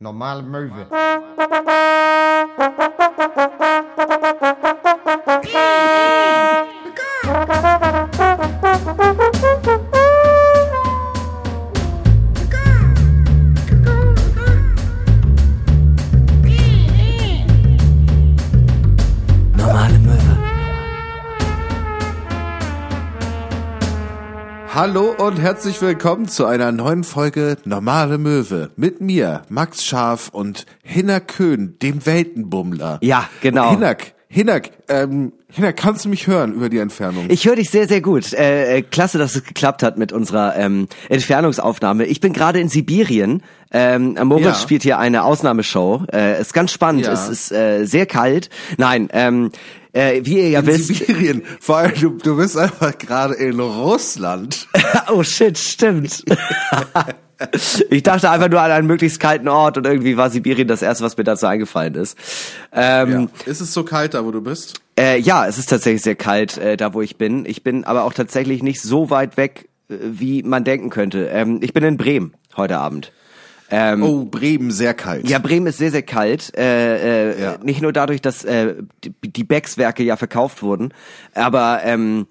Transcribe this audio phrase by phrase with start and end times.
[0.00, 0.86] Normale Möwe.
[24.88, 28.70] Hallo und herzlich willkommen zu einer neuen Folge Normale Möwe.
[28.76, 33.00] Mit mir, Max Scharf und Hinner Köhn, dem Weltenbummler.
[33.02, 33.70] Ja, genau.
[33.72, 37.26] Hinnack, Hinnack, ähm, Hinnack, kannst du mich hören über die Entfernung?
[37.30, 38.32] Ich höre dich sehr, sehr gut.
[38.32, 42.04] Äh, äh, klasse, dass es geklappt hat mit unserer ähm, Entfernungsaufnahme.
[42.04, 43.42] Ich bin gerade in Sibirien.
[43.72, 44.54] Ähm, Moritz Ja.
[44.54, 46.04] spielt hier eine Ausnahmeshow.
[46.12, 47.06] Äh, ist ganz spannend.
[47.06, 47.12] Ja.
[47.12, 48.50] Es ist äh, sehr kalt.
[48.78, 49.50] Nein, ähm,
[49.96, 50.86] äh, wie ihr ja in wisst.
[50.88, 51.42] Sibirien.
[51.60, 54.68] Vor allem, du, du bist einfach gerade in Russland.
[55.08, 56.22] oh shit, stimmt.
[57.90, 61.02] ich dachte einfach nur an einen möglichst kalten Ort und irgendwie war Sibirien das erste,
[61.04, 62.18] was mir dazu eingefallen ist.
[62.72, 63.50] Ähm, Ja.
[63.50, 64.80] Ist es so kalt da, wo du bist?
[64.98, 67.46] Äh, ja, es ist tatsächlich sehr kalt, äh, da wo ich bin.
[67.46, 71.28] Ich bin aber auch tatsächlich nicht so weit weg, äh, wie man denken könnte.
[71.28, 73.12] Ähm, ich bin in Bremen heute Abend.
[73.70, 75.28] Ähm, Oh, Bremen, sehr kalt.
[75.28, 76.56] Ja, Bremen ist sehr, sehr kalt.
[76.56, 77.58] Äh, äh, Ja.
[77.62, 80.92] Nicht nur dadurch, dass äh, die, die Becks-Werke ja verkauft wurden,
[81.34, 82.26] aber ähm,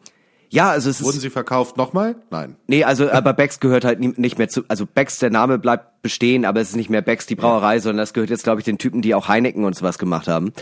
[0.49, 2.15] ja, also es Wurden ist sie verkauft nochmal?
[2.29, 2.55] Nein.
[2.67, 4.63] nee, also aber Becks gehört halt nicht mehr zu.
[4.69, 7.97] Also Becks, der Name bleibt bestehen, aber es ist nicht mehr Becks die Brauerei, sondern
[8.03, 10.53] das gehört jetzt, glaube ich, den Typen, die auch Heineken und sowas gemacht haben.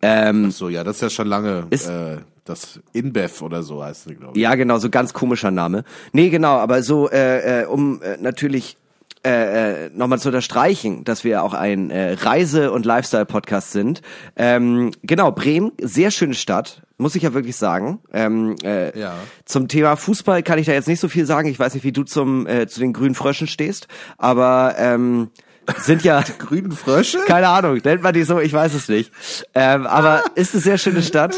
[0.00, 4.04] Ähm, So, ja, das ist ja schon lange, Ist- äh, das InBev oder so heißt
[4.04, 4.40] sie, glaube ich.
[4.42, 5.84] Ja, genau, so ganz komischer Name.
[6.12, 8.78] Nee, genau, aber so, äh, äh, um äh, natürlich
[9.24, 14.02] äh, äh, nochmal zu unterstreichen, dass wir auch ein äh, Reise- und Lifestyle-Podcast sind.
[14.36, 18.00] Ähm, genau, Bremen, sehr schöne Stadt, muss ich ja wirklich sagen.
[18.12, 19.14] Ähm, äh, Ja.
[19.44, 21.48] Zum Thema Fußball kann ich da jetzt nicht so viel sagen.
[21.48, 25.30] Ich weiß nicht, wie du zum äh, zu den grünen Fröschen stehst, aber ähm,
[25.78, 27.18] sind ja Grünen Frösche?
[27.26, 29.12] keine Ahnung, nennt man die so, ich weiß es nicht.
[29.54, 31.34] Ähm, aber ist eine sehr schöne Stadt.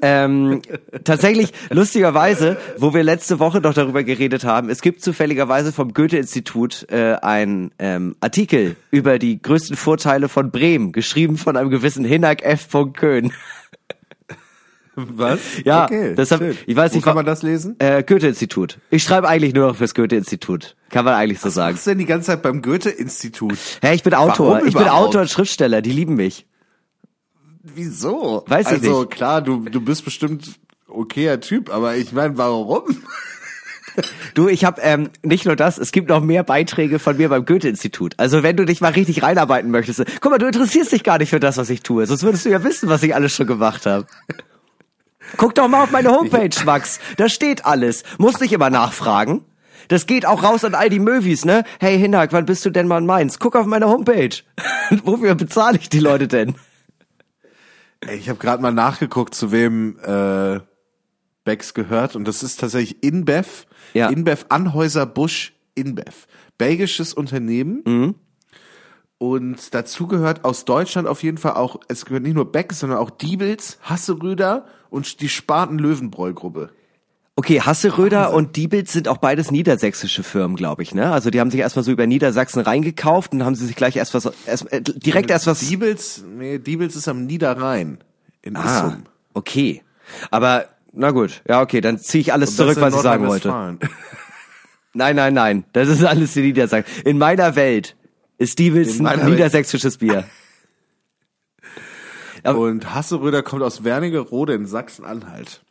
[0.00, 0.62] Ähm,
[1.04, 6.86] tatsächlich, lustigerweise, wo wir letzte Woche noch darüber geredet haben, es gibt zufälligerweise vom Goethe-Institut
[6.90, 12.42] äh, einen ähm, Artikel über die größten Vorteile von Bremen, geschrieben von einem gewissen Hinnack
[12.42, 12.68] F.
[12.94, 13.32] Köhn.
[14.94, 15.40] Was?
[15.64, 16.58] Ja, okay, deshalb- schön.
[16.66, 17.76] ich weiß Wo nicht, kann wa- man das lesen?
[17.78, 18.78] Äh, Goethe-Institut.
[18.90, 20.76] Ich schreibe eigentlich nur noch fürs Goethe-Institut.
[20.90, 21.76] Kann man eigentlich so sagen.
[21.76, 23.56] Was denn die ganze Zeit beim Goethe-Institut?
[23.80, 24.48] Hä, ich bin Autor.
[24.54, 25.08] Warum Ich bin überhaupt?
[25.08, 25.80] Autor und Schriftsteller.
[25.80, 26.46] Die lieben mich.
[27.62, 28.44] Wieso?
[28.48, 29.10] Weiß ich also, nicht.
[29.12, 30.58] klar, du, du bist bestimmt
[30.88, 32.84] okayer Typ, aber ich meine, warum?
[34.32, 37.44] Du, ich habe ähm, nicht nur das, es gibt noch mehr Beiträge von mir beim
[37.44, 38.14] Goethe-Institut.
[38.16, 40.02] Also wenn du dich mal richtig reinarbeiten möchtest.
[40.22, 42.06] Guck mal, du interessierst dich gar nicht für das, was ich tue.
[42.06, 44.06] Sonst würdest du ja wissen, was ich alles schon gemacht habe.
[45.36, 47.00] Guck doch mal auf meine Homepage, Max.
[47.16, 48.02] Da steht alles.
[48.18, 49.44] Musst nicht immer nachfragen.
[49.88, 51.64] Das geht auch raus an all die Movies, ne?
[51.80, 53.38] Hey Hinak, wann bist du denn mal in Mainz?
[53.38, 54.36] Guck auf meine Homepage.
[55.04, 56.54] Wofür bezahle ich die Leute denn?
[58.00, 60.60] Ey, Ich habe gerade mal nachgeguckt, zu wem äh,
[61.44, 63.66] Becks gehört und das ist tatsächlich InBev.
[63.94, 64.08] Ja.
[64.08, 66.26] InBev Anhäuser Busch InBev.
[66.58, 67.82] Belgisches Unternehmen.
[67.84, 68.14] Mhm.
[69.22, 72.98] Und dazu gehört aus Deutschland auf jeden Fall auch, es gehört nicht nur Becks, sondern
[72.98, 76.70] auch Diebels, Hasseröder und die Spaten-Löwenbräu-Gruppe.
[77.36, 81.12] Okay, Hasseröder und Diebels sind auch beides niedersächsische Firmen, glaube ich, ne?
[81.12, 84.12] Also die haben sich erstmal so über Niedersachsen reingekauft und haben sie sich gleich erst
[84.14, 87.98] was erst, äh, direkt erst was Diebels, nee, Diebels ist am Niederrhein
[88.42, 89.04] in Ah, Issum.
[89.34, 89.82] okay.
[90.32, 93.48] Aber na gut, ja okay, dann ziehe ich alles Und zurück, was ich sagen wollte.
[94.94, 97.02] Nein, nein, nein, das ist alles in Niedersachsen.
[97.04, 97.94] In meiner Welt
[99.00, 99.24] ein Welt.
[99.30, 100.24] niedersächsisches Bier.
[102.44, 105.62] Und Hasseröder kommt aus Wernigerode in Sachsen-Anhalt.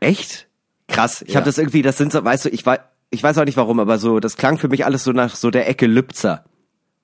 [0.00, 0.46] Echt?
[0.88, 1.22] Krass.
[1.22, 1.36] Ich Ja.
[1.36, 2.80] habe das irgendwie, das sind so, weißt du, ich weiß,
[3.10, 5.50] ich weiß auch nicht warum, aber so, das klang für mich alles so nach so
[5.50, 6.44] der Ecke Lübzer.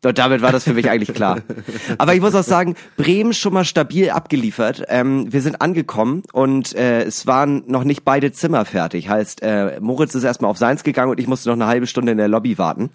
[0.02, 1.42] Und damit war das für mich eigentlich klar.
[1.98, 4.82] Aber ich muss auch sagen, Bremen schon mal stabil abgeliefert.
[4.88, 9.10] Ähm, wir sind angekommen und äh, es waren noch nicht beide Zimmer fertig.
[9.10, 12.12] Heißt, äh, Moritz ist erstmal auf seins gegangen und ich musste noch eine halbe Stunde
[12.12, 12.88] in der Lobby warten.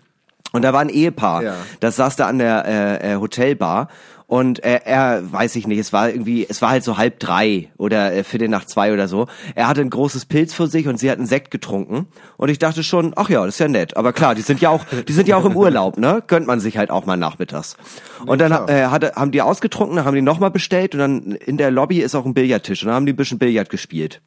[0.56, 1.54] Und da war ein Ehepaar, Ja.
[1.82, 3.90] das saß da an der äh, äh, Hotelbar
[4.28, 7.70] und äh, er, weiß ich nicht, es war irgendwie, es war halt so halb drei
[7.78, 9.28] oder äh, Viertel nach zwei oder so.
[9.54, 12.08] Er hatte ein großes Pilz vor sich und sie hat einen Sekt getrunken
[12.38, 13.96] und ich dachte schon, ach ja, das ist ja nett.
[13.98, 16.24] Aber klar, die sind ja auch, die sind ja auch im Urlaub, ne?
[16.26, 17.78] Gönnt man sich halt auch mal nachmittags.
[18.26, 21.58] Und dann äh, hatte, haben die ausgetrunken, dann haben die nochmal bestellt und dann in
[21.58, 24.22] der Lobby ist auch ein Billardtisch und dann haben die ein bisschen Billard gespielt.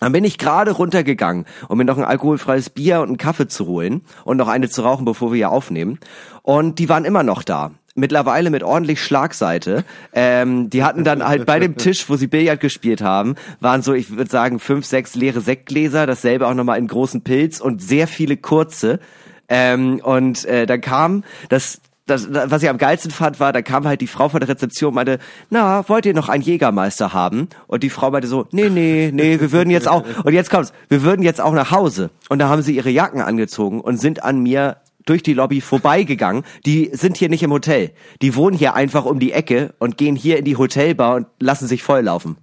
[0.00, 3.66] Dann bin ich gerade runtergegangen, um mir noch ein alkoholfreies Bier und einen Kaffee zu
[3.66, 5.98] holen und noch eine zu rauchen, bevor wir hier aufnehmen.
[6.42, 7.70] Und die waren immer noch da.
[7.96, 9.84] Mittlerweile mit ordentlich Schlagseite.
[10.12, 13.92] Ähm, die hatten dann halt bei dem Tisch, wo sie Billard gespielt haben, waren so,
[13.94, 18.06] ich würde sagen, fünf, sechs leere Sektgläser, dasselbe auch nochmal in großen Pilz und sehr
[18.06, 19.00] viele kurze.
[19.48, 21.80] Ähm, und äh, dann kam das
[22.10, 24.88] das, was ich am geilsten fand, war, da kam halt die Frau von der Rezeption
[24.88, 25.18] und meinte,
[25.48, 27.48] na, wollt ihr noch einen Jägermeister haben?
[27.66, 30.72] Und die Frau meinte so, nee, nee, nee, wir würden jetzt auch, und jetzt kommt's,
[30.88, 32.10] wir würden jetzt auch nach Hause.
[32.28, 34.76] Und da haben sie ihre Jacken angezogen und sind an mir
[35.06, 36.44] durch die Lobby vorbeigegangen.
[36.66, 37.92] Die sind hier nicht im Hotel.
[38.22, 41.66] Die wohnen hier einfach um die Ecke und gehen hier in die Hotelbar und lassen
[41.66, 42.36] sich volllaufen.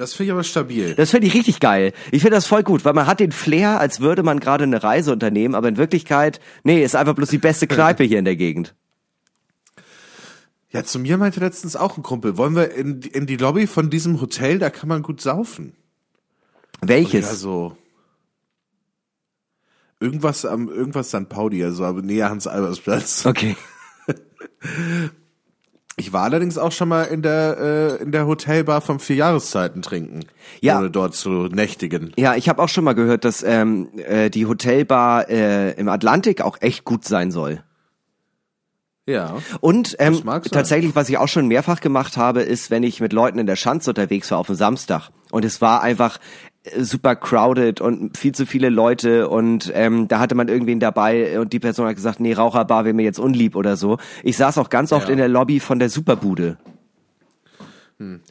[0.00, 0.94] Das finde ich aber stabil.
[0.94, 1.92] Das finde ich richtig geil.
[2.10, 4.82] Ich finde das voll gut, weil man hat den Flair, als würde man gerade eine
[4.82, 8.36] Reise unternehmen, aber in Wirklichkeit, nee, ist einfach bloß die beste Kneipe hier in der
[8.36, 8.74] Gegend.
[10.70, 13.90] Ja, zu mir meinte letztens auch ein Kumpel, wollen wir in, in die Lobby von
[13.90, 15.74] diesem Hotel, da kann man gut saufen.
[16.80, 17.26] Welches?
[17.26, 17.76] Ja, so.
[20.00, 21.28] Irgendwas am, irgendwas St.
[21.28, 23.26] Pauli, also aber näher Hans-Albers-Platz.
[23.26, 23.54] Okay.
[26.00, 29.82] Ich war allerdings auch schon mal in der, äh, in der Hotelbar vom vier Jahreszeiten
[29.82, 30.20] trinken.
[30.62, 30.78] Ja.
[30.78, 32.12] Ohne dort zu nächtigen.
[32.16, 36.40] Ja, ich habe auch schon mal gehört, dass ähm, äh, die Hotelbar äh, im Atlantik
[36.40, 37.62] auch echt gut sein soll.
[39.04, 39.38] Ja.
[39.60, 43.38] Und ähm, tatsächlich, was ich auch schon mehrfach gemacht habe, ist, wenn ich mit Leuten
[43.38, 45.10] in der Schanze unterwegs war auf dem Samstag.
[45.30, 46.18] Und es war einfach
[46.78, 51.52] super crowded und viel zu viele Leute und ähm, da hatte man irgendwen dabei und
[51.54, 53.96] die Person hat gesagt, nee, Raucherbar wäre mir jetzt unlieb oder so.
[54.22, 55.12] Ich saß auch ganz oft Ja.
[55.12, 56.58] in der Lobby von der Superbude.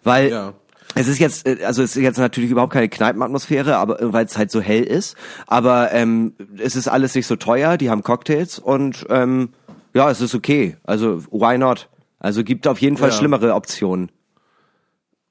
[0.04, 0.32] Weil Hm.
[0.32, 0.54] Ja.
[0.96, 4.26] es ist jetzt, äh, also es ist jetzt natürlich überhaupt keine Kneipenatmosphäre, aber äh, weil
[4.26, 5.16] es halt so hell ist.
[5.48, 9.50] Aber ähm, es ist alles nicht so teuer, die haben Cocktails und ähm,
[9.96, 10.78] ja, es ist okay.
[10.84, 11.90] Also why not?
[12.20, 13.16] Also gibt auf jeden Fall Ja.
[13.16, 14.12] schlimmere Optionen.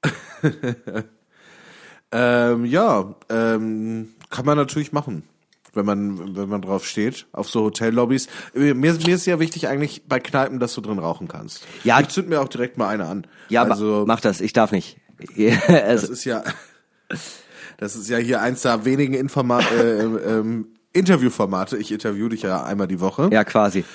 [2.11, 5.23] Ähm, ja, ähm, kann man natürlich machen,
[5.73, 8.27] wenn man, wenn man drauf steht, auf so Hotellobbys.
[8.53, 11.65] Mir, mir ist ja wichtig eigentlich bei Kneipen, dass du drin rauchen kannst.
[11.83, 11.99] Ja.
[11.99, 13.27] Ich zünd mir auch direkt mal eine an.
[13.49, 14.97] Ja, aber also, mach das, ich darf nicht.
[15.37, 16.43] das also, ist ja,
[17.77, 21.77] das ist ja hier eins der wenigen Informa äh, ähm, Interviewformate.
[21.77, 23.29] Ich interview dich ja einmal die Woche.
[23.31, 23.85] ja, quasi.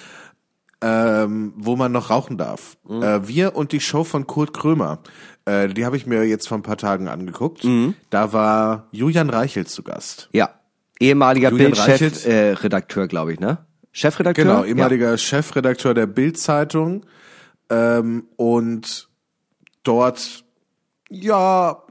[0.81, 2.77] ähm, wo man noch rauchen darf.
[2.87, 3.03] Mhm.
[3.03, 5.01] Äh, wir und die Show von Kurt Krömer,
[5.47, 7.65] äh, die habe ich mir jetzt vor ein paar Tagen angeguckt.
[7.65, 7.95] Mhm.
[8.11, 10.29] Da war Julian Reichelt zu Gast.
[10.33, 10.51] Ja.
[11.01, 12.27] Ehemaliger Julian Bildchef, Reichelt.
[12.27, 13.59] äh, glaube ich, ne?
[13.93, 14.45] Chefredakteur?
[14.45, 14.67] Genau, Ja.
[14.67, 17.05] ehemaliger Chefredakteur der Bild-Zeitung
[17.71, 19.09] ähm, und
[19.83, 20.45] dort,
[21.11, 21.83] ja,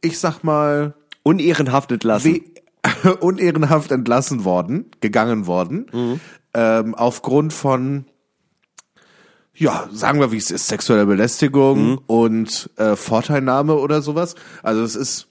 [0.00, 2.40] ich sag mal, Unehrenhaft entlassen.
[3.20, 6.20] unehrenhaft entlassen worden, gegangen worden, Mhm.
[6.54, 8.06] ähm, aufgrund von,
[9.54, 12.00] ja, sagen wir, wie es ist, sexueller Belästigung Mhm.
[12.06, 14.34] und äh, Vorteilnahme oder sowas.
[14.62, 15.28] Also es ist,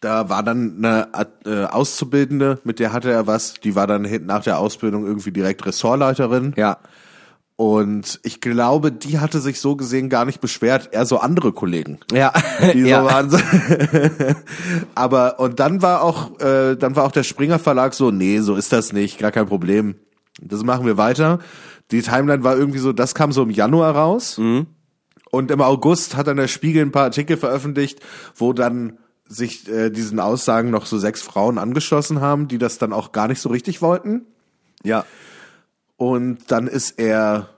[0.00, 1.08] da war dann eine
[1.44, 5.30] äh, Auszubildende, mit der hatte er was, die war dann hinten nach der Ausbildung irgendwie
[5.30, 6.54] direkt Ressortleiterin.
[6.56, 6.78] Ja.
[7.56, 11.98] Und ich glaube, die hatte sich so gesehen gar nicht beschwert, eher so andere Kollegen.
[12.10, 12.32] Ja.
[12.72, 13.04] Die so ja.
[13.04, 13.36] waren so
[14.94, 18.56] Aber und dann war auch äh, dann war auch der Springer Verlag so, nee, so
[18.56, 19.94] ist das nicht, gar kein Problem.
[20.40, 21.38] Das machen wir weiter.
[21.90, 24.38] Die Timeline war irgendwie so, das kam so im Januar raus.
[24.38, 28.00] Und im August hat dann der Spiegel ein paar Artikel veröffentlicht,
[28.36, 28.98] wo dann
[29.28, 33.28] sich äh, diesen Aussagen noch so sechs Frauen angeschlossen haben, die das dann auch gar
[33.28, 34.22] nicht so richtig wollten.
[34.82, 35.04] ja.
[35.96, 37.50] Und dann ist er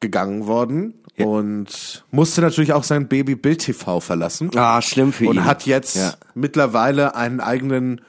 [0.00, 5.30] gegangen worden und musste natürlich auch sein Baby Bild TV verlassen Ah, schlimm für ihn.
[5.30, 6.12] und hat jetzt Ja.
[6.34, 8.02] mittlerweile einen eigenen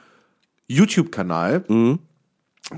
[0.68, 2.00] YouTube-Kanal, Mhm.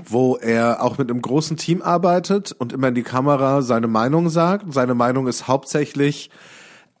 [0.05, 4.29] Wo er auch mit einem großen Team arbeitet und immer in die Kamera seine Meinung
[4.29, 4.71] sagt.
[4.73, 6.29] Seine Meinung ist hauptsächlich,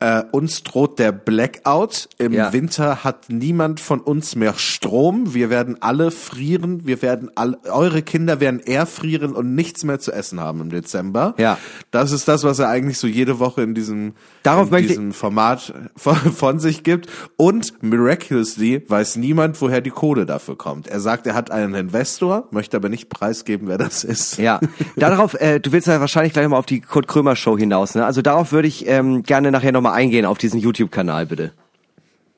[0.01, 2.07] äh, uns droht der Blackout.
[2.17, 2.53] Im Ja.
[2.53, 5.33] Winter hat niemand von uns mehr Strom.
[5.33, 6.85] Wir werden alle frieren.
[6.85, 11.35] Wir werden alle, eure Kinder werden erfrieren und nichts mehr zu essen haben im Dezember.
[11.37, 11.57] Ja.
[11.91, 14.13] Das ist das, was er eigentlich so jede Woche in diesem,
[14.43, 17.07] Darauf in diesem Format von, von sich gibt.
[17.35, 20.87] Und miraculously weiß niemand, woher die Kohle dafür kommt.
[20.87, 24.37] Er sagt, er hat einen Investor, möchte aber nicht preisgeben, wer das ist.
[24.37, 24.61] Ja,
[24.95, 28.05] darauf, äh, du willst ja wahrscheinlich gleich mal auf die Kurt Krömer Show hinaus, ne?
[28.05, 31.51] Also darauf würde ich ähm, gerne nachher nochmal eingehen, auf diesen YouTube-Kanal, bitte.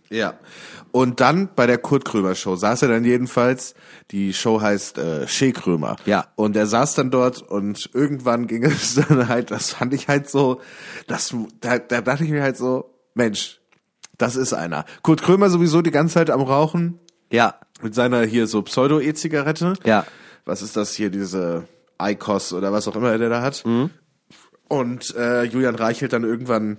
[0.09, 0.33] Ja.
[0.91, 3.75] Und dann bei der Kurt Krömer Show saß er dann jedenfalls,
[4.11, 5.95] die Show heißt äh, Shea Krömer.
[6.05, 6.25] Ja.
[6.35, 10.29] Und er saß dann dort und irgendwann ging es dann halt, das fand ich halt
[10.29, 10.59] so,
[11.07, 13.61] das, da, da dachte ich mir halt so, Mensch,
[14.17, 14.85] das ist einer.
[15.01, 16.99] Kurt Krömer sowieso die ganze Zeit am Rauchen
[17.31, 19.73] Ja, mit seiner hier so Pseudo-E-Zigarette.
[19.85, 20.05] ja.
[20.43, 21.67] Was ist das hier, diese
[22.01, 23.63] ICOS oder was auch immer der da hat.
[23.63, 23.91] Mhm.
[24.67, 26.77] Und äh, Julian Reichelt dann irgendwann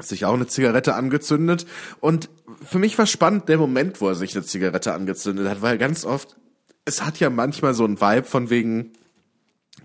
[0.00, 1.66] sich auch eine Zigarette angezündet.
[2.00, 2.28] Und
[2.64, 6.04] für mich war spannend der Moment, wo er sich eine Zigarette angezündet hat, weil ganz
[6.04, 6.36] oft,
[6.84, 8.92] es hat ja manchmal so ein Vibe von wegen,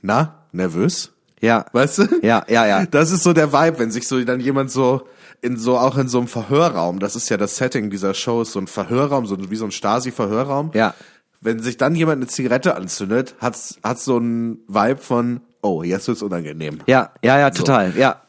[0.02, 1.12] na, nervös?
[1.40, 1.66] Ja.
[1.72, 2.04] Weißt du?
[2.22, 2.86] Ja, ja, ja.
[2.86, 5.08] Das ist so der Vibe, wenn sich so dann jemand so
[5.42, 8.54] in so auch in so einem Verhörraum, das ist ja das Setting dieser Show, ist
[8.54, 10.72] so ein Verhörraum, so wie so ein Stasi-Verhörraum.
[10.74, 10.96] Ja.
[11.42, 16.08] Wenn sich dann jemand eine Zigarette anzündet, hat's hat's so ein Vibe von oh, jetzt
[16.08, 16.80] wird's unangenehm.
[16.88, 18.22] Ja, ja, ja, total, ja.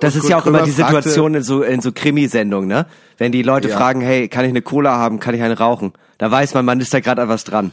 [0.00, 2.86] Das ist ja auch immer Krömer die fragte- Situation in so, in so Krimisendungen, ne?
[3.18, 3.76] Wenn die Leute Ja.
[3.76, 5.92] fragen, hey, kann ich eine Cola haben, kann ich eine rauchen?
[6.18, 7.72] Da weiß man, man ist da gerade an was dran.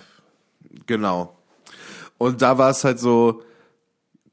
[0.86, 1.36] Genau.
[2.20, 3.42] Und da war es halt so,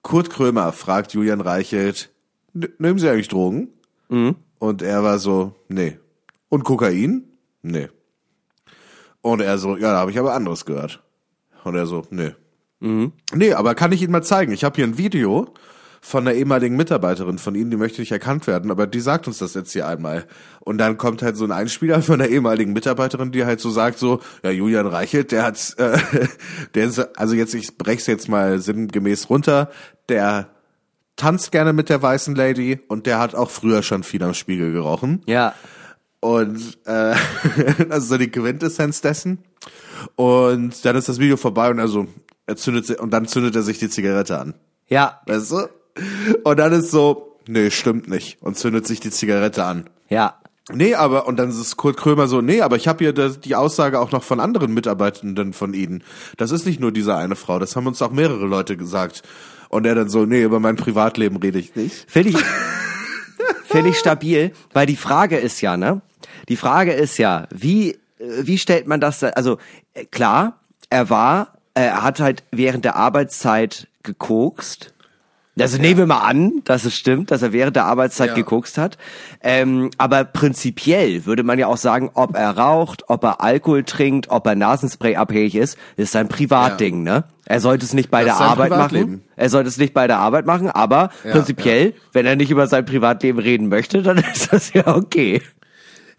[0.03, 2.11] Kurt Krömer fragt Julian Reichelt,
[2.55, 3.69] "N- nehmen Sie eigentlich Drogen?
[4.59, 5.99] Und er war so, nee.
[6.49, 7.25] Und Kokain?
[7.63, 7.89] Nee.
[9.21, 11.03] Und er so, ja, da habe ich aber anderes gehört.
[11.65, 12.33] Und er so, nee.
[12.81, 14.53] Nee, aber kann ich Ihnen mal zeigen.
[14.53, 15.49] Ich habe hier ein Video
[16.07, 19.39] von einer ehemaligen Mitarbeiterin von Ihnen, die möchte nicht erkannt werden, aber die sagt uns
[19.39, 20.25] das jetzt hier einmal.
[20.61, 23.99] Und dann kommt halt so ein Einspieler von einer ehemaligen Mitarbeiterin, die halt so sagt
[23.99, 25.99] so, ja, Julian Reichelt, der hat, äh,
[26.77, 29.69] der ist, also jetzt, ich brech's jetzt mal sinngemäß runter,
[30.09, 30.51] der
[31.17, 34.71] tanzt gerne mit der weißen Lady und der hat auch früher schon viel am Spiegel
[34.71, 35.23] gerochen.
[35.27, 35.55] Ja.
[36.21, 37.17] Und äh,
[37.89, 39.39] das ist so die Quintessenz dessen.
[40.15, 42.07] Und dann ist das Video vorbei und also
[42.47, 44.55] er zündet und dann zündet er sich die Zigarette an.
[44.87, 45.69] Ja, Weißt du?
[46.45, 48.39] Und dann ist so, nee, stimmt nicht.
[48.43, 49.89] Und zündet sich die Zigarette an.
[50.09, 50.35] ja.
[50.73, 53.55] Nee, aber, und dann ist Kurt Krömer so, nee, aber ich habe hier das, die
[53.55, 56.03] Aussage auch noch von anderen Mitarbeitenden von Ihnen.
[56.39, 59.23] Das ist nicht nur diese eine Frau, das haben uns auch mehrere Leute gesagt.
[59.69, 62.11] Und er dann so, nee, über mein Privatleben rede ich nicht.
[62.11, 62.39] Finde ich,
[63.65, 66.01] finde ich stabil, weil die Frage ist ja, ne?
[66.49, 69.59] Die Frage ist ja, wie, wie stellt man das, da- also,
[70.11, 70.59] klar,
[70.91, 74.95] er war, er hat halt während der Arbeitszeit gekokst.
[75.59, 78.35] Also nehmen wir mal an, dass es stimmt, dass er während der Arbeitszeit Ja.
[78.35, 78.99] gekokst hat.
[79.43, 84.29] Ähm, aber prinzipiell würde man ja auch sagen, ob er raucht, ob er Alkohol trinkt,
[84.31, 87.25] ob er Nasenspray abhängig ist, ist sein Privatding, ne?
[87.47, 89.11] Er sollte es nicht bei Das der Arbeit Privatleben.
[89.13, 89.25] machen.
[89.37, 92.67] Er sollte es nicht bei der Arbeit machen, aber Ja, prinzipiell, wenn er nicht über
[92.67, 95.41] sein Privatleben reden möchte, dann ist das ja okay.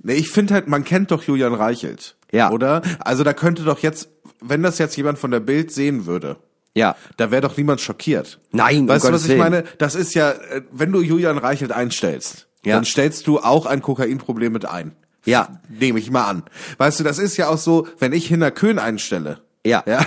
[0.01, 2.15] Nee, ich finde halt, man kennt doch Julian Reichelt.
[2.32, 2.50] Ja.
[2.51, 2.82] Oder?
[3.00, 4.10] Also da könnte doch jetzt,
[4.41, 6.38] wenn das jetzt jemand von der Bild sehen würde,
[6.77, 6.96] Ja.
[7.17, 8.39] da wäre doch niemand schockiert.
[8.51, 9.39] Nein, um weißt du, Gottes was ich Willen.
[9.51, 9.63] meine?
[9.79, 12.75] Das ist ja, äh, wenn du Julian Reichelt einstellst, Ja.
[12.75, 14.93] dann stellst du auch ein Kokainproblem mit ein.
[15.25, 15.60] Ja.
[15.67, 16.43] Nehme ich mal an.
[16.77, 19.84] Weißt du, das ist ja auch so, wenn ich Hinner Köhn einstelle, Ja.
[19.86, 20.00] ja,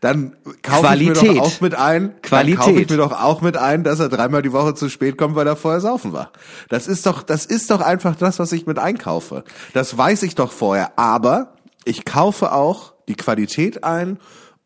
[0.00, 2.58] dann kaufe ich mir doch auch mit ein, Qualität.
[2.58, 5.16] dann kaufe ich mir doch auch mit ein, dass er dreimal die Woche zu spät
[5.16, 6.32] kommt, weil er vorher saufen war.
[6.70, 9.44] Das ist doch, das ist doch einfach das, was ich mit einkaufe.
[9.74, 10.98] Das weiß ich doch vorher.
[10.98, 11.54] Aber
[11.84, 14.18] ich kaufe auch die Qualität ein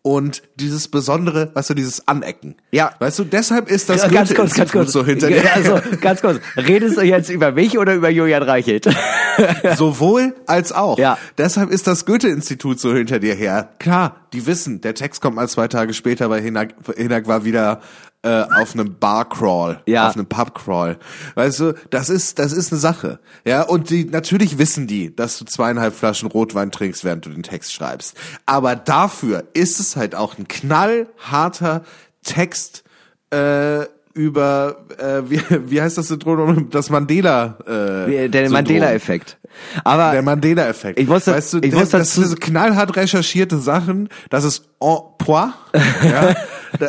[0.08, 2.56] und dieses besondere, weißt du, dieses Anecken.
[2.70, 2.92] Ja.
[2.98, 4.92] Weißt du, deshalb ist das Ja, ganz kurz, ganz Goethe-Institut kurz.
[4.92, 5.54] so hinter dir.
[5.54, 6.40] Also, ganz kurz.
[6.56, 8.88] Redest du jetzt über mich oder über Julian Reichelt?
[9.76, 10.98] Sowohl als auch.
[10.98, 11.18] Ja.
[11.36, 13.68] Deshalb ist das Goethe-Institut so hinter dir her.
[13.78, 17.80] Klar, die wissen, der Text kommt mal zwei Tage später, weil Hinak, Hinak war wieder
[18.22, 20.08] äh, auf einem Bar-Crawl, Ja.
[20.08, 20.98] auf einem Pub-Crawl.
[21.36, 23.20] Weißt du, das ist, das ist eine Sache.
[23.44, 27.44] Ja, und die, natürlich wissen die, dass du zweieinhalb Flaschen Rotwein trinkst, während du den
[27.44, 28.16] Text schreibst.
[28.44, 31.82] Aber dafür ist es halt auch ein knallharter
[32.24, 32.82] Text,
[33.30, 33.84] äh,
[34.14, 36.70] über äh, wie, wie heißt das Syndrom?
[36.70, 38.52] Das Mandela äh, Der Syndrom.
[38.52, 39.38] Mandela-Effekt.
[39.84, 40.98] Aber Der Mandela-Effekt.
[40.98, 44.96] Ich muss weißt du, ich der, muss das sind knallhart recherchierte Sachen, das ist en
[45.18, 45.52] point.
[46.02, 46.34] ja,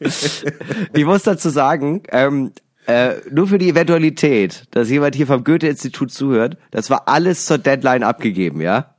[0.00, 2.52] ich muss dazu sagen, ähm,
[2.86, 7.58] äh, nur für die Eventualität, dass jemand hier vom Goethe-Institut zuhört, das war alles zur
[7.58, 8.96] Deadline abgegeben, ja?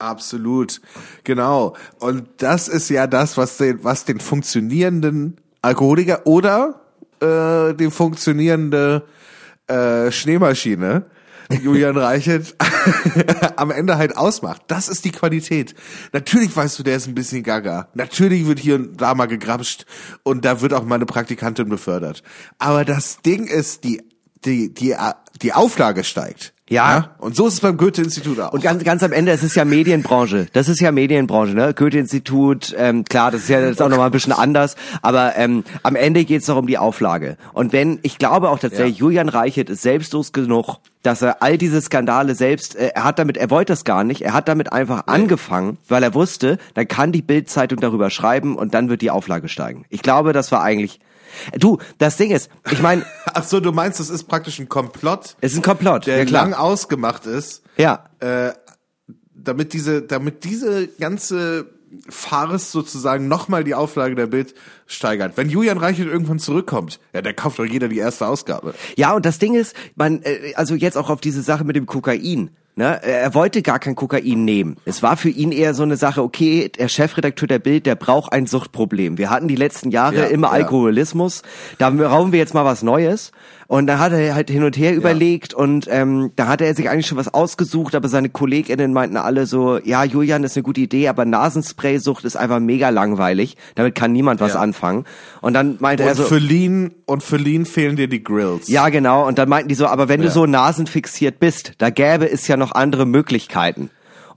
[0.00, 0.80] absolut.
[1.24, 1.76] Genau.
[1.98, 6.80] Und das ist ja das, was den, was den funktionierenden Alkoholiker oder
[7.20, 9.04] äh, die funktionierende
[9.66, 11.04] äh, Schneemaschine
[11.50, 12.54] Julian Reichelt
[13.56, 14.62] am Ende halt ausmacht.
[14.68, 15.74] Das ist die Qualität.
[16.12, 17.88] Natürlich weißt du, der ist ein bisschen gaga.
[17.94, 19.86] Natürlich wird hier und da mal gegrapscht
[20.22, 22.22] und da wird auch mal eine Praktikantin befördert.
[22.58, 24.02] Aber das Ding ist, die,
[24.44, 24.94] die, die,
[25.42, 26.54] die Auflage steigt.
[26.70, 27.10] Ja.
[27.18, 28.52] Und so ist es beim Goethe-Institut auch.
[28.52, 30.46] Und ganz, ganz am Ende, es ist ja Medienbranche.
[30.52, 31.74] Das ist ja Medienbranche, ne?
[31.74, 35.96] Goethe-Institut, ähm, klar, das ist ja jetzt auch nochmal ein bisschen anders, aber ähm, am
[35.96, 37.36] Ende geht es doch um die Auflage.
[37.52, 39.00] Und wenn, ich glaube auch tatsächlich, Ja.
[39.00, 43.36] Julian Reichelt ist selbstlos genug, dass er all diese Skandale selbst, äh, er hat damit,
[43.36, 47.10] er wollte das gar nicht, er hat damit einfach angefangen, weil er wusste, dann kann
[47.10, 49.86] die Bild-Zeitung darüber schreiben und dann wird die Auflage steigen.
[49.88, 51.00] Ich glaube, das war eigentlich,
[51.58, 55.36] du, das Ding ist, ich meine, Ach so, du meinst, es ist praktisch ein Komplott,
[55.40, 56.44] es ist ein Komplott, der ja klar.
[56.44, 58.52] lang ausgemacht ist, ja, äh,
[59.34, 61.66] damit diese, damit diese ganze
[62.08, 64.54] Farce sozusagen nochmal die Auflage der Bild
[64.86, 65.36] steigert.
[65.36, 68.74] Wenn Julian Reichelt irgendwann zurückkommt, ja, dann kauft doch jeder die erste Ausgabe.
[68.96, 71.86] Ja, und das Ding ist, man, äh, also jetzt auch auf diese Sache mit dem
[71.86, 72.98] Kokain, Ne?
[73.02, 74.78] Er wollte gar kein Kokain nehmen.
[74.86, 78.32] Es war für ihn eher so eine Sache, okay, der Chefredakteur der Bild, der braucht
[78.32, 79.18] ein Suchtproblem.
[79.18, 80.54] Wir hatten die letzten Jahre Ja, immer ja.
[80.54, 81.42] Alkoholismus.
[81.76, 83.32] Da brauchen wir jetzt mal was Neues.
[83.70, 86.90] Und da hat er halt hin und her überlegt und ähm, da hatte er sich
[86.90, 90.80] eigentlich schon was ausgesucht, aber seine KollegInnen meinten alle so, ja, Julian ist eine gute
[90.80, 93.56] Idee, aber Nasenspray-Sucht ist einfach mega langweilig.
[93.76, 94.60] Damit kann niemand was Ja.
[94.60, 95.04] anfangen.
[95.40, 98.66] Und dann meinte er Und so, für Lean und für Lean fehlen dir die Grills.
[98.66, 99.24] ja, genau.
[99.28, 100.32] Und dann meinten die so, aber wenn du Ja.
[100.32, 103.88] so nasenfixiert bist, da gäbe es ja noch andere Möglichkeiten.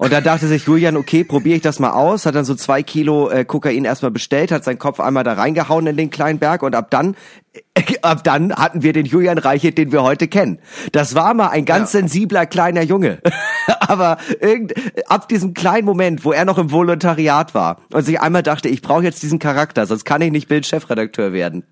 [0.03, 2.83] Und da dachte sich Julian, okay, probiere ich das mal aus, hat dann so zwei
[2.83, 6.62] Kilo äh, Kokain erstmal bestellt, hat seinen Kopf einmal da reingehauen in den kleinen Berg
[6.62, 7.15] und ab dann,
[8.01, 10.60] ab dann hatten wir den Julian Reichelt, den wir heute kennen.
[10.91, 12.00] Das war mal ein ganz Ja.
[12.01, 13.19] sensibler kleiner Junge.
[13.79, 14.74] Aber irgend,
[15.07, 18.81] ab diesem kleinen Moment, wo er noch im Volontariat war und sich einmal dachte, ich
[18.81, 21.63] brauche jetzt diesen Charakter, sonst kann ich nicht Bild-Chefredakteur werden.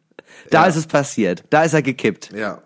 [0.50, 0.68] Da Ja.
[0.70, 1.44] ist es passiert.
[1.50, 2.30] Da ist er gekippt.
[2.34, 2.60] Ja.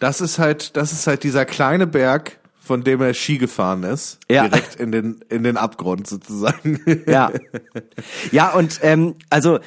[0.00, 4.18] Das ist halt, das ist halt dieser kleine Berg, von dem er Ski gefahren ist.
[4.30, 4.48] Ja.
[4.48, 6.80] Direkt in den, in den Abgrund sozusagen.
[7.06, 7.30] Ja.
[8.32, 9.58] Ja, und ähm, also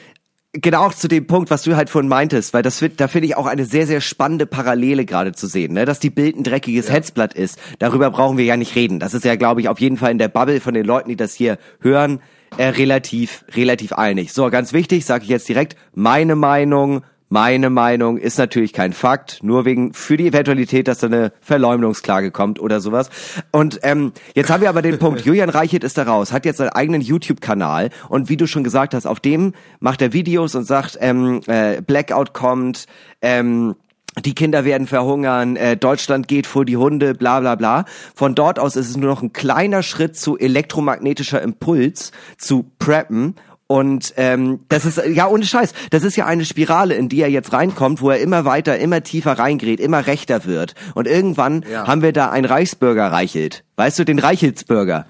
[0.54, 3.28] genau auch zu dem Punkt, was du halt vorhin meintest, weil das wird, da finde
[3.28, 5.86] ich auch eine sehr, sehr spannende Parallele gerade zu sehen, ne?
[5.86, 7.60] dass die Bild ein dreckiges Hetzblatt ist.
[7.80, 9.00] Darüber brauchen wir ja nicht reden.
[9.00, 11.16] Das ist ja, glaube ich, auf jeden Fall in der Bubble von den Leuten, die
[11.16, 12.20] das hier hören,
[12.58, 14.34] äh, relativ, relativ einig.
[14.34, 19.44] So, ganz wichtig, sage ich jetzt direkt, meine Meinung, meine Meinung ist natürlich kein Fakt,
[19.44, 23.10] nur wegen für die Eventualität, dass da eine Verleumdungsklage kommt oder sowas.
[23.52, 26.58] Und ähm, jetzt haben wir aber den Punkt, Julian Reichelt ist da raus, hat jetzt
[26.58, 30.64] seinen eigenen YouTube-Kanal und wie du schon gesagt hast, auf dem macht er Videos und
[30.64, 32.86] sagt, ähm, äh, Blackout kommt,
[33.22, 33.76] ähm,
[34.26, 37.86] die Kinder werden verhungern, äh, Deutschland geht vor die Hunde, bla bla bla.
[38.16, 43.36] Von dort aus ist es nur noch ein kleiner Schritt zu elektromagnetischer Impuls, zu Preppen.
[43.68, 47.30] Und ähm, das ist, ja ohne Scheiß, das ist ja eine Spirale, in die er
[47.30, 50.74] jetzt reinkommt, wo er immer weiter, immer tiefer reingerät, immer rechter wird.
[50.96, 51.86] Und irgendwann Ja.
[51.86, 53.66] haben wir da einen Reichsbürger Reichelt.
[53.76, 55.06] Weißt du, den Reichelsbürger.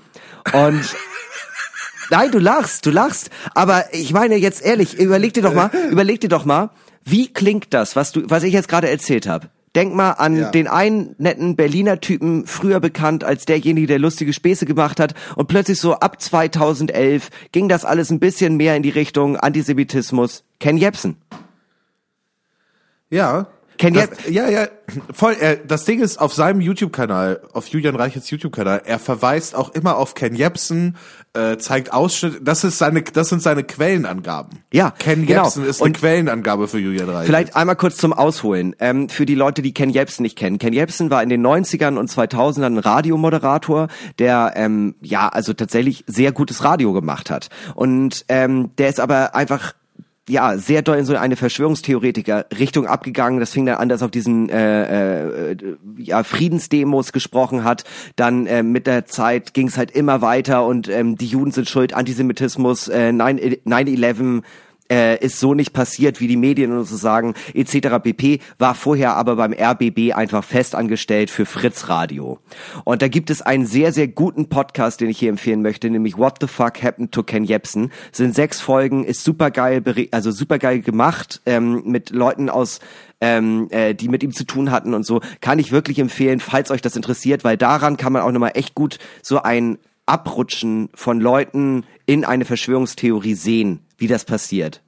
[0.54, 0.82] Und
[2.10, 3.30] Nein, du lachst, du lachst.
[3.54, 6.70] Aber ich meine jetzt ehrlich, überleg dir doch mal, überleg dir doch mal,
[7.04, 9.50] wie klingt das, was du, was ich jetzt gerade erzählt habe?
[9.78, 10.50] Denk mal an Ja.
[10.50, 15.14] den einen netten Berliner Typen, früher bekannt als derjenige, der lustige Späße gemacht hat.
[15.36, 20.44] Und plötzlich so ab 2011 ging das alles ein bisschen mehr in die Richtung Antisemitismus.
[20.60, 21.18] Ken Jebsen.
[23.12, 23.46] Ja.
[23.78, 24.68] Ken das, ja, ja,
[25.14, 25.36] voll.
[25.40, 29.98] Er, das Ding ist, auf seinem YouTube-Kanal, auf Julian Reichels YouTube-Kanal, er verweist auch immer
[29.98, 30.98] auf Ken Jebsen,
[31.38, 34.60] äh, zeigt Ausschnitte, das ist seine, das sind seine Quellenangaben.
[34.74, 35.44] Ja, Ken genau.
[35.44, 37.26] Jebsen ist eine Und- Quellenangabe für Julian Reichelt.
[37.28, 38.76] Vielleicht einmal kurz zum Ausholen.
[38.80, 40.58] Ähm, für die Leute, die Ken Jebsen nicht kennen.
[40.58, 43.88] Ken Jebsen war in den 90ern und 2000ern ein Radiomoderator,
[44.20, 47.50] der ähm, ja also tatsächlich sehr gutes Radio gemacht hat.
[47.76, 49.74] Und ähm, der ist aber einfach
[50.30, 53.40] ja, sehr doll in so eine Verschwörungstheoretiker-Richtung abgegangen.
[53.40, 55.58] Das fing dann an, dass er auf diesen äh, äh,
[55.98, 57.86] ja, Friedensdemos gesprochen hat.
[58.18, 61.70] Dann äh, mit der Zeit ging es halt immer weiter und ähm, die Juden sind
[61.70, 64.44] schuld, Antisemitismus, äh, 9 9-11
[64.92, 68.00] äh, ist so nicht passiert, wie die Medien uns so sagen, etc.
[68.02, 68.40] pp.
[68.58, 72.40] War vorher aber beim RBB einfach festangestellt für Fritz Radio.
[72.84, 76.18] Und da gibt es einen sehr, sehr guten Podcast, den ich hier empfehlen möchte, nämlich
[76.18, 77.92] What the Fuck Happened to Ken Jebsen.
[78.12, 82.80] Sind sechs Folgen, ist super geil, also super geil gemacht, ähm, mit Leuten aus
[83.20, 86.72] ähm, äh, die mit ihm zu tun hatten und so, kann ich wirklich empfehlen, falls
[86.72, 91.20] euch das interessiert, weil daran kann man auch nochmal echt gut so ein Abrutschen von
[91.20, 94.82] Leuten in eine Verschwörungstheorie sehen, wie das passiert.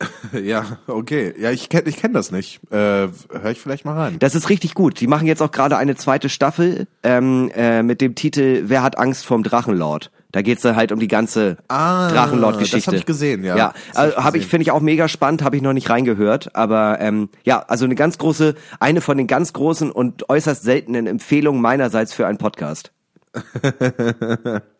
[0.32, 1.34] ja, okay.
[1.38, 2.60] Ja, ich kenne ich kenn das nicht.
[2.70, 4.18] Äh, hör ich vielleicht mal rein.
[4.18, 5.00] Das ist richtig gut.
[5.00, 8.98] Die machen jetzt auch gerade eine zweite Staffel ähm, äh, mit dem Titel Wer hat
[8.98, 10.10] Angst vorm Drachenlord?
[10.32, 12.78] Da geht's dann halt um die ganze Ah, Drachenlord-Geschichte.
[12.78, 13.56] das hab ich gesehen, ja.
[13.56, 16.56] Ja, also, ich habe ich finde ich auch mega spannend, habe ich noch nicht reingehört,
[16.56, 21.06] aber ähm, ja, also eine ganz große, eine von den ganz großen und äußerst seltenen
[21.06, 22.90] Empfehlungen meinerseits für einen Podcast.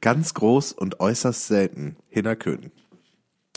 [0.00, 1.96] Ganz groß und äußerst selten.
[2.08, 2.70] Hinner Köhn.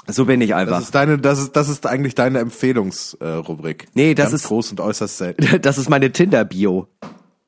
[0.10, 0.82] So bin ich Das einfach.
[0.82, 3.84] ist deine, das ist, das ist eigentlich deine Empfehlungsrubrik.
[3.84, 3.88] Äh.
[3.94, 5.60] Nee, das Ganz ist- groß und äußerst selten.
[5.62, 6.88] Das ist meine Tinder-Bio.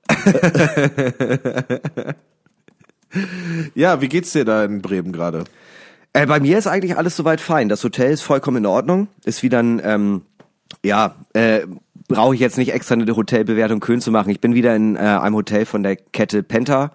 [3.74, 5.46] Ja, wie geht's dir da in Bremen gerade?
[6.14, 7.68] Äh, bei mir ist eigentlich alles soweit fein.
[7.70, 9.08] Das Hotel ist vollkommen in Ordnung.
[9.26, 10.22] Ist wieder ein, ähm,
[10.84, 11.62] ja, äh,
[12.08, 14.30] brauche ich jetzt nicht extra eine Hotelbewertung Köln zu machen.
[14.30, 16.92] Ich bin wieder in äh, einem Hotel von der Kette Penta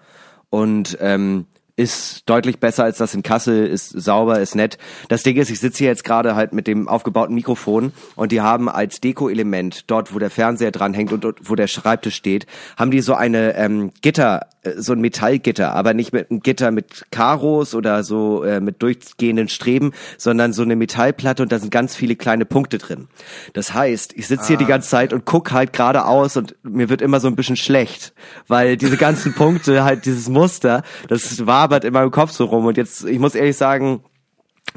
[0.55, 4.77] und ähm, ist deutlich besser als das in Kassel, ist sauber, ist nett.
[5.09, 8.39] Das Ding ist, ich sitze hier jetzt gerade halt mit dem aufgebauten Mikrofon und die
[8.39, 12.45] haben als Deko-Element dort, wo der Fernseher dran hängt und dort, wo der Schreibtisch steht,
[12.77, 16.71] haben die so eine ähm, Gitter, äh, so ein Metallgitter, aber nicht mit einem Gitter
[16.71, 21.71] mit Karos oder so äh, mit durchgehenden Streben, sondern so eine Metallplatte und da sind
[21.71, 23.09] ganz viele kleine Punkte drin.
[23.51, 27.01] Das heißt, ich sitze hier die ganze Zeit und guck halt geradeaus und mir wird
[27.01, 28.13] immer so ein bisschen schlecht,
[28.47, 32.65] weil diese ganzen Punkte, halt dieses Muster, das war wabert in meinem Kopf so rum
[32.65, 34.03] und jetzt, ich muss ehrlich sagen,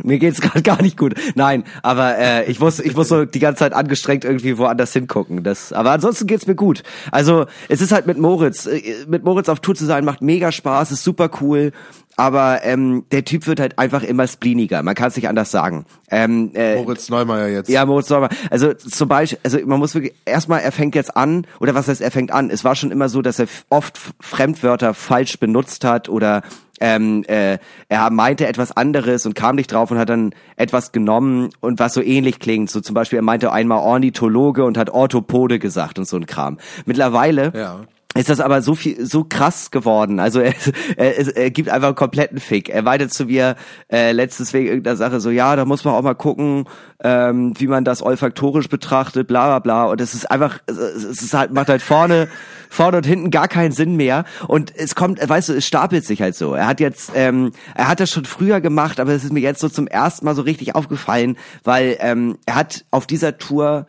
[0.02, 1.14] mir geht's gerade gar nicht gut.
[1.34, 5.42] Nein, aber äh, ich muss ich muss so die ganze Zeit angestrengt irgendwie woanders hingucken.
[5.42, 6.82] Das aber ansonsten geht's mir gut.
[7.10, 10.52] Also, es ist halt mit Moritz äh, mit Moritz auf Tour zu sein macht mega
[10.52, 11.72] Spaß, ist super cool.
[12.16, 14.82] Aber ähm, der Typ wird halt einfach immer spleeniger.
[14.82, 15.86] Man kann es nicht anders sagen.
[16.10, 17.68] Ähm, äh, Moritz Neumeier jetzt.
[17.68, 18.30] Ja, Moritz Neumeier.
[18.50, 22.00] Also zum Beispiel, also man muss wirklich erstmal, er fängt jetzt an, oder was heißt,
[22.00, 22.50] er fängt an?
[22.50, 26.42] Es war schon immer so, dass er oft Fremdwörter falsch benutzt hat oder
[26.80, 31.50] ähm, äh, er meinte etwas anderes und kam nicht drauf und hat dann etwas genommen
[31.60, 32.70] und was so ähnlich klingt.
[32.70, 36.58] So zum Beispiel, er meinte einmal Ornithologe und hat Orthopode gesagt und so ein Kram.
[36.86, 37.80] Mittlerweile ja
[38.18, 40.18] ist das aber so viel so krass geworden.
[40.18, 40.52] Also er,
[40.96, 42.68] er, er gibt einfach einen kompletten Fick.
[42.68, 43.54] Er meinte zu mir
[43.92, 46.64] äh, letztes wegen irgendeiner Sache so, ja, da muss man auch mal gucken,
[47.04, 49.84] ähm, wie man das olfaktorisch betrachtet, bla bla bla.
[49.84, 52.26] Und es ist einfach, es ist halt, macht halt vorne,
[52.68, 54.24] vorne und hinten gar keinen Sinn mehr.
[54.48, 56.54] Und es kommt, weißt du, es stapelt sich halt so.
[56.54, 59.60] Er hat jetzt, ähm, er hat das schon früher gemacht, aber es ist mir jetzt
[59.60, 63.86] so zum ersten Mal so richtig aufgefallen, weil ähm, er hat auf dieser Tour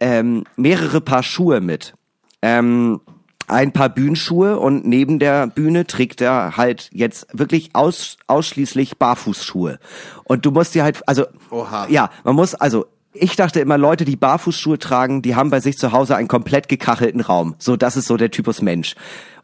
[0.00, 1.94] ähm, mehrere Paar Schuhe mit.
[2.42, 3.00] Ähm,
[3.48, 9.78] ein paar Bühnenschuhe und neben der Bühne trägt er halt jetzt wirklich aus, ausschließlich Barfußschuhe.
[10.24, 11.86] Und du musst dir halt, also, Oha.
[11.88, 15.78] ja, man muss, also, ich dachte immer, Leute, die Barfußschuhe tragen, die haben bei sich
[15.78, 17.54] zu Hause einen komplett gekachelten Raum.
[17.58, 18.94] So, das ist so der Typus Mensch.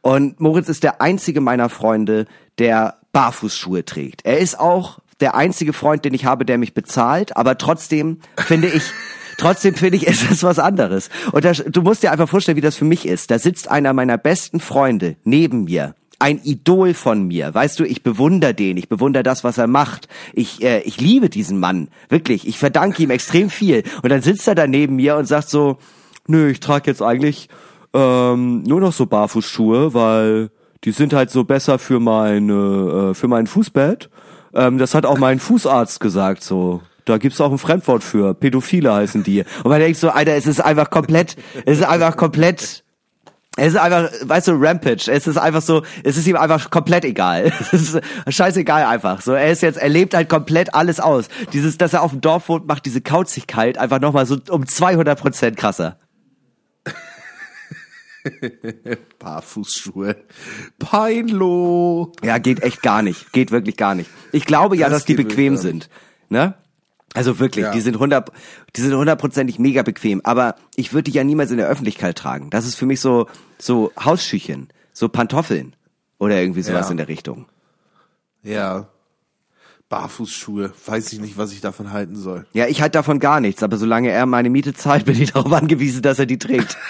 [0.03, 2.27] Und Moritz ist der einzige meiner Freunde,
[2.59, 4.25] der Barfußschuhe trägt.
[4.25, 8.69] Er ist auch der einzige Freund, den ich habe, der mich bezahlt, aber trotzdem finde
[8.69, 8.83] ich,
[9.39, 11.11] Trotzdem finde ich, ist das was anderes.
[11.33, 13.31] Und das, du musst dir einfach vorstellen, wie das für mich ist.
[13.31, 17.53] Da sitzt einer meiner besten Freunde neben mir ein Idol von mir.
[17.55, 20.09] Weißt du, ich bewundere den, ich bewundere das, was er macht.
[20.33, 22.47] Ich, äh, ich liebe diesen Mann, wirklich.
[22.47, 23.83] Ich verdanke ihm extrem viel.
[24.03, 25.79] Und dann sitzt er da neben mir und sagt so,
[26.27, 27.49] nö, ich trage jetzt eigentlich
[27.93, 30.51] ähm, nur noch so Barfußschuhe, weil
[30.85, 34.11] die sind halt so besser für meine, äh, für mein Fußbett.
[34.55, 36.81] Ähm, das hat auch mein Fußarzt gesagt, so.
[37.05, 38.35] Da gibt's auch ein Fremdwort für.
[38.35, 39.45] Pädophile heißen die.
[39.63, 41.37] Und man denkt so, Alter, es ist einfach komplett,
[41.67, 42.85] es ist einfach komplett
[43.57, 45.09] es ist einfach, weißt du, Rampage.
[45.13, 47.53] Es ist einfach so, es ist ihm einfach komplett egal.
[47.61, 49.21] Es ist scheißegal einfach.
[49.21, 51.29] So, er ist jetzt, er lebt halt komplett alles aus.
[51.53, 55.19] Dieses, dass er auf dem Dorf wohnt, macht diese Kauzigkeit einfach nochmal so um 200
[55.19, 55.99] Prozent krasser.
[59.21, 60.17] Barfußschuhe.
[60.79, 62.13] Peinlo.
[62.25, 63.33] Ja, geht echt gar nicht.
[63.33, 64.11] Geht wirklich gar nicht.
[64.33, 65.89] Ich glaube ja, das dass die bequem sind.
[66.29, 66.55] Ne?
[67.15, 67.71] Also wirklich, ja.
[67.73, 68.31] die sind hundert,
[68.77, 70.21] die sind hundertprozentig mega bequem.
[70.25, 72.51] Aber ich würde die ja niemals in der Öffentlichkeit tragen.
[72.51, 75.77] Das ist für mich so, so Hausschüchen, so Pantoffeln
[76.19, 76.91] oder irgendwie sowas ja.
[76.91, 77.47] in der Richtung.
[78.43, 78.89] Ja.
[79.89, 82.47] Barfußschuhe, weiß ich nicht, was ich davon halten soll.
[82.53, 85.53] Ja, ich halte davon gar nichts, aber solange er meine Miete zahlt, bin ich darauf
[85.53, 86.77] angewiesen, dass er die trägt.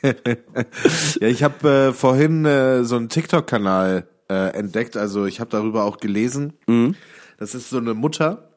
[1.20, 5.84] ja, ich habe äh, vorhin äh, so einen TikTok-Kanal äh, entdeckt, also ich habe darüber
[5.84, 6.52] auch gelesen.
[6.66, 6.94] Mhm.
[7.38, 8.47] Das ist so eine Mutter,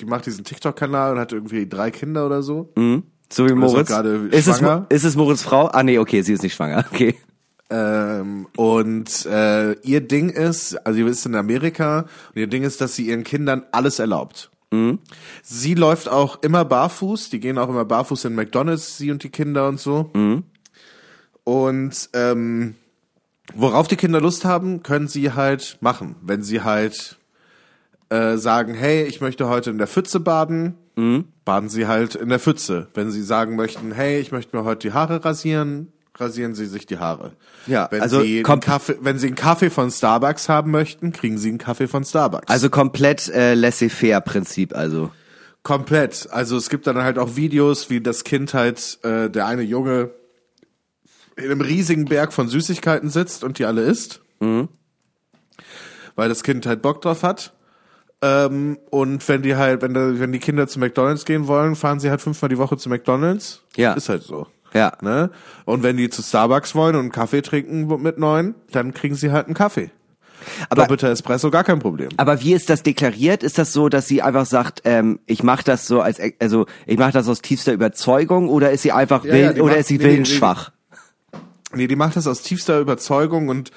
[0.00, 2.72] die macht diesen TikTok-Kanal und hat irgendwie drei Kinder oder so.
[2.76, 3.04] Mhm.
[3.32, 3.90] So wie Moritz.
[3.90, 5.66] Ist, ist, es, ist es Moritz Frau?
[5.66, 6.84] Ah nee, okay, sie ist nicht schwanger.
[6.92, 7.16] Okay.
[7.70, 12.80] Ähm, und äh, ihr Ding ist, also ihr wisst in Amerika, und ihr Ding ist,
[12.80, 14.50] dass sie ihren Kindern alles erlaubt.
[14.70, 14.98] Mhm.
[15.42, 19.30] Sie läuft auch immer barfuß, die gehen auch immer barfuß in McDonalds, sie und die
[19.30, 20.10] Kinder und so.
[20.14, 20.44] Mhm.
[21.42, 22.74] Und ähm,
[23.54, 26.16] worauf die Kinder Lust haben, können sie halt machen.
[26.22, 27.18] Wenn sie halt
[28.08, 31.26] äh, sagen, hey, ich möchte heute in der Pfütze baden, mhm.
[31.44, 32.88] baden sie halt in der Pfütze.
[32.94, 36.86] Wenn sie sagen möchten, hey, ich möchte mir heute die Haare rasieren, rasieren sie sich
[36.86, 37.32] die Haare.
[37.66, 41.38] Ja, wenn also sie einen Kaffee, wenn sie einen Kaffee von Starbucks haben möchten, kriegen
[41.38, 42.48] sie einen Kaffee von Starbucks.
[42.48, 45.10] Also komplett äh, laissez-faire Prinzip, also.
[45.62, 46.28] Komplett.
[46.30, 50.10] Also es gibt dann halt auch Videos, wie das Kind halt, äh, der eine Junge
[51.36, 54.20] in einem riesigen Berg von Süßigkeiten sitzt und die alle isst.
[54.40, 54.68] Mhm.
[56.16, 57.53] Weil das Kind halt Bock drauf hat.
[58.24, 62.00] Ähm, und wenn die halt, wenn, da, wenn die Kinder zu McDonalds gehen wollen, fahren
[62.00, 63.62] sie halt fünfmal die Woche zu McDonalds.
[63.76, 63.92] Ja.
[63.92, 64.46] Ist halt so.
[64.72, 64.94] Ja.
[65.02, 65.30] Ne?
[65.66, 69.30] Und wenn die zu Starbucks wollen und einen Kaffee trinken mit neun, dann kriegen sie
[69.30, 69.90] halt einen Kaffee.
[70.70, 72.08] Aber Doppelter Espresso gar kein Problem.
[72.16, 73.42] Aber wie ist das deklariert?
[73.42, 76.98] Ist das so, dass sie einfach sagt, ähm, ich mache das so als also ich
[76.98, 79.88] mache das aus tiefster Überzeugung oder ist sie einfach ja, wild ja, oder macht, ist
[79.88, 80.72] sie nee, willensschwach?
[81.32, 81.38] Nee,
[81.74, 83.70] nee, die macht das aus tiefster Überzeugung und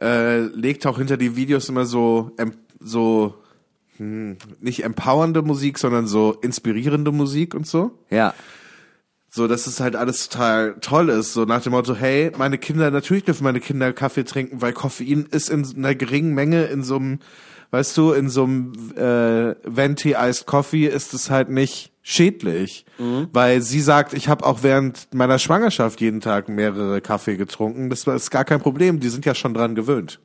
[0.00, 3.34] äh, legt auch hinter die Videos immer so, em- so
[3.96, 7.92] hm, nicht empowernde Musik, sondern so inspirierende Musik und so.
[8.10, 8.34] Ja.
[9.30, 11.32] So, dass es halt alles total toll ist.
[11.32, 15.26] So nach dem Motto, hey, meine Kinder, natürlich dürfen meine Kinder Kaffee trinken, weil Koffein
[15.30, 17.18] ist in einer geringen Menge in so einem,
[17.72, 22.84] weißt du, in so einem äh, Venti Iced Coffee ist es halt nicht schädlich.
[23.32, 27.90] Weil sie sagt, ich habe auch während meiner Schwangerschaft jeden Tag mehrere Kaffee getrunken.
[27.90, 29.00] Das war- ist gar kein Problem.
[29.00, 30.20] Die sind ja schon dran gewöhnt.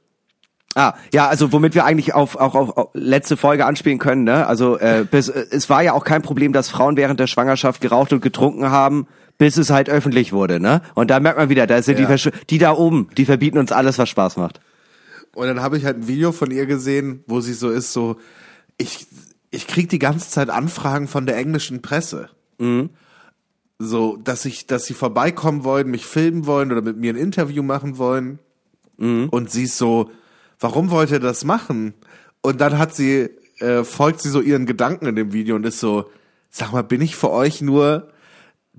[0.76, 4.46] Ah, ja, also womit wir eigentlich auf, auch auf, auf letzte Folge anspielen können, ne?
[4.46, 7.82] Also äh, bis, äh, es war ja auch kein Problem, dass Frauen während der Schwangerschaft
[7.82, 9.08] geraucht und getrunken haben,
[9.40, 10.82] bis es halt öffentlich wurde, ne?
[10.94, 12.08] Und da merkt man wieder, da sind die Ja.
[12.10, 14.62] Versch die da oben, die verbieten uns alles, was Spaß macht.
[15.34, 18.18] Und dann habe ich halt ein Video von ihr gesehen, wo sie so ist, so,
[18.78, 19.08] ich,
[19.50, 22.30] ich krieg die ganze Zeit Anfragen von der englischen Presse.
[23.80, 27.64] So, dass ich, dass sie vorbeikommen wollen, mich filmen wollen oder mit mir ein Interview
[27.64, 28.40] machen wollen.
[28.98, 30.12] Und sie ist so,
[30.60, 31.94] warum wollt ihr das machen?
[32.42, 35.80] Und dann hat sie, äh, folgt sie so ihren Gedanken in dem Video und ist
[35.80, 36.10] so,
[36.50, 38.10] sag mal, bin ich für euch nur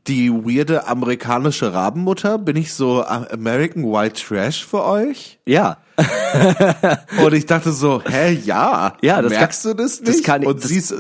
[0.07, 2.39] die weirde amerikanische Rabenmutter?
[2.39, 5.39] Bin ich so American White Trash für euch?
[5.45, 5.77] Ja.
[7.23, 8.97] Und ich dachte so, hä, ja.
[9.03, 10.25] Ja, das merkst kann- du das das nicht?
[10.25, 10.95] kann ich- und das- sie ist,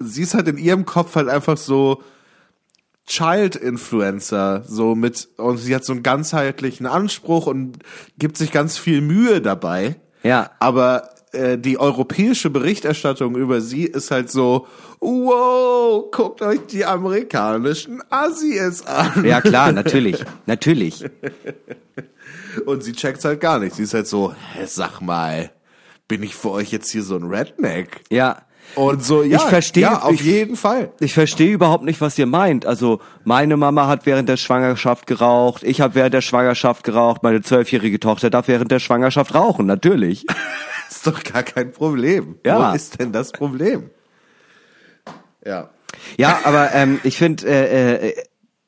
[0.00, 2.02] sie ist halt in ihrem Kopf halt einfach so
[3.08, 7.78] Child Influencer, so mit, und sie hat so einen ganzheitlichen Anspruch und
[8.18, 9.96] gibt sich ganz viel Mühe dabei.
[10.22, 10.50] Ja.
[10.60, 14.66] Aber äh, die europäische Berichterstattung über sie ist halt so,
[15.00, 19.24] wow, guckt euch die amerikanischen Assis an.
[19.24, 20.22] Ja, klar, natürlich.
[20.46, 21.04] Natürlich.
[22.66, 23.74] Und sie checkt's halt gar nicht.
[23.74, 25.50] Sie ist halt so, hä, sag mal,
[26.08, 28.02] bin ich für euch jetzt hier so ein Redneck?
[28.10, 28.42] Ja.
[28.74, 30.90] Und so, ja, Ich verstehe- ja, auf ich- jeden Fall.
[31.00, 32.64] Ich verstehe überhaupt nicht, was ihr meint.
[32.66, 37.42] Also meine Mama hat während der Schwangerschaft geraucht, ich habe während der Schwangerschaft geraucht, meine
[37.42, 40.24] zwölfjährige Tochter darf während der Schwangerschaft rauchen, natürlich.
[40.90, 42.36] Ist doch gar kein Problem.
[42.46, 42.70] Ja.
[42.70, 43.90] Wo ist denn das Problem?
[45.44, 45.70] Ja.
[46.16, 48.14] Ja, aber ähm, ich finde, äh, äh,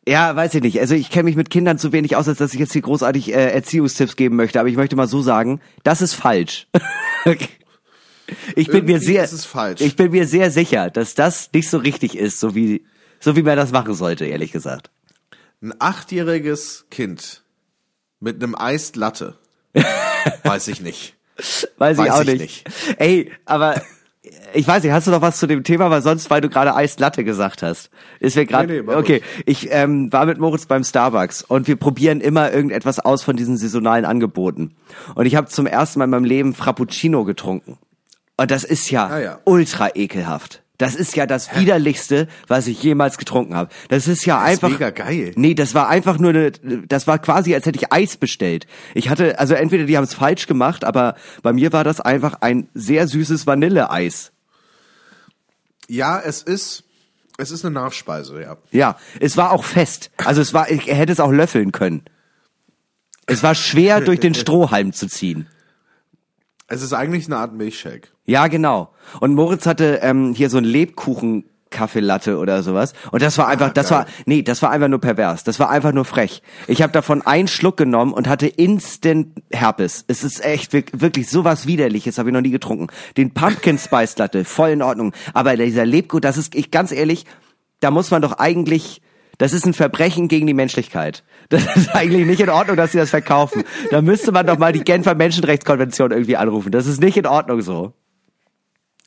[0.09, 0.81] ja, weiß ich nicht.
[0.81, 3.33] Also ich kenne mich mit Kindern zu wenig aus, als dass ich jetzt hier großartig
[3.35, 4.59] äh, Erziehungstipps geben möchte.
[4.61, 6.69] Aber ich möchte mal so sagen, das ist falsch.
[8.57, 9.29] ich bin mir sehr,
[9.79, 12.85] ich bin mir sehr sicher, dass das nicht so richtig ist, so wie
[13.21, 14.91] so wie man das machen sollte, ehrlich gesagt.
[15.63, 17.43] Ein achtjähriges Kind
[18.19, 19.37] mit einem Eis Latte.
[20.43, 21.15] Weiß ich nicht.
[21.77, 22.41] Weiß, ich Weiß auch ich nicht.
[22.41, 22.99] nicht.
[22.99, 23.83] Ey, aber
[24.53, 26.75] ich weiß nicht, hast du noch was zu dem Thema, weil sonst, weil du gerade
[26.75, 29.23] Eislatte gesagt hast, ist mir gerade Nee, nee, okay.
[29.47, 33.57] Ich ähm, war mit Moritz beim Starbucks und wir probieren immer irgendetwas aus von diesen
[33.57, 34.77] saisonalen Angeboten.
[35.15, 37.79] Und ich habe zum ersten Mal in meinem Leben Frappuccino getrunken.
[38.41, 39.41] Und das ist ja, Ah, ja.
[39.45, 40.63] ultra ekelhaft.
[40.79, 43.69] Das ist ja das widerlichste, was ich jemals getrunken habe.
[43.91, 45.33] Das ist ja ist einfach mega geil.
[45.37, 48.67] Nee, das war einfach nur eine, das war quasi, als hätte ich Eis bestellt.
[48.95, 52.39] Ich hatte, also entweder die haben es falsch gemacht, aber bei mir war das einfach
[52.41, 54.33] ein sehr süßes Vanilleeis.
[55.87, 56.85] Ja, es ist,
[57.37, 58.57] es ist eine Nachspeise, ja.
[58.71, 60.11] Ja, es war auch fest.
[60.17, 62.05] Also es war, ich hätte es auch löffeln können.
[63.27, 65.47] Es war schwer durch den Strohhalm zu ziehen.
[66.69, 68.13] Es ist eigentlich eine Art Milchshake.
[68.31, 68.91] Ja, genau.
[69.21, 73.73] Und Moritz hatte ähm, hier so ein Lebkuchen Kaffeelatte oder sowas und das war einfach
[73.73, 73.99] das geil.
[74.01, 77.23] war nee das war einfach nur pervers das war einfach nur frech ich habe davon
[77.23, 82.29] einen Schluck genommen und hatte instant Herpes es ist echt wirk- wirklich sowas widerliches habe
[82.31, 86.37] ich noch nie getrunken den Pumpkin Spice Latte voll in Ordnung aber dieser Lebkuchen das
[86.39, 87.25] ist ich ganz ehrlich
[87.79, 89.01] da muss man doch eigentlich
[89.39, 91.23] das ist ein Verbrechen gegen die Menschlichkeit.
[91.51, 93.63] Das ist eigentlich nicht in Ordnung, dass sie das verkaufen.
[93.91, 96.71] Da müsste man doch mal die Genfer Menschenrechtskonvention irgendwie anrufen.
[96.73, 97.95] Das ist nicht in Ordnung so.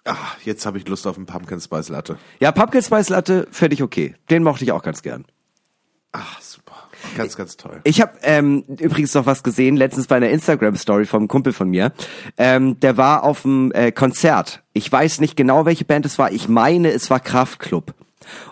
[0.05, 2.17] Ah, jetzt habe ich Lust auf einen Pumpkin Spice Latte.
[2.39, 4.15] Ja, Pumpkin Spice Latte finde ich okay.
[4.29, 5.25] Den mochte ich auch ganz gern.
[6.11, 6.89] Ah, super.
[7.17, 7.81] Ganz, ganz toll.
[7.83, 11.91] Ich habe ähm, übrigens noch was gesehen, letztens bei einer Instagram-Story vom Kumpel von mir.
[12.37, 14.63] Ähm, der war auf dem äh, Konzert.
[14.73, 16.31] Ich weiß nicht genau, welche Band es war.
[16.31, 17.93] Ich meine, es war Kraftklub.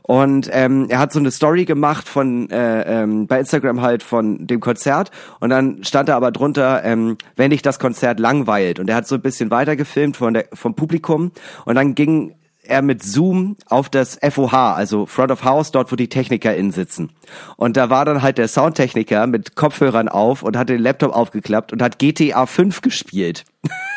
[0.04, 4.48] Und ähm, er hat so eine Story gemacht von äh, ähm, bei Instagram halt von
[4.48, 8.80] dem Konzert und dann stand da aber drunter, ähm, wenn dich das Konzert langweilt.
[8.80, 11.32] Und er hat so ein bisschen weiter gefilmt von der, vom Publikum
[11.66, 15.96] und dann ging er mit Zoom auf das FOH, also Front of House, dort wo
[15.96, 17.12] die TechnikerInnen sitzen.
[17.58, 21.74] Und da war dann halt der Soundtechniker mit Kopfhörern auf und hat den Laptop aufgeklappt
[21.74, 23.46] und hat GTA 5 gespielt.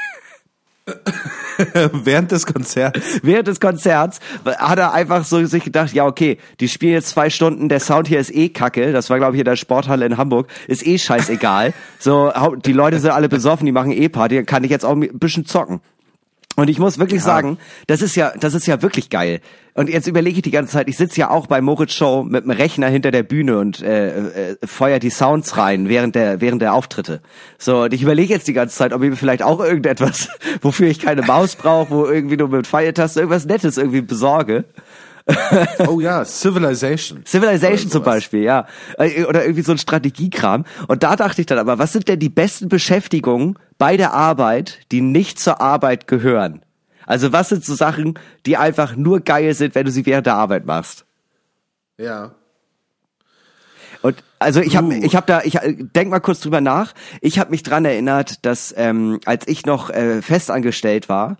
[2.05, 3.21] Während des Konzerts.
[3.23, 7.31] Während des Konzerts hat er einfach so sich gedacht, ja okay, die spielen jetzt zwei
[7.31, 10.19] Stunden, der Sound hier ist eh kacke, das war glaube ich in der Sporthalle in
[10.19, 11.73] Hamburg, ist eh scheißegal.
[11.99, 12.33] so,
[12.65, 15.47] die Leute sind alle besoffen, die machen eh Party, kann ich jetzt auch ein bisschen
[15.47, 15.81] zocken.
[16.57, 17.25] Und ich muss wirklich ja.
[17.25, 19.41] sagen, das ist ja, das ist ja wirklich geil.
[19.77, 22.45] Und jetzt überlege ich die ganze Zeit, ich sitze ja auch bei Moritz Show mit
[22.45, 26.63] dem Rechner hinter der Bühne und äh, äh, feuer die Sounds rein während der während
[26.63, 27.21] der Auftritte.
[27.59, 30.29] So, und ich überlege jetzt die ganze Zeit, ob ich mir vielleicht auch irgendetwas,
[30.63, 34.65] wofür ich keine Maus brauche, wo irgendwie nur mit Pfeiltaste irgendwas Nettes irgendwie besorge.
[35.89, 37.25] oh ja, Civilization.
[37.25, 38.67] Civilization zum Beispiel, ja.
[38.99, 40.65] Äh, oder irgendwie so ein Strategiekram.
[40.87, 44.81] Und da dachte ich dann aber, was sind denn die besten Beschäftigungen bei der Arbeit,
[44.93, 46.63] die nicht zur Arbeit gehören?
[47.07, 50.35] Also was sind so Sachen, die einfach nur geil sind, wenn du sie während der
[50.35, 51.05] Arbeit machst?
[51.99, 52.33] Ja.
[54.03, 56.93] Und also ich habe ich habe da ich denk mal kurz drüber nach.
[57.23, 61.39] Ich habe mich dran erinnert, dass ähm, als ich noch äh, festangestellt war,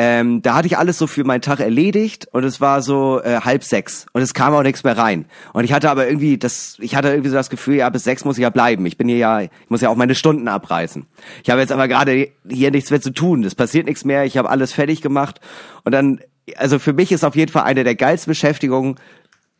[0.00, 3.40] ähm, da hatte ich alles so für meinen Tag erledigt und es war so äh,
[3.40, 5.24] halb sechs und es kam auch nichts mehr rein.
[5.52, 8.24] Und ich hatte aber irgendwie das, ich hatte irgendwie so das Gefühl, ja, bis sechs
[8.24, 8.86] muss ich ja bleiben.
[8.86, 11.04] Ich bin hier ja, ich muss ja auch meine Stunden abreißen.
[11.42, 13.42] Ich habe jetzt aber gerade hier nichts mehr zu tun.
[13.42, 14.24] Es passiert nichts mehr.
[14.24, 15.40] Ich habe alles fertig gemacht
[15.82, 16.20] und dann,
[16.54, 18.94] also für mich ist auf jeden Fall eine der geilsten Beschäftigungen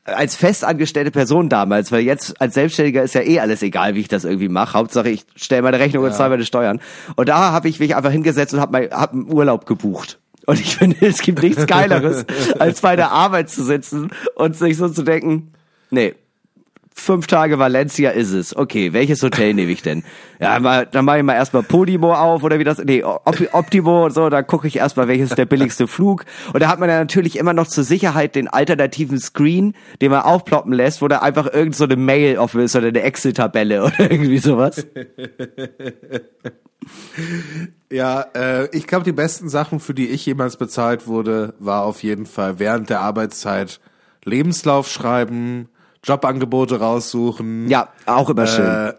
[0.05, 4.09] als festangestellte Person damals, weil jetzt als Selbstständiger ist ja eh alles egal, wie ich
[4.09, 4.75] das irgendwie mache.
[4.75, 6.11] Hauptsache ich stelle meine Rechnung ja.
[6.11, 6.81] und zahle meine Steuern.
[7.17, 10.21] Und da habe ich mich einfach hingesetzt und habe hab einen Urlaub gebucht.
[10.49, 12.25] Und ich finde, es gibt nichts Geileres,
[12.59, 15.53] als bei der Arbeit zu sitzen und sich so zu denken,
[15.91, 16.15] nee,
[16.99, 18.57] fünf Tage Valencia ist es.
[18.57, 20.05] Okay, welches Hotel nehme ich denn?
[20.41, 24.15] Ja, mal, dann mache ich mal erstmal Podimo auf oder wie das, nee, Optimo und
[24.15, 26.25] so, da gucke ich erstmal, welches ist der billigste Flug.
[26.53, 30.23] Und da hat man ja natürlich immer noch zur Sicherheit den alternativen Screen, den man
[30.23, 34.11] aufploppen lässt, wo da einfach irgend so eine Mail offen ist oder eine Excel-Tabelle oder
[34.11, 34.87] irgendwie sowas.
[37.91, 42.03] Ja, äh, ich glaube, die besten Sachen, für die ich jemals bezahlt wurde, war auf
[42.03, 43.81] jeden Fall während der Arbeitszeit
[44.25, 45.69] Lebenslauf schreiben,
[46.09, 47.69] Jobangebote raussuchen.
[47.69, 48.93] Ja, auch immer schön.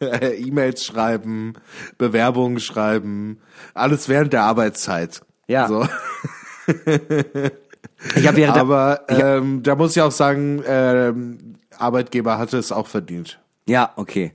[0.00, 1.54] Äh, E-Mails schreiben,
[1.98, 3.38] Bewerbungen schreiben,
[3.74, 5.20] alles während der Arbeitszeit.
[5.46, 5.68] Ja.
[5.68, 5.86] So.
[8.16, 12.86] ich hab während Aber ähm, da muss ich auch sagen, ähm, Arbeitgeber hatte es auch
[12.86, 13.38] verdient.
[13.66, 14.32] Ja, okay.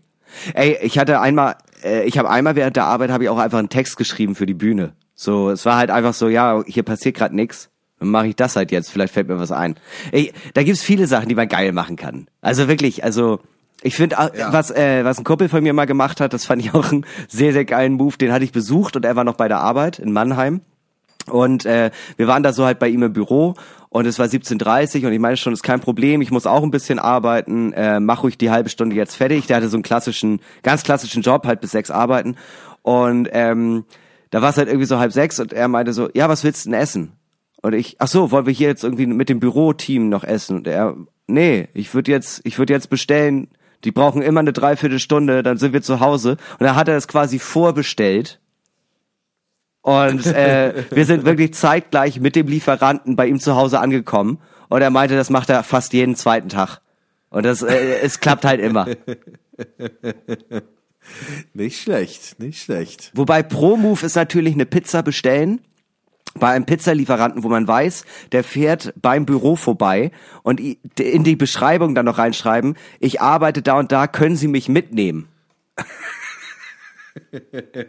[0.54, 3.60] Ey, ich hatte einmal, äh, ich habe einmal während der Arbeit habe ich auch einfach
[3.60, 4.93] einen Text geschrieben für die Bühne.
[5.15, 7.69] So, es war halt einfach so, ja, hier passiert gerade nix.
[8.02, 9.76] Dann mache ich das halt jetzt, vielleicht fällt mir was ein.
[10.12, 12.28] Ey, da gibt's viele Sachen, die man geil machen kann.
[12.42, 13.40] Also wirklich, also
[13.84, 14.52] ich finde, ja.
[14.52, 17.06] was, äh, was ein Kumpel von mir mal gemacht hat, das fand ich auch einen
[17.28, 18.18] sehr, sehr geilen Move.
[18.18, 20.62] Den hatte ich besucht und er war noch bei der Arbeit in Mannheim.
[21.30, 23.54] Und äh, wir waren da so halt bei ihm im Büro
[23.90, 26.72] und es war 17.30 und ich meine schon, ist kein Problem, ich muss auch ein
[26.72, 29.46] bisschen arbeiten, äh, mach ruhig die halbe Stunde jetzt fertig.
[29.46, 32.36] Der hatte so einen klassischen, ganz klassischen Job, halt bis sechs arbeiten.
[32.82, 33.86] Und ähm,
[34.32, 36.66] da war es halt irgendwie so halb sechs und er meinte so, ja, was willst
[36.66, 37.12] du denn essen?
[37.62, 40.58] Und ich, ach so, wollen wir hier jetzt irgendwie mit dem Büroteam noch essen?
[40.58, 40.95] Und er,
[41.28, 43.50] nee, ich würde jetzt, ich würde jetzt bestellen,
[43.84, 46.38] die brauchen immer eine Dreiviertelstunde, dann sind wir zu Hause.
[46.60, 48.39] Und da hat er das quasi vorbestellt
[49.82, 54.39] und äh, wir sind wirklich zeitgleich mit dem Lieferanten bei ihm zu Hause angekommen.
[54.69, 56.80] Und er meinte, das macht er fast jeden zweiten Tag.
[57.30, 58.88] Und das, äh, es klappt halt immer.
[61.54, 63.12] Nicht schlecht, nicht schlecht.
[63.15, 65.60] Wobei Pro Move ist natürlich eine Pizza bestellen
[66.36, 70.12] bei einem Pizzalieferanten, wo man weiß, der fährt beim Büro vorbei
[70.44, 74.70] und in die Beschreibung dann noch reinschreiben, ich arbeite da und da, können Sie mich
[74.70, 75.28] mitnehmen?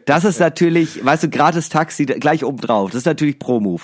[0.05, 2.91] Das ist natürlich, weißt du, gratis Taxi gleich oben drauf.
[2.91, 3.83] Das ist natürlich Pro-Move.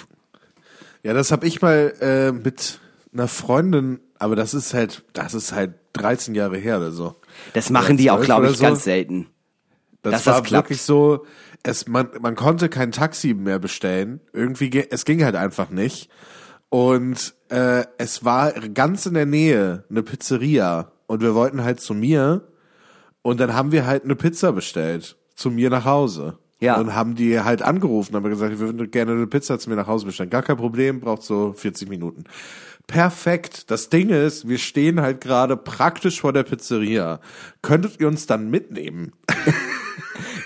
[1.03, 2.81] Ja, das habe ich mal äh, mit
[3.13, 7.15] einer Freundin, aber das ist halt, das ist halt 13 Jahre her oder so.
[7.53, 8.65] Das machen die auch, glaube ich, so.
[8.65, 9.27] ganz selten.
[10.03, 11.27] Das war das wirklich so,
[11.63, 14.21] es, man, man konnte kein Taxi mehr bestellen.
[14.33, 16.09] Irgendwie, es ging halt einfach nicht.
[16.71, 20.93] Und äh, es war ganz in der Nähe eine Pizzeria.
[21.07, 22.49] Und wir wollten halt zu mir.
[23.23, 26.39] Und dann haben wir halt eine Pizza bestellt zu mir nach Hause.
[26.61, 26.79] Ja.
[26.81, 29.87] Und haben die halt angerufen, haben gesagt, wir würden gerne eine Pizza zu mir nach
[29.87, 30.31] Hause bestellen.
[30.31, 32.25] Gar kein Problem, braucht so 40 Minuten.
[32.89, 33.71] Perfekt.
[33.71, 37.21] Das Ding ist, wir stehen halt gerade praktisch vor der Pizzeria.
[37.63, 39.13] Könntet ihr uns dann mitnehmen?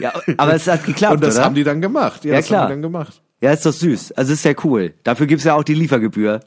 [0.03, 1.45] ja, aber es hat geklappt, Und das oder?
[1.45, 2.25] haben die dann gemacht.
[2.25, 2.63] Ja, ja das klar.
[2.63, 3.23] haben die dann gemacht.
[3.41, 4.13] Ja, ist doch süß.
[4.13, 4.95] Also ist ja cool.
[5.03, 6.41] Dafür gibt's ja auch die Liefergebühr.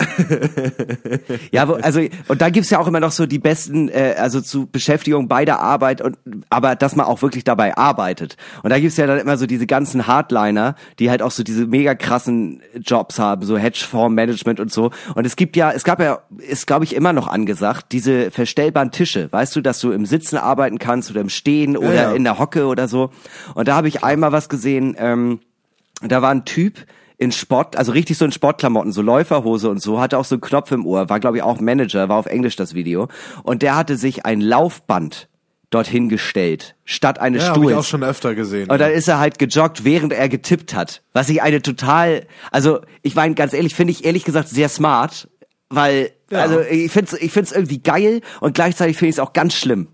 [1.50, 4.66] ja, also und da gibt's ja auch immer noch so die besten, äh, also zu
[4.66, 6.16] Beschäftigung bei der Arbeit und
[6.50, 8.36] aber dass man auch wirklich dabei arbeitet.
[8.62, 11.66] Und da gibt's ja dann immer so diese ganzen Hardliner, die halt auch so diese
[11.66, 14.90] mega krassen Jobs haben, so Hedgefondsmanagement und so.
[15.16, 18.92] Und es gibt ja, es gab ja, ist glaube ich immer noch angesagt, diese verstellbaren
[18.92, 22.12] Tische, weißt du, dass du im Sitzen arbeiten kannst oder im Stehen oder ja, ja.
[22.12, 23.10] in der Hocke oder so.
[23.54, 24.94] Und da habe ich einmal was gesehen.
[24.96, 25.40] Ähm,
[26.02, 26.86] da war ein Typ,
[27.18, 30.40] in Sport, also richtig so in Sportklamotten, so Läuferhose und so, hatte auch so einen
[30.40, 33.08] Knopf im Ohr, war glaube ich auch Manager, war auf Englisch das Video
[33.42, 35.28] und der hatte sich ein Laufband
[35.70, 37.78] dorthin gestellt, statt eines Ja, habe ich Stuhls.
[37.86, 38.70] auch schon öfter gesehen.
[38.70, 38.96] Und dann ja.
[38.96, 41.02] ist er halt gejoggt, während er getippt hat.
[41.12, 45.28] Was ich eine total, also ich meine ganz ehrlich, finde ich ehrlich gesagt sehr smart,
[45.68, 46.38] weil Ja.
[46.38, 49.54] also ich finde es ich find's irgendwie geil und gleichzeitig finde ich es auch ganz
[49.54, 49.88] schlimm.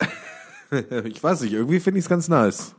[1.04, 2.74] Ich weiß nicht, irgendwie finde ich es ganz nice.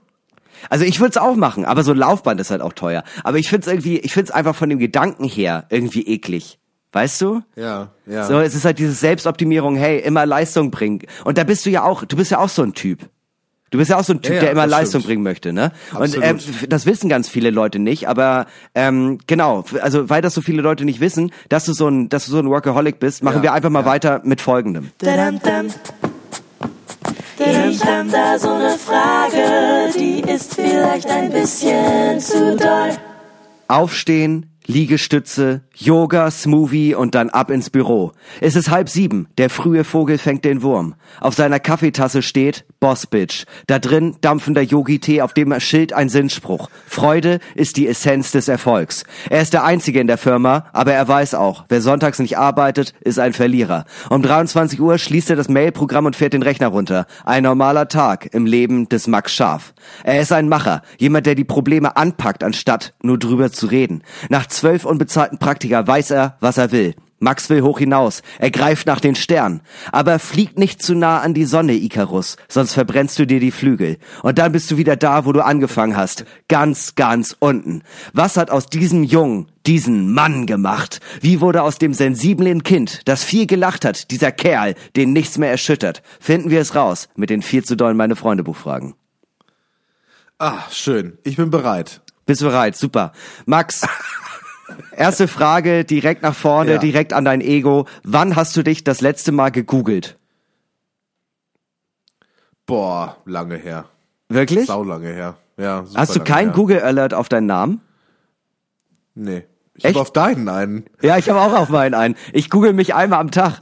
[0.70, 3.04] Also ich würde es auch machen, aber so ein Laufband ist halt auch teuer.
[3.24, 6.60] Aber ich finde es irgendwie, ich finde es einfach von dem Gedanken her irgendwie eklig.
[6.94, 7.42] Weißt du?
[7.56, 8.26] Ja, ja.
[8.26, 11.02] So, es ist halt diese Selbstoptimierung, hey, immer Leistung bringen.
[11.26, 13.02] Und da bist du ja auch, du bist ja auch so ein Typ.
[13.70, 15.06] Du bist ja auch so ein Typ, Ja, ja, der immer Leistung stimmt.
[15.08, 15.74] bringen möchte, ne?
[15.92, 16.24] Und Absolut.
[16.26, 20.42] ähm, f- das wissen ganz viele Leute nicht, aber ähm, genau, also weil das so
[20.42, 23.38] viele Leute nicht wissen, dass du so ein, dass du so ein Workaholic bist, machen
[23.40, 23.86] Ja, wir einfach mal ja.
[23.86, 24.92] weiter mit folgendem.
[25.00, 25.68] Dadam, dam.
[27.40, 32.98] Ich hab da so ne Frage, die ist vielleicht ein bisschen zu doll.
[33.68, 38.12] Aufstehen, Liegestütze, Yoga, Smoothie und dann ab ins Büro.
[38.42, 40.96] Es ist halb sieben, der frühe Vogel fängt den Wurm.
[41.22, 43.46] Auf seiner Kaffeetasse steht Boss Bitch.
[43.68, 46.70] Da drin dampfender Yogi-Tee, auf dem Schild ein Sinnspruch.
[46.86, 49.06] Freude ist die Essenz des Erfolgs.
[49.30, 52.94] Er ist der Einzige in der Firma, aber er weiß auch, wer sonntags nicht arbeitet,
[53.00, 53.86] ist ein Verlierer.
[54.10, 57.06] Um 23 Uhr schließt er das Mailprogramm und fährt den Rechner runter.
[57.24, 59.74] Ein normaler Tag im Leben des Max Scharf.
[60.04, 64.04] Er ist ein Macher, jemand, der die Probleme anpackt, anstatt nur drüber zu reden.
[64.30, 66.96] Nach zwölf unbezahlten Praktika weiß er, was er will.
[67.20, 68.22] Max will hoch hinaus.
[68.38, 69.62] Er greift nach den Sternen.
[69.92, 73.98] Aber flieg nicht zu nah an die Sonne, Icarus, sonst verbrennst du dir die Flügel.
[74.22, 76.26] Und dann bist du wieder da, wo du angefangen hast.
[76.48, 77.82] Ganz, ganz unten.
[78.14, 81.00] Was hat aus diesem Jungen diesen Mann gemacht?
[81.20, 85.50] Wie wurde aus dem sensiblen Kind, das viel gelacht hat, dieser Kerl, den nichts mehr
[85.50, 86.04] erschüttert?
[86.20, 88.94] Finden wir es raus mit den viel zu dollen meine Freunde Buchfragen.
[90.38, 91.18] Ah, schön.
[91.24, 92.02] Ich bin bereit.
[92.28, 92.76] Bist du bereit?
[92.76, 93.12] Super.
[93.46, 93.88] Max,
[94.92, 96.78] erste Frage direkt nach vorne, Ja.
[96.78, 97.88] direkt an dein Ego.
[98.04, 100.18] Wann hast du dich das letzte Mal gegoogelt?
[102.66, 103.86] Boah, lange her.
[104.30, 104.66] Wirklich?
[104.68, 105.38] Sau lange her.
[105.58, 106.52] Ja, Hast du keinen.
[106.52, 107.82] Google Alert auf deinen Namen?
[109.16, 109.44] Nee.
[109.76, 110.86] Ich habe auf deinen einen.
[111.02, 112.16] Ja, ich habe auch auf meinen einen.
[112.34, 113.62] Ich google mich einmal am Tag.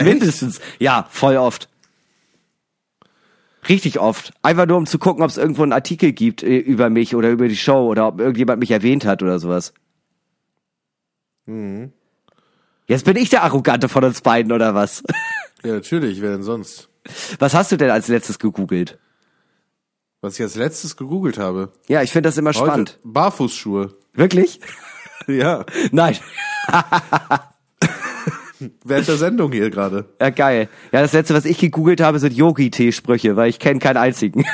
[0.00, 0.60] Mindestens.
[0.78, 1.68] Ja, voll oft.
[3.68, 4.32] Richtig oft.
[4.42, 7.30] Einfach nur, um zu gucken, ob es irgendwo einen Artikel gibt äh, über mich oder
[7.30, 9.72] über die Show oder ob irgendjemand mich erwähnt hat oder sowas.
[11.46, 11.92] Mhm.
[12.86, 15.02] Jetzt bin ich der Arrogante von uns beiden, oder was?
[15.64, 16.88] Ja, natürlich, wer denn sonst?
[17.40, 18.96] Was hast du denn als letztes gegoogelt?
[20.20, 21.72] Was ich als letztes gegoogelt habe.
[21.88, 23.00] Ja, ich finde das immer Heute spannend.
[23.02, 23.96] Barfußschuhe.
[24.12, 24.60] Wirklich?
[25.26, 25.66] Ja.
[25.92, 26.16] Nein.
[28.84, 30.06] Während der Sendung hier gerade.
[30.20, 30.68] Ja, geil.
[30.92, 34.44] Ja, das letzte, was ich gegoogelt habe, sind Yogi-Tee-Sprüche, weil ich kenne keinen einzigen.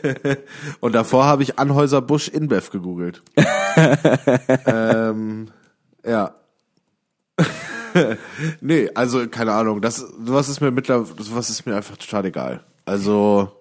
[0.80, 3.22] Und davor habe ich Anhäuser Busch InBev gegoogelt.
[4.66, 5.48] ähm,
[6.04, 6.34] ja.
[8.60, 9.80] nee, also keine Ahnung.
[9.80, 12.64] Das, sowas ist mir mittlerweile, sowas ist mir einfach total egal.
[12.84, 13.52] Also,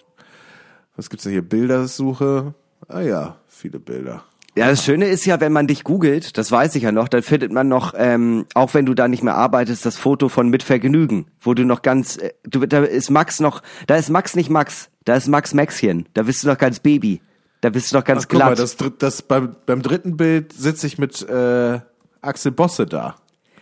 [0.95, 1.47] was gibt's denn hier?
[1.47, 2.53] Bildersuche?
[2.87, 4.23] Ah ja, viele Bilder.
[4.57, 7.23] Ja, das Schöne ist ja, wenn man dich googelt, das weiß ich ja noch, dann
[7.23, 10.61] findet man noch, ähm, auch wenn du da nicht mehr arbeitest, das Foto von Mit
[10.61, 14.49] Vergnügen, wo du noch ganz, äh, du, da ist Max noch, da ist Max nicht
[14.49, 17.21] Max, da ist Max Maxchen, da bist du noch ganz Baby,
[17.61, 18.59] da bist du noch ganz Ach, guck mal, glatt.
[18.59, 21.79] das, das beim, beim dritten Bild sitze ich mit äh,
[22.19, 23.15] Axel Bosse da.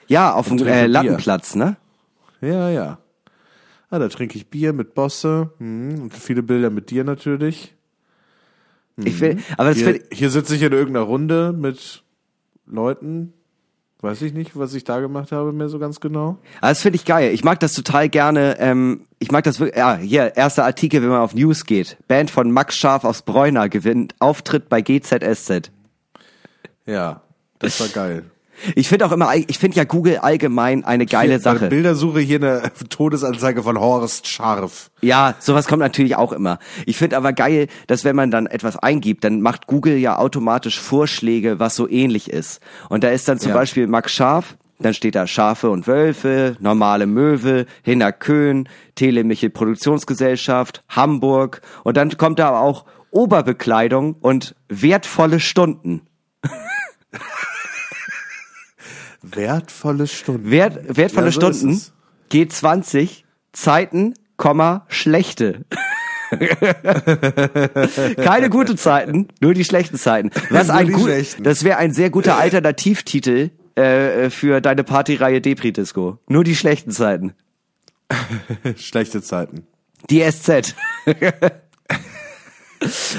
[0.08, 0.88] ja, auf dem äh.
[0.88, 1.78] Lattenplatz, ne?
[2.42, 2.98] Ja, ja.
[3.92, 5.52] Ah, da trinke ich Bier mit Bosse.
[5.58, 7.76] Hm, und viele Bilder mit dir natürlich.
[9.06, 12.04] Ich will, aber das Hier, find, hier sitze ich in irgendeiner Runde mit
[12.66, 13.34] Leuten.
[14.02, 16.38] Weiß ich nicht, was ich da gemacht habe, mehr so ganz genau.
[16.62, 17.34] Aber das finde ich geil.
[17.34, 18.58] Ich mag das total gerne.
[18.58, 19.78] Ähm, ich mag das wirklich.
[19.78, 21.98] Ja, hier, erster Artikel, wenn man auf News geht.
[22.08, 25.72] Band von Max Scharf aus Bräuner gewinnt Auftritt bei GZSZ.
[26.86, 27.24] Ja,
[27.60, 28.24] das war geil.
[28.76, 31.68] Ich finde auch immer, ich finde ja Google allgemein eine geile Hier, Sache.
[31.70, 34.92] Bildersuche hier eine Todesanzeige von Horst Scharf.
[35.02, 36.60] Ja, sowas kommt natürlich auch immer.
[36.86, 40.80] Ich finde aber geil, dass wenn man dann etwas eingibt, dann macht Google ja automatisch
[40.80, 42.62] Vorschläge, was so ähnlich ist.
[42.90, 43.56] Und da ist dann zum Ja.
[43.58, 50.84] Beispiel Max Scharf, dann steht da Schafe und Wölfe, normale Möwe, Hinner Köhn, Telemichel Produktionsgesellschaft,
[50.90, 56.02] Hamburg und dann kommt da aber auch Oberbekleidung und wertvolle Stunden.
[59.22, 60.50] Wertvolle Stunden.
[60.50, 61.94] Wert, wertvolle Ja, so Stunden, es.
[62.32, 65.66] G20, Zeiten, Komma, schlechte.
[68.18, 70.30] Keine gute Zeiten, nur die schlechten Zeiten.
[70.50, 71.10] Was ein gut,
[71.40, 76.20] das wäre ein sehr guter Alternativtitel äh, für deine Partyreihe Depri Disco.
[76.28, 77.34] Nur die schlechten Zeiten.
[78.78, 79.68] Schlechte Zeiten.
[80.10, 80.76] Die SZ.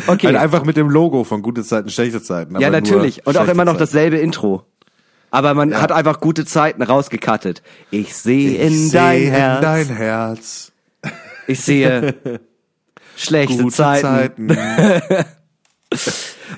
[0.06, 0.26] okay.
[0.26, 2.58] Halt einfach mit dem Logo von gute Zeiten, schlechte Zeiten.
[2.60, 3.26] ja, natürlich.
[3.26, 4.64] Und auch immer noch dasselbe Intro.
[5.30, 7.62] Aber man hat einfach gute Zeiten rausgekattet.
[7.90, 9.56] Ich sehe in Ich dein seh Herz.
[9.58, 10.72] in dein Herz.
[11.46, 12.40] Ich sehe
[13.16, 14.48] schlechte Gute Zeiten.
[14.48, 15.26] Zeiten.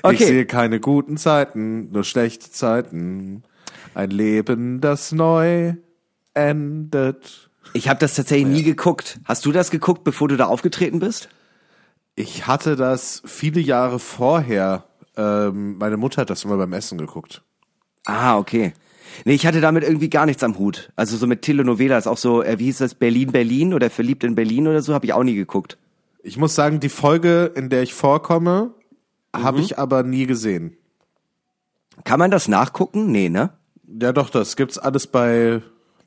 [0.01, 0.13] Okay.
[0.15, 3.43] Ich sehe keine guten Zeiten, nur schlechte Zeiten.
[3.95, 5.73] Ein Leben, das neu
[6.33, 7.49] endet.
[7.73, 9.19] Ich habe das tatsächlich nie geguckt.
[9.25, 11.29] Hast du das geguckt, bevor du da aufgetreten bist?
[12.15, 14.85] Ich hatte das viele Jahre vorher.
[15.17, 17.41] Ähm, meine Mutter hat das immer beim Essen geguckt.
[18.05, 18.73] Ah, okay.
[19.25, 20.91] Nee, ich hatte damit irgendwie gar nichts am Hut.
[20.95, 24.35] Also so mit Telenovelas, auch so, äh, wie hieß das, Berlin, Berlin oder Verliebt in
[24.35, 25.77] Berlin oder so, habe ich auch nie geguckt.
[26.23, 28.73] Ich muss sagen, die Folge, in der ich vorkomme,
[29.35, 29.63] habe Mhm.
[29.63, 30.77] ich aber nie gesehen.
[32.05, 33.11] Kann man das nachgucken?
[33.11, 33.51] Nee, ne?
[34.01, 35.61] Ja, doch, das gibt's alles bei,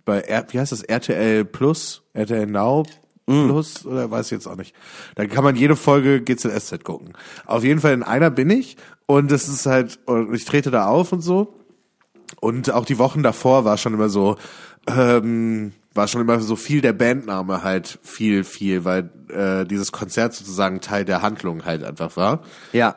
[0.04, 2.84] bei R, wie heißt das, RTL Plus, RTL Now
[3.26, 4.74] Plus, oder weiß ich jetzt auch nicht.
[5.16, 7.12] Da kann man jede Folge GZSZ gucken.
[7.44, 8.76] Auf jeden Fall in einer bin ich
[9.06, 11.54] und es ist halt, und ich trete da auf und so.
[12.40, 14.36] Und auch die Wochen davor war schon immer so,
[14.86, 20.34] ähm, war schon immer so viel der Bandname halt viel, viel, weil äh, dieses Konzert
[20.34, 22.42] sozusagen Teil der Handlung halt einfach war.
[22.72, 22.96] Ja.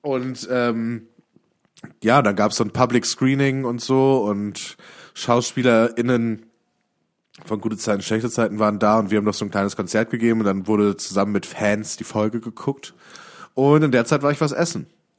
[0.00, 1.08] Und ähm,
[2.02, 4.76] ja, dann gab's so ein Public Screening und so und
[5.14, 6.46] SchauspielerInnen
[7.44, 10.10] von gute Zeiten, schlechte Zeiten waren da und wir haben noch so ein kleines Konzert
[10.10, 12.94] gegeben und dann wurde zusammen mit Fans die Folge geguckt.
[13.54, 14.86] Und in der Zeit war ich was essen.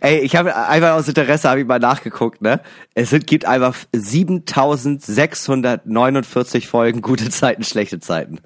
[0.00, 2.60] Ey, ich habe einfach aus Interesse habe ich mal nachgeguckt, ne?
[2.94, 8.38] Es sind, gibt einfach 7649 Folgen gute Zeiten, schlechte Zeiten.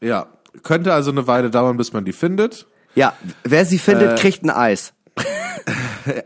[0.00, 0.26] Ja,
[0.62, 2.66] könnte also eine Weile dauern, bis man die findet.
[2.94, 4.92] Ja, wer sie findet, Äh, kriegt ein Eis.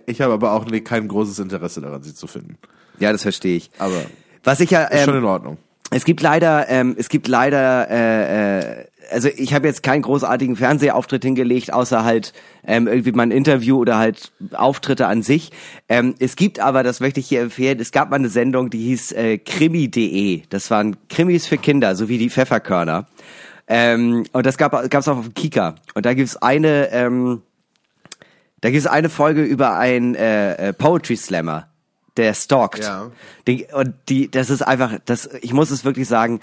[0.07, 2.59] Ich habe aber auch nee, kein großes Interesse daran, sie zu finden.
[2.99, 3.71] Ja, das verstehe ich.
[3.79, 3.95] Aber
[4.43, 5.57] Was ich ja, ist schon ähm, in Ordnung.
[5.93, 10.57] es gibt leider, ähm, es gibt leider, äh, äh, also ich habe jetzt keinen großartigen
[10.57, 12.33] Fernsehauftritt hingelegt, außer halt
[12.69, 15.51] ähm, irgendwie mal ein Interview oder halt Auftritte an sich.
[15.89, 18.85] Ähm, es gibt aber, das möchte ich hier empfehlen, es gab mal eine Sendung, die
[18.85, 20.43] hieß äh, Krimi.de.
[20.51, 23.07] Das waren Krimis für Kinder, so wie die Pfefferkörner.
[23.67, 25.77] Ähm, und das gab es auch auf dem Kika.
[25.95, 27.43] Und da gibt's eine, ähm,
[28.61, 31.69] da gibt's eine Folge über einen äh, äh, Poetry Slammer,
[32.19, 32.85] der stalkt.
[32.85, 33.11] Ja.
[33.47, 36.41] Die, und die, das ist einfach, das, ich muss es wirklich sagen,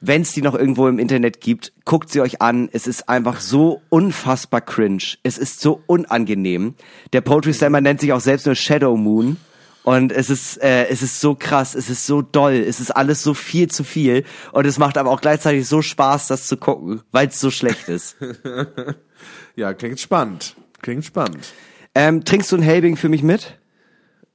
[0.00, 2.68] wenn es die noch irgendwo im Internet gibt, guckt sie euch an.
[2.72, 5.02] Es ist einfach so unfassbar cringe.
[5.22, 6.74] Es ist so unangenehm.
[7.12, 9.36] Der Poetry Slammer nennt sich auch selbst nur Shadow Moon.
[9.82, 13.22] Und es ist, äh, es ist so krass, es ist so doll, es ist alles
[13.22, 14.24] so viel zu viel.
[14.52, 17.88] Und es macht aber auch gleichzeitig so Spaß, das zu gucken, weil es so schlecht
[17.88, 18.16] ist.
[19.56, 20.54] Ja, klingt spannend.
[20.80, 21.52] Klingt spannend.
[21.94, 23.58] ähm, trinkst du ein Helbing für mich mit?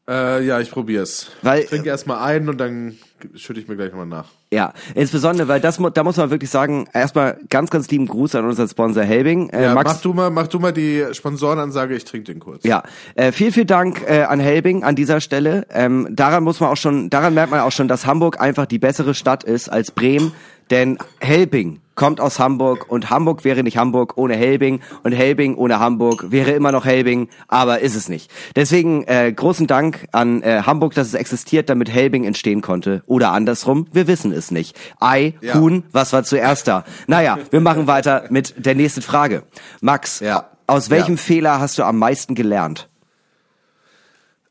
[0.08, 1.32] Äh, ja, ich probier's.
[1.42, 2.98] Weil- ich trinke erstmal ein und dann
[3.36, 4.26] schütte ich mir gleich nochmal nach.
[4.52, 8.46] Ja, insbesondere, weil das, da muss man wirklich sagen, erstmal ganz, ganz lieben Gruß an
[8.46, 9.50] unseren Sponsor Helbing.
[9.50, 12.64] Äh, Ja, Max, mach du mal, mach du mal die Sponsorenansage, ich trinke den kurz.
[12.64, 12.84] Ja,
[13.16, 15.66] äh, vielen, vielen Dank äh, an Helbing an dieser Stelle.
[15.72, 18.80] Ähm, daran muss man auch schon, daran merkt man auch schon, dass Hamburg einfach die
[18.80, 20.32] bessere Stadt ist als Bremen,
[20.72, 25.80] denn Helbing kommt aus Hamburg und Hamburg wäre nicht Hamburg ohne Helbing und Helbing ohne
[25.80, 28.30] Hamburg wäre immer noch Helbing, aber ist es nicht.
[28.56, 33.02] Deswegen äh, großen Dank an äh, Hamburg, dass es existiert, damit Helbing entstehen konnte.
[33.06, 34.78] Oder andersrum, wir wissen es nicht.
[35.00, 35.54] Ei, Ja.
[35.54, 36.84] Huhn, was war zuerst da?
[37.08, 39.44] Naja, wir machen weiter mit der nächsten Frage.
[39.80, 40.50] Max, Ja.
[40.68, 41.22] aus welchem Ja.
[41.22, 42.90] Fehler hast du am meisten gelernt?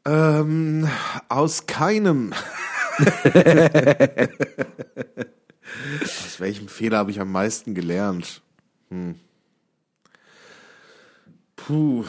[0.06, 0.88] Ähm,
[1.28, 2.32] aus keinem.
[6.02, 8.42] aus welchem Fehler habe ich am meisten gelernt?
[8.90, 9.16] Hm.
[11.56, 12.04] Puh.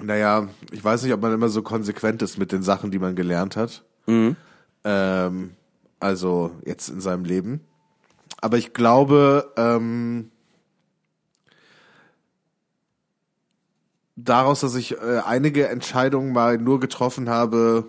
[0.00, 3.14] Naja, ich weiß nicht, ob man immer so konsequent ist mit den Sachen, die man
[3.14, 3.84] gelernt hat.
[4.84, 5.54] Ähm,
[6.00, 7.60] also jetzt in seinem Leben.
[8.40, 10.32] Aber ich glaube, ähm,
[14.16, 17.86] daraus, dass ich äh, einige Entscheidungen mal nur getroffen habe,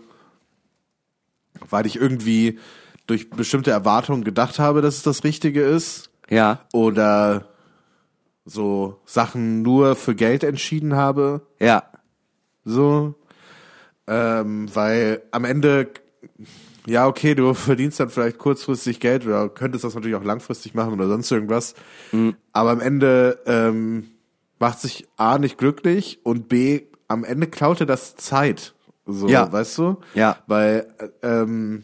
[1.70, 2.60] weil ich irgendwie
[3.08, 6.10] durch bestimmte Erwartungen gedacht habe, dass es das Richtige ist.
[6.30, 7.50] Ja, oder
[8.46, 11.84] so Sachen nur für Geld entschieden habe, ja,
[12.66, 13.16] so,
[14.08, 15.90] ähm, weil am Ende,
[16.86, 20.94] ja okay, du verdienst dann vielleicht kurzfristig Geld oder könntest das natürlich auch langfristig machen
[20.94, 21.76] oder sonst irgendwas,
[22.52, 24.10] aber am Ende ähm,
[24.60, 28.74] macht sich A nicht glücklich und B am Ende klaut dir das Zeit,
[29.06, 29.52] so, Ja.
[29.52, 29.98] weißt du?
[30.16, 30.38] Ja.
[30.48, 30.88] Weil
[31.22, 31.84] äh, ähm,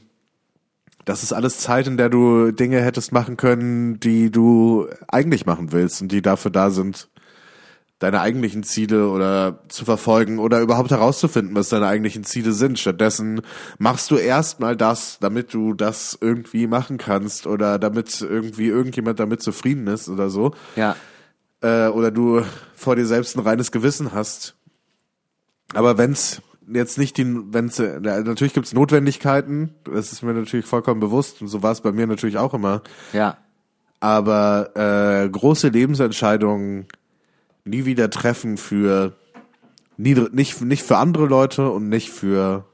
[1.05, 5.71] das ist alles Zeit, in der du Dinge hättest machen können, die du eigentlich machen
[5.71, 7.09] willst und die dafür da sind,
[7.99, 12.79] deine eigentlichen Ziele oder zu verfolgen oder überhaupt herauszufinden, was deine eigentlichen Ziele sind.
[12.79, 13.41] Stattdessen
[13.77, 19.41] machst du erstmal das, damit du das irgendwie machen kannst oder damit irgendwie irgendjemand damit
[19.41, 20.53] zufrieden ist oder so.
[20.75, 20.95] ja.
[21.61, 22.41] Äh, oder du
[22.73, 24.55] vor dir selbst ein reines Gewissen hast.
[25.73, 26.41] Aber wenn's
[26.73, 31.47] jetzt nicht die, wenn's, äh, natürlich gibt's Notwendigkeiten, das ist mir natürlich vollkommen bewusst und
[31.47, 32.81] so war es bei mir natürlich auch immer.
[33.13, 33.37] Ja.
[33.99, 36.87] Aber äh, große Lebensentscheidungen
[37.65, 39.13] nie wieder treffen für
[39.97, 42.65] nie, nicht, nicht für andere Leute und nicht für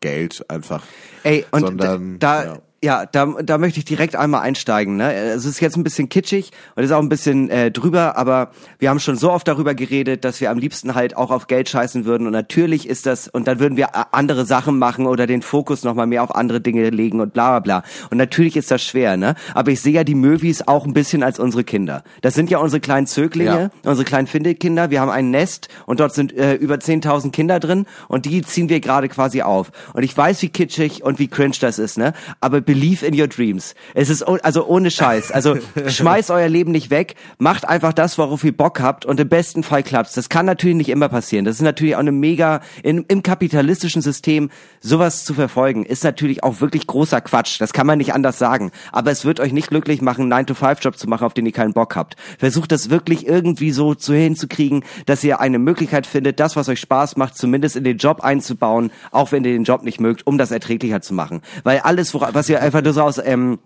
[0.00, 0.84] Geld einfach.
[1.22, 2.58] Ey, und sondern, da, ja.
[2.84, 4.96] Ja, da, da möchte ich direkt einmal einsteigen.
[4.96, 5.12] Ne?
[5.14, 8.90] Es ist jetzt ein bisschen kitschig und ist auch ein bisschen äh, drüber, aber wir
[8.90, 12.04] haben schon so oft darüber geredet, dass wir am liebsten halt auch auf Geld scheißen
[12.04, 12.26] würden.
[12.26, 15.84] Und natürlich ist das, und dann würden wir a- andere Sachen machen oder den Fokus
[15.84, 17.82] nochmal mehr auf andere Dinge legen und bla bla bla.
[18.10, 19.34] Und natürlich ist das schwer, ne?
[19.54, 22.04] Aber ich sehe ja die Möwis auch ein bisschen als unsere Kinder.
[22.20, 24.90] Das sind ja unsere kleinen Zöglinge, unsere kleinen Findelkinder.
[24.90, 28.68] Wir haben ein Nest und dort sind äh, über 10.000 Kinder drin und die ziehen
[28.68, 29.72] wir gerade quasi auf.
[29.94, 32.12] Und ich weiß, wie kitschig und wie cringe das ist, ne?
[32.40, 33.74] Aber believe in your dreams.
[33.94, 35.32] Es ist also ohne Scheiß.
[35.32, 35.56] Also
[35.86, 39.62] schmeißt euer Leben nicht weg, macht einfach das, worauf ihr Bock habt und im besten
[39.62, 40.12] Fall klappt's.
[40.12, 41.46] Das kann natürlich nicht immer passieren.
[41.46, 44.50] Das ist natürlich auch eine mega in, im kapitalistischen System
[44.80, 47.60] sowas zu verfolgen ist natürlich auch wirklich großer Quatsch.
[47.60, 48.70] Das kann man nicht anders sagen.
[48.92, 51.72] Aber es wird euch nicht glücklich machen, einen 9-to-5-Job zu machen, auf den ihr keinen
[51.72, 52.16] Bock habt.
[52.38, 56.80] Versucht das wirklich irgendwie so zu hinzukriegen, dass ihr eine Möglichkeit findet, das, was euch
[56.80, 60.36] Spaß macht, zumindest in den Job einzubauen, auch wenn ihr den Job nicht mögt, um
[60.36, 61.40] das erträglicher zu machen.
[61.64, 63.58] Weil alles, was ihr einfach nur so aus, ähm,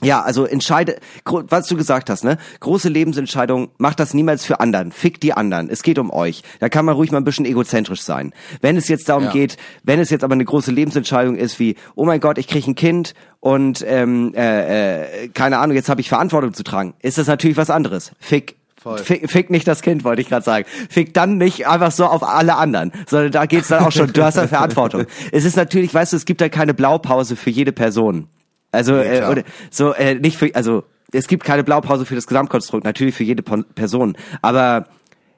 [0.00, 2.38] ja, also entscheide, was du gesagt hast, ne?
[2.60, 4.92] Große Lebensentscheidungen, macht das niemals für anderen.
[4.92, 5.68] Fick die anderen.
[5.70, 6.42] Es geht um euch.
[6.60, 8.32] Da kann man ruhig mal ein bisschen egozentrisch sein.
[8.60, 9.32] Wenn es jetzt darum Ja.
[9.32, 12.70] geht, wenn es jetzt aber eine große Lebensentscheidung ist wie, oh mein Gott, ich kriege
[12.70, 17.18] ein Kind und ähm, äh, äh, keine Ahnung, jetzt habe ich Verantwortung zu tragen, ist
[17.18, 18.12] das natürlich was anderes.
[18.20, 18.54] Fick.
[19.02, 20.64] Fick, fick nicht das Kind, wollte ich gerade sagen.
[20.88, 24.22] Fick dann nicht einfach so auf alle anderen, sondern da geht's dann auch schon, du
[24.24, 25.06] hast ja Verantwortung.
[25.32, 28.28] Es ist natürlich, weißt du, es gibt da keine Blaupause für jede Person.
[28.72, 32.84] Also äh, oder so äh, nicht für also es gibt keine Blaupause für das Gesamtkonstrukt,
[32.84, 34.86] natürlich für jede Person, aber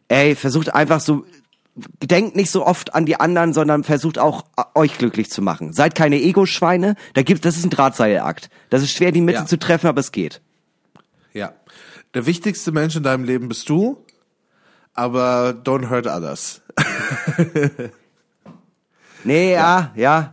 [0.09, 1.24] ey, versucht einfach so
[2.03, 5.72] denkt nicht so oft an die anderen, sondern versucht auch äh, euch glücklich zu machen.
[5.72, 8.51] Seid keine Ego-Schweine, da gibt das ist ein Drahtseilakt.
[8.68, 9.47] Das ist schwer die Mitte Ja.
[9.47, 10.41] zu treffen, aber es geht.
[11.33, 11.53] Ja.
[12.14, 14.05] Der wichtigste Mensch in deinem Leben bist du,
[14.95, 16.61] aber don't hurt others.
[19.22, 20.33] Nee, ja, ja.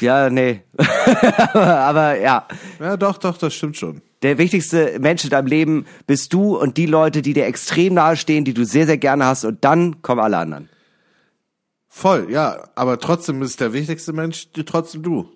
[0.00, 0.62] Ja, nee.
[1.54, 2.46] aber ja,
[2.80, 4.02] Ja, doch, doch, das stimmt schon.
[4.22, 8.16] der wichtigste Mensch in deinem Leben bist du und die Leute, die dir extrem nahe
[8.16, 10.68] stehen, die du sehr sehr gerne hast und dann kommen alle anderen.
[11.88, 15.28] Voll, ja, aber trotzdem ist der wichtigste Mensch trotzdem du.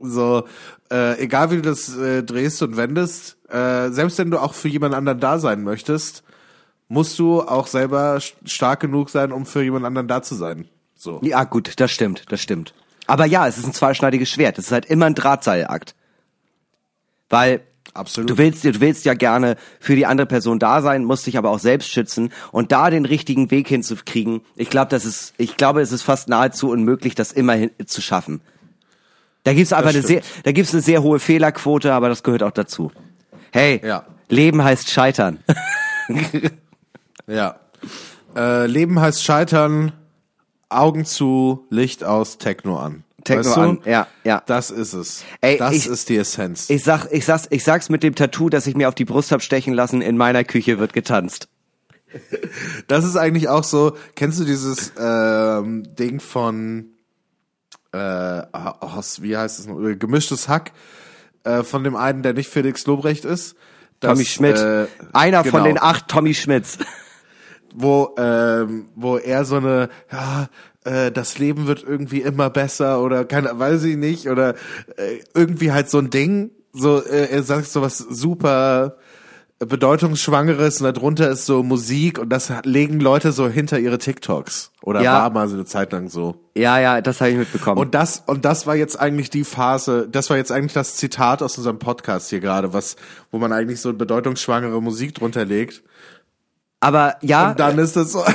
[0.00, 0.44] So,
[0.90, 4.66] äh, egal wie du das äh, drehst und wendest, äh, selbst wenn du auch für
[4.68, 6.24] jemand anderen da sein möchtest,
[6.88, 10.66] musst du auch selber st- stark genug sein, um für jemand anderen da zu sein.
[10.96, 11.20] So.
[11.22, 12.74] Ja, gut, das stimmt, das stimmt.
[13.06, 14.58] Aber ja, es ist ein zweischneidiges Schwert.
[14.58, 15.94] Es ist halt immer ein Drahtseilakt.
[17.28, 17.62] Weil
[17.94, 18.30] Absolut.
[18.30, 21.50] du willst, du willst ja gerne für die andere Person da sein, musst dich aber
[21.50, 24.40] auch selbst schützen und da den richtigen Weg hinzukriegen.
[24.56, 28.00] Ich glaube, das ist, ich glaube, es ist fast nahezu unmöglich, das immer hin, zu
[28.00, 28.40] schaffen.
[29.44, 32.52] Da gibt's einfach eine sehr, da gibt's eine sehr hohe Fehlerquote, aber das gehört auch
[32.52, 32.92] dazu.
[33.50, 34.06] Hey, Ja.
[34.28, 35.38] Leben heißt scheitern.
[37.26, 37.56] Ja.
[38.34, 39.92] Äh, Leben heißt scheitern,
[40.76, 43.04] Augen zu, Licht aus, Techno an.
[43.24, 43.60] Techno weißt du?
[43.60, 44.42] an, ja, ja.
[44.46, 45.24] Das ist es.
[45.40, 46.68] Ey, das ich- ist die Essenz.
[46.70, 49.30] Ich sag, ich sag's, ich sag's mit dem Tattoo, das ich mir auf die Brust
[49.32, 50.02] hab stechen lassen.
[50.02, 51.48] In meiner Küche wird getanzt.
[52.88, 56.90] Das ist eigentlich auch so, kennst du dieses ähm, Ding von
[57.92, 59.80] äh, wie heißt es noch?
[59.80, 60.72] Äh, Gemischtes Hack
[61.44, 63.56] äh, von dem einen, der nicht Felix Lobrecht ist.
[64.00, 64.58] Das, Tommy Schmidt.
[64.58, 65.64] Äh, Einer von genau.
[65.64, 66.78] den acht Tommy Schmidts.
[67.74, 70.48] Wo ähm, wo er so eine ja
[70.84, 74.54] äh, das Leben wird irgendwie immer besser oder keine weiß ich nicht oder
[74.96, 78.96] äh, irgendwie halt so ein Ding so äh, er sagt so was super
[79.72, 85.00] bedeutungsschwangeres und darunter ist so Musik und das legen Leute so hinter ihre TikToks oder
[85.02, 85.14] Ja.
[85.14, 87.78] war mal so eine Zeit lang so Ja, ja, das habe ich mitbekommen.
[87.80, 91.42] und das und das war jetzt eigentlich die Phase, das war jetzt eigentlich das Zitat
[91.42, 92.96] aus unserem Podcast hier gerade, was
[93.30, 95.82] wo man eigentlich so bedeutungsschwangere Musik drunter legt
[96.82, 98.24] aber ja, und dann ist das so.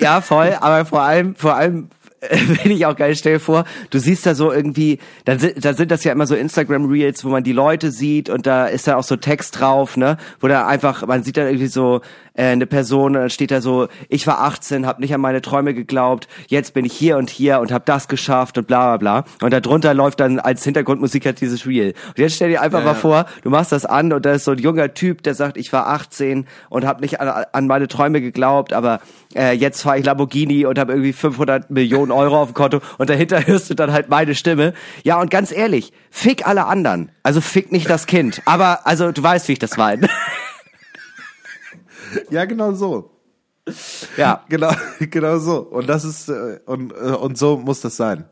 [0.00, 1.88] Ja, voll, aber vor allem, vor allem
[2.30, 5.72] finde ich auch geil, stell dir vor, du siehst da so irgendwie, dann sind, da
[5.72, 8.86] sind das ja immer so Instagram Reels, wo man die Leute sieht und da ist
[8.86, 12.02] dann auch so Text drauf, ne, wo da einfach, man sieht dann irgendwie so
[12.38, 15.42] äh, eine Person und dann steht da so, ich war 18, habe nicht an meine
[15.42, 19.22] Träume geglaubt, jetzt bin ich hier und hier und habe das geschafft und bla bla
[19.24, 21.94] bla und da drunter läuft dann als Hintergrundmusik halt dieses Reel.
[22.06, 22.98] Und jetzt stell dir einfach Ja, mal ja.
[22.98, 25.72] vor, du machst das an und da ist so ein junger Typ, der sagt, ich
[25.72, 29.00] war 18 und habe nicht an, an meine Träume geglaubt, aber
[29.34, 33.10] äh, jetzt fahre ich Lamborghini und habe irgendwie 500 Millionen Euro auf dem Konto und
[33.10, 34.74] dahinter hörst du dann halt meine Stimme.
[35.02, 37.10] Ja, und ganz ehrlich, fick alle anderen.
[37.22, 38.42] Also fick nicht das Kind.
[38.44, 40.08] Aber, also du weißt, wie ich das meine.
[42.30, 43.10] Ja, genau so.
[44.16, 44.44] Ja.
[44.48, 45.58] Genau, genau so.
[45.58, 48.24] Und das ist äh, und äh, und so muss das sein.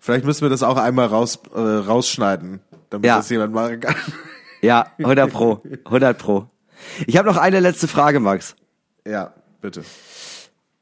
[0.00, 3.16] Vielleicht müssen wir das auch einmal raus äh, rausschneiden, damit Ja.
[3.16, 3.94] das jemand machen kann.
[4.60, 5.62] Ja, 100 pro.
[5.84, 6.46] 100 pro.
[7.06, 8.56] Ich habe noch eine letzte Frage, Max.
[9.06, 9.84] Ja, bitte.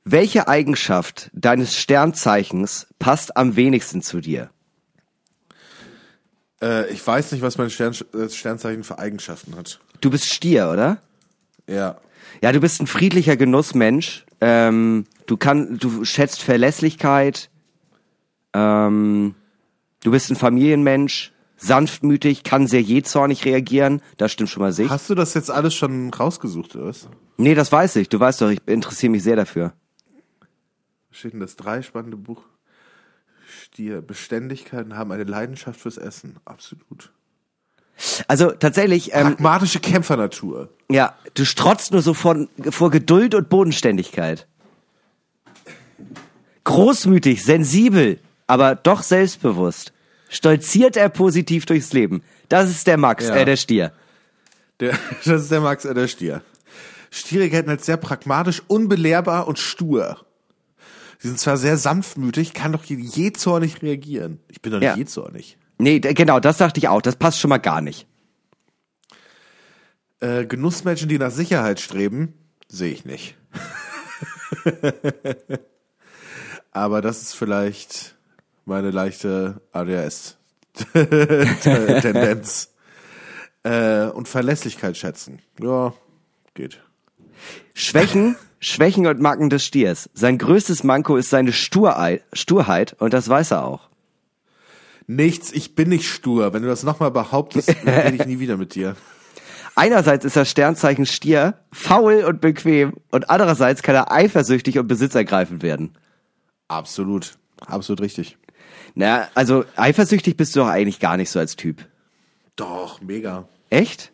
[0.05, 4.49] Welche Eigenschaft deines Sternzeichens passt am wenigsten zu dir?
[6.63, 9.79] Äh, ich weiß nicht, was mein Stern, äh, Sternzeichen für Eigenschaften hat.
[10.01, 10.99] Du bist Stier, oder?
[11.69, 11.99] Ja.
[12.43, 14.27] Ja, du bist ein friedlicher Genussmensch.
[14.41, 17.51] Ähm, du kann, du schätzt Verlässlichkeit.
[18.53, 19.35] Ähm,
[20.03, 24.03] du bist ein Familienmensch, sanftmütig, kann sehr jähzornig reagieren.
[24.17, 24.91] Das stimmt schon mal sich.
[24.91, 27.09] Hast du das jetzt alles schon rausgesucht, oder was?
[27.39, 28.09] Nee, das weiß ich.
[28.09, 29.73] Du weißt doch, ich interessiere mich sehr dafür.
[31.11, 32.43] Steht in das drei spannende Buch.
[33.63, 34.03] Stier.
[34.03, 36.37] Beständigkeiten haben eine Leidenschaft fürs Essen.
[36.45, 37.13] Absolut.
[38.29, 40.69] Also tatsächlich, ähm, Pragmatische Kämpfernatur.
[40.91, 44.47] ja, du strotzt nur so von, vor Geduld und Bodenständigkeit.
[46.65, 49.93] Großmütig, sensibel, aber doch selbstbewusst.
[50.29, 52.23] Stolziert er positiv durchs Leben.
[52.49, 53.37] Das ist der Max, Ja.
[53.37, 53.93] äh, der Stier.
[54.81, 56.43] Der, das ist der Max, äh, der Stier.
[57.11, 60.19] Stiere gelten als sehr pragmatisch, unbelehrbar und stur.
[61.19, 64.41] Sie sind zwar sehr sanftmütig, kann doch jähzornig reagieren.
[64.49, 64.97] Ich bin doch nicht Ja.
[64.97, 65.57] jähzornig.
[65.79, 67.01] Nee, genau, das dachte ich auch.
[67.03, 68.09] Das passt schon mal gar nicht.
[70.21, 72.35] Äh, Genussmenschen, die nach Sicherheit streben,
[72.69, 73.37] sehe ich nicht.
[76.73, 78.17] Aber das ist vielleicht
[78.65, 82.69] meine leichte ADHS-Tendenz.
[83.67, 85.41] äh, und Verlässlichkeit schätzen.
[85.61, 85.93] Ja,
[86.55, 86.81] geht.
[87.75, 90.09] Schwächen, Schwächen und Macken des Stiers.
[90.15, 93.89] Sein größtes Manko ist seine Sturheit und das weiß er auch.
[95.07, 96.53] Nichts, ich bin nicht stur.
[96.53, 98.97] Wenn du das nochmal behauptest, rede ich nie wieder mit dir.
[99.77, 105.63] Einerseits ist das Sternzeichen Stier faul und bequem und andererseits kann er eifersüchtig und besitzergreifend
[105.63, 105.97] werden.
[106.69, 107.37] Absolut.
[107.61, 108.39] Absolut richtig.
[108.95, 111.85] Na, also eifersüchtig bist du doch eigentlich gar nicht so als Typ.
[112.57, 113.47] Doch, mega.
[113.69, 114.13] Echt?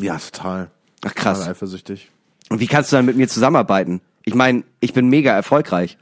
[0.00, 0.70] Ja, total.
[1.04, 1.38] Ach krass.
[1.38, 2.08] Total eifersüchtig.
[2.48, 4.00] Und wie kannst du dann mit mir zusammenarbeiten?
[4.24, 5.98] Ich meine, ich bin mega erfolgreich.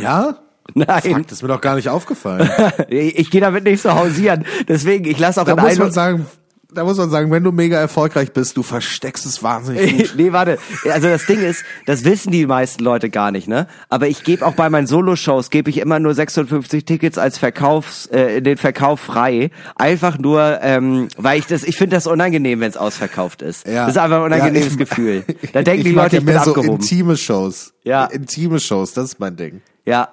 [0.00, 0.38] Ja?
[0.74, 2.48] Nein, Fuck, das ist mir doch gar nicht aufgefallen.
[2.88, 4.44] ich, ich gehe damit nicht so hausieren.
[4.68, 6.26] Deswegen, ich lasse auch Da in muss man sagen,
[6.70, 10.14] da muss man sagen, wenn du mega erfolgreich bist, du versteckst es wahnsinnig gut.
[10.18, 10.58] nee, warte.
[10.92, 13.66] Also das Ding ist, das wissen die meisten Leute gar nicht, ne?
[13.88, 18.04] Aber ich gebe auch bei meinen Solo-Shows gebe ich immer nur 56 Tickets als Verkaufs,
[18.08, 19.50] äh, den Verkauf frei.
[19.76, 23.66] Einfach nur, ähm, weil ich das, ich finde das unangenehm, wenn es ausverkauft ist.
[23.66, 23.86] Ja.
[23.86, 25.24] Das ist einfach ein unangenehmes Ja, ich- Gefühl.
[25.54, 26.80] Da denken ich die Leute, ja ich bin mehr so abgehoben.
[26.82, 27.72] intime Shows.
[27.84, 28.04] Ja.
[28.04, 29.62] Intime Shows, das ist mein Ding.
[29.86, 30.10] ja.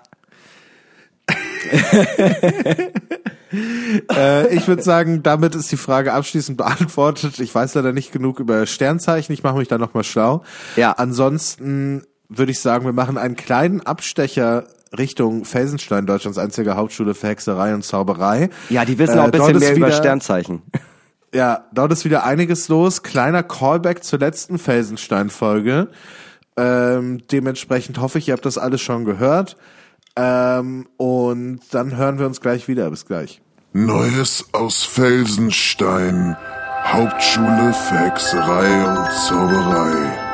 [4.14, 7.40] Äh, ich würde sagen, damit ist die Frage abschließend beantwortet.
[7.40, 9.34] Ich weiß leider nicht genug über Sternzeichen.
[9.34, 10.44] Ich mache mich da nochmal schlau.
[10.76, 10.92] Ja.
[10.94, 14.66] Ansonsten würde ich sagen, wir machen einen kleinen Abstecher
[14.98, 18.50] Richtung Felsenstein, Deutschlands einzige Hauptschule für Hexerei und Zauberei.
[18.70, 20.62] Ja, die wissen Äh, auch ein bisschen mehr über wieder- Sternzeichen.
[21.34, 23.04] Ja, dort ist wieder einiges los.
[23.04, 25.90] Kleiner Callback zur letzten Felsenstein-Folge.
[26.56, 29.58] Ähm, dementsprechend hoffe ich, ihr habt das alles schon gehört.
[30.16, 32.90] Ähm, und dann hören wir uns gleich wieder.
[32.90, 33.42] Bis gleich.
[33.74, 36.38] Neues aus Felsenstein.
[36.86, 40.26] Hauptschule für Hexerei und Zauberei.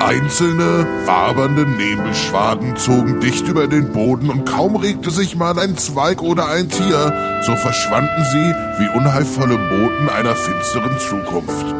[0.00, 6.22] Einzelne, wabernde Nebelschwaden zogen dicht über den Boden und kaum regte sich mal ein Zweig
[6.22, 11.74] oder ein Tier, so verschwanden sie wie unheilvolle Boten einer finsteren Zukunft.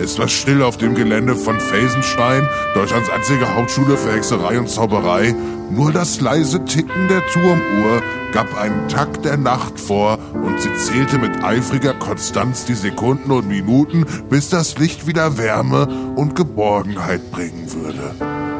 [0.00, 5.34] Es war still auf dem Gelände von Felsenstein, Deutschlands einzige Hauptschule für Hexerei und Zauberei.
[5.70, 11.18] Nur das leise Ticken der Turmuhr gab einen Takt der Nacht vor und sie zählte
[11.18, 17.66] mit eifriger Konstanz die Sekunden und Minuten, bis das Licht wieder Wärme und Geborgenheit bringen
[17.72, 18.14] würde.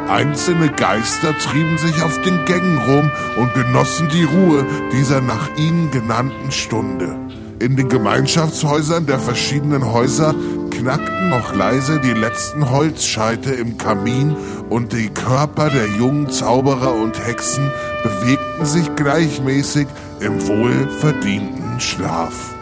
[0.09, 5.91] Einzelne Geister trieben sich auf den Gängen rum und genossen die Ruhe dieser nach ihnen
[5.91, 7.26] genannten Stunde.
[7.59, 10.35] In den Gemeinschaftshäusern der verschiedenen Häuser
[10.71, 14.37] knackten noch leise die letzten Holzscheite im Kamin
[14.69, 17.71] und die Körper der jungen Zauberer und Hexen
[18.03, 19.87] bewegten sich gleichmäßig
[20.21, 22.55] im wohlverdienten Schlaf.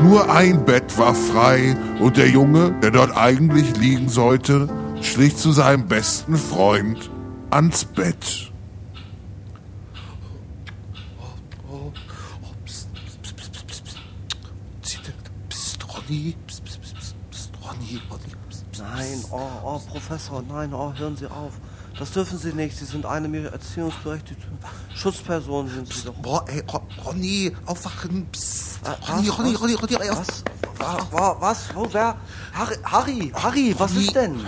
[0.00, 4.68] Nur ein Bett war frei und der Junge, der dort eigentlich liegen sollte,
[5.00, 7.10] schlich zu seinem besten Freund
[7.50, 8.53] ans Bett.
[16.08, 16.36] Ronny.
[16.46, 18.22] Psst, psst, psst, psst, Ronny, Ronny.
[18.48, 18.82] Psst, psst.
[18.82, 21.52] Nein, oh, oh, Professor, nein, oh, hören Sie auf.
[21.98, 22.76] Das dürfen Sie nicht.
[22.76, 24.42] Sie sind eine mir erziehungsberechtigte
[24.94, 26.14] Schutzperson, sind Sie doch.
[26.14, 28.26] Boah, ey, Ro- Ronny, aufwachen.
[28.32, 28.73] Psst.
[28.84, 29.08] Was?
[29.08, 29.60] Ronny, Ronny, Was?
[29.62, 30.44] Ronny, Ronny, Was?
[30.78, 31.74] Wa- wa- Was?
[31.74, 32.16] Wo, wer?
[32.52, 34.44] Harry, Harry, Harry, was ist denn?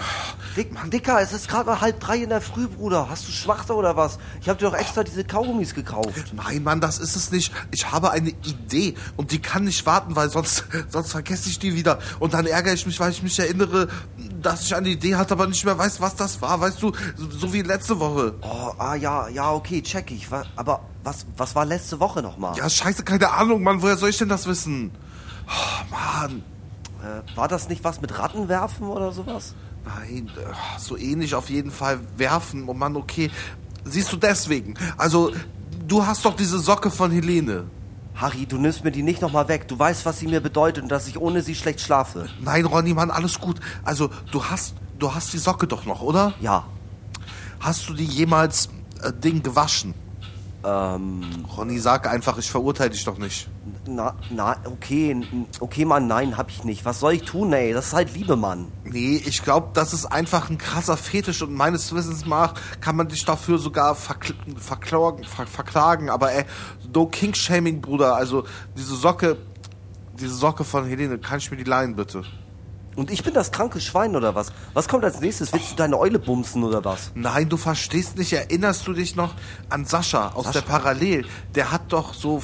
[0.57, 3.09] Dick, Dicker, es ist gerade mal halb drei in der Früh, Bruder.
[3.11, 4.19] Hast du Schwachter oder was?
[4.41, 6.33] Ich habe dir doch extra diese Kaugummis gekauft.
[6.33, 7.53] Nein, Mann, das ist es nicht.
[7.73, 11.75] Ich habe eine Idee und die kann nicht warten, weil sonst, sonst vergesse ich die
[11.75, 11.99] wieder.
[12.21, 13.89] Und dann ärgere ich mich, weil ich mich erinnere,
[14.41, 16.61] dass ich eine Idee hatte, aber nicht mehr weiß, was das war.
[16.61, 18.35] Weißt du, so, so wie letzte Woche.
[18.43, 20.27] Oh, ah ja, ja, okay, check ich.
[20.57, 22.57] Aber was, was war letzte Woche nochmal?
[22.59, 23.81] Ja, scheiße, keine Ahnung, Mann.
[23.81, 24.91] Woher soll ich denn das wissen?
[25.47, 26.43] Oh, Mann.
[27.01, 29.55] Äh, war das nicht was mit Ratten werfen oder sowas?
[29.85, 32.65] Nein, äh, so ähnlich auf jeden Fall werfen.
[32.67, 33.31] Oh Mann, okay.
[33.85, 34.75] Siehst du deswegen?
[34.99, 35.33] Also,
[35.87, 37.67] du hast doch diese Socke von Helene.
[38.17, 39.69] Harry, du nimmst mir die nicht nochmal weg.
[39.69, 42.29] Du weißt, was sie mir bedeutet und dass ich ohne sie schlecht schlafe.
[42.41, 43.61] Nein, Ronny, Mann, alles gut.
[43.85, 46.35] Also, du hast, du hast die Socke doch noch, oder?
[46.41, 46.67] Ja.
[47.61, 48.71] Hast du die jemals
[49.03, 49.95] äh, Ding gewaschen?
[50.65, 51.23] Ähm,
[51.57, 53.49] Ronny, sag einfach, ich verurteile dich doch nicht.
[53.87, 55.17] na, na, okay,
[55.61, 56.85] okay, Mann, nein, hab ich nicht.
[56.85, 57.73] Was soll ich tun, ey?
[57.73, 58.67] Das ist halt Liebe, Mann.
[58.85, 63.09] Nee, ich glaube, das ist einfach ein krasser Fetisch und meines Wissens nach kann man
[63.09, 66.11] dich dafür sogar verkl verklagen, ver verklagen.
[66.11, 66.45] Aber ey,
[66.93, 68.17] no King-Shaming, Bruder.
[68.17, 68.45] Also,
[68.77, 69.37] diese Socke,
[70.19, 72.25] diese Socke von Helene, kann ich mir die leihen, bitte?
[72.97, 74.53] Und ich bin das kranke Schwein oder was?
[74.73, 75.53] Was kommt als nächstes?
[75.53, 77.13] Willst du deine Eule bumsen oder was?
[77.15, 78.33] Nein, du verstehst nicht.
[78.33, 79.35] Erinnerst du dich noch
[79.69, 81.27] an Sascha aus der Parallel?
[81.55, 82.41] Der hat doch so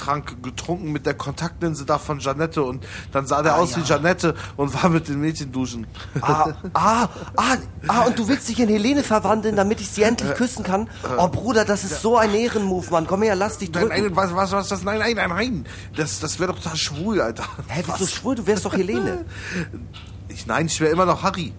[0.00, 3.78] Vielsafttrank getrunken mit der Kontaktlinse da von Janette und dann sah der Ah, aus ja.
[3.78, 5.86] wie Janette und war mit den Mädchen duschen.
[6.20, 7.56] Ah, ah, ah,
[7.88, 10.88] ah, und du willst dich in Helene verwandeln, damit ich sie endlich küssen kann?
[11.18, 13.06] Oh, Bruder, das ist so ein Ehrenmove, Mann.
[13.06, 14.02] Komm her, lass dich Nein, drücken.
[14.04, 14.82] nein, was, was, was, das?
[14.84, 15.66] Nein, nein, nein, nein.
[15.96, 17.44] Das, das wäre doch total schwul, Alter.
[17.68, 18.34] Hä, wieso schwul?
[18.36, 19.24] Du wärst doch Helene.
[20.28, 21.52] Ich, nein, ich wäre immer noch Harry.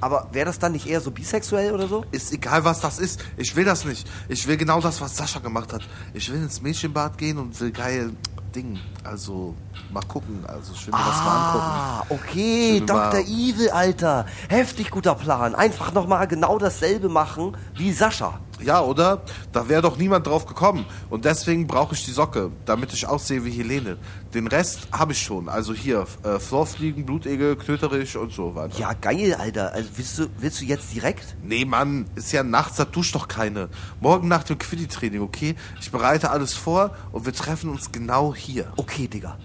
[0.00, 2.04] Aber wäre das dann nicht eher so bisexuell oder so?
[2.10, 3.22] Ist egal, was das ist.
[3.36, 4.08] Ich will das nicht.
[4.28, 5.82] Ich will genau das, was Sascha gemacht hat.
[6.14, 8.12] Ich will ins Mädchenbad gehen und will geil
[8.54, 8.78] Ding.
[9.04, 9.54] Also,
[9.96, 10.44] mal gucken.
[10.46, 11.64] Also, ich will mir das mal angucken.
[11.64, 13.20] Ah, okay, Schön Dr.
[13.20, 14.26] Evil, Alter.
[14.48, 15.54] Heftig guter Plan.
[15.54, 18.40] Einfach nochmal genau dasselbe machen wie Sascha.
[18.62, 19.22] Ja, oder?
[19.52, 20.86] Da wäre doch niemand drauf gekommen.
[21.10, 23.98] Und deswegen brauche ich die Socke, damit ich aussehe wie Helene.
[24.32, 25.48] Den Rest habe ich schon.
[25.48, 28.78] Also hier, äh, Florfliegen, Blutegel, Knöterich und so weiter.
[28.78, 29.72] Ja, geil, Alter.
[29.72, 31.36] Also willst du, willst du jetzt direkt?
[31.42, 33.68] Nee, Mann, ist ja nachts, da duscht doch keine.
[34.00, 35.54] Morgen nach dem Quiddy-Training, okay?
[35.80, 38.72] Ich bereite alles vor und wir treffen uns genau hier.
[38.76, 39.36] Okay, Digga.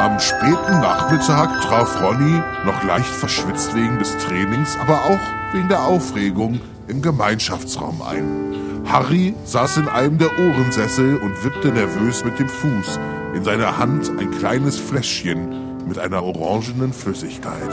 [0.00, 5.84] Am späten Nachmittag traf Ronny, noch leicht verschwitzt wegen des Trainings, aber auch wegen der
[5.84, 8.84] Aufregung, im Gemeinschaftsraum ein.
[8.86, 12.98] Harry saß in einem der Ohrensessel und wippte nervös mit dem Fuß.
[13.34, 17.70] In seiner Hand ein kleines Fläschchen mit einer orangenen Flüssigkeit.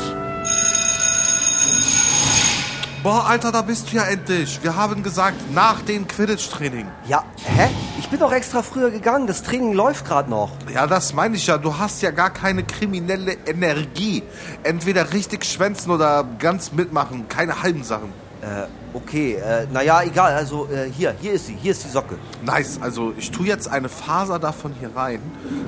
[3.07, 4.59] Boah, Alter, da bist du ja endlich.
[4.61, 6.87] Wir haben gesagt, nach dem Quidditch-Training.
[7.07, 7.69] Ja, hä?
[7.97, 9.27] Ich bin doch extra früher gegangen.
[9.27, 10.51] Das Training läuft gerade noch.
[10.73, 11.57] Ja, das meine ich ja.
[11.57, 14.23] Du hast ja gar keine kriminelle Energie.
[14.63, 17.29] Entweder richtig schwänzen oder ganz mitmachen.
[17.29, 18.11] Keine halben Sachen.
[18.41, 20.33] Äh, okay, äh, naja, egal.
[20.33, 21.55] Also, äh, hier, hier ist sie.
[21.55, 22.17] Hier ist die Socke.
[22.43, 22.77] Nice.
[22.81, 25.21] Also, ich tue jetzt eine Faser davon hier rein.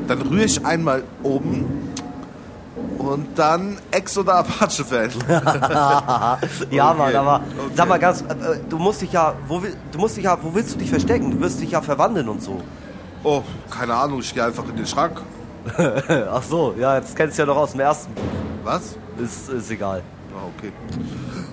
[0.09, 1.93] Dann rühre ich einmal oben.
[2.99, 5.09] Und dann Ex- oder Apache-Fan.
[6.69, 7.71] Ja, Okay, Mann, aber okay.
[7.75, 10.53] sag mal ganz, äh, äh, du musst dich ja, wo, du musst dich ja, wo
[10.53, 11.31] willst du dich verstecken?
[11.31, 12.61] Du wirst dich ja verwandeln und so.
[13.23, 14.19] Oh, keine Ahnung.
[14.19, 15.21] Ich gehe einfach in den Schrank.
[16.31, 18.13] Ach so, ja, jetzt kennst du ja noch aus dem ersten.
[18.63, 18.95] Was?
[19.17, 20.01] Ist, ist egal.
[20.33, 20.71] Ah, okay.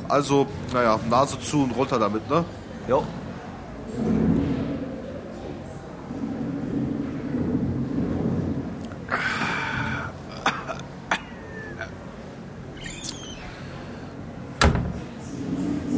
[0.09, 2.44] Also, naja, Nase zu und runter damit, ne?
[2.88, 3.03] Jo.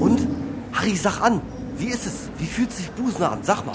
[0.01, 0.27] Und?
[0.73, 1.41] Harry, sag an.
[1.77, 2.29] Wie ist es?
[2.39, 3.39] Wie fühlt sich Busen an?
[3.43, 3.75] Sag mal.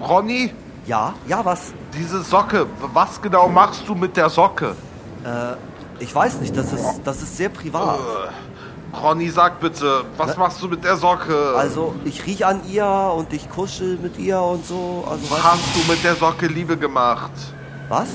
[0.00, 0.52] Ronny,
[0.86, 1.14] Ja?
[1.26, 1.72] Ja, was?
[1.94, 4.74] diese Socke, was genau machst du mit der Socke?
[5.98, 7.98] Ich weiß nicht, das ist, das ist sehr privat.
[9.02, 11.54] Ronny, sag bitte, was machst du mit der Socke?
[11.56, 12.86] Also, ich riech an ihr
[13.16, 15.04] und ich kuschel mit ihr und so.
[15.08, 15.44] Also, was?
[15.44, 17.30] Hast du mit der Socke Liebe gemacht?
[17.88, 18.08] Was?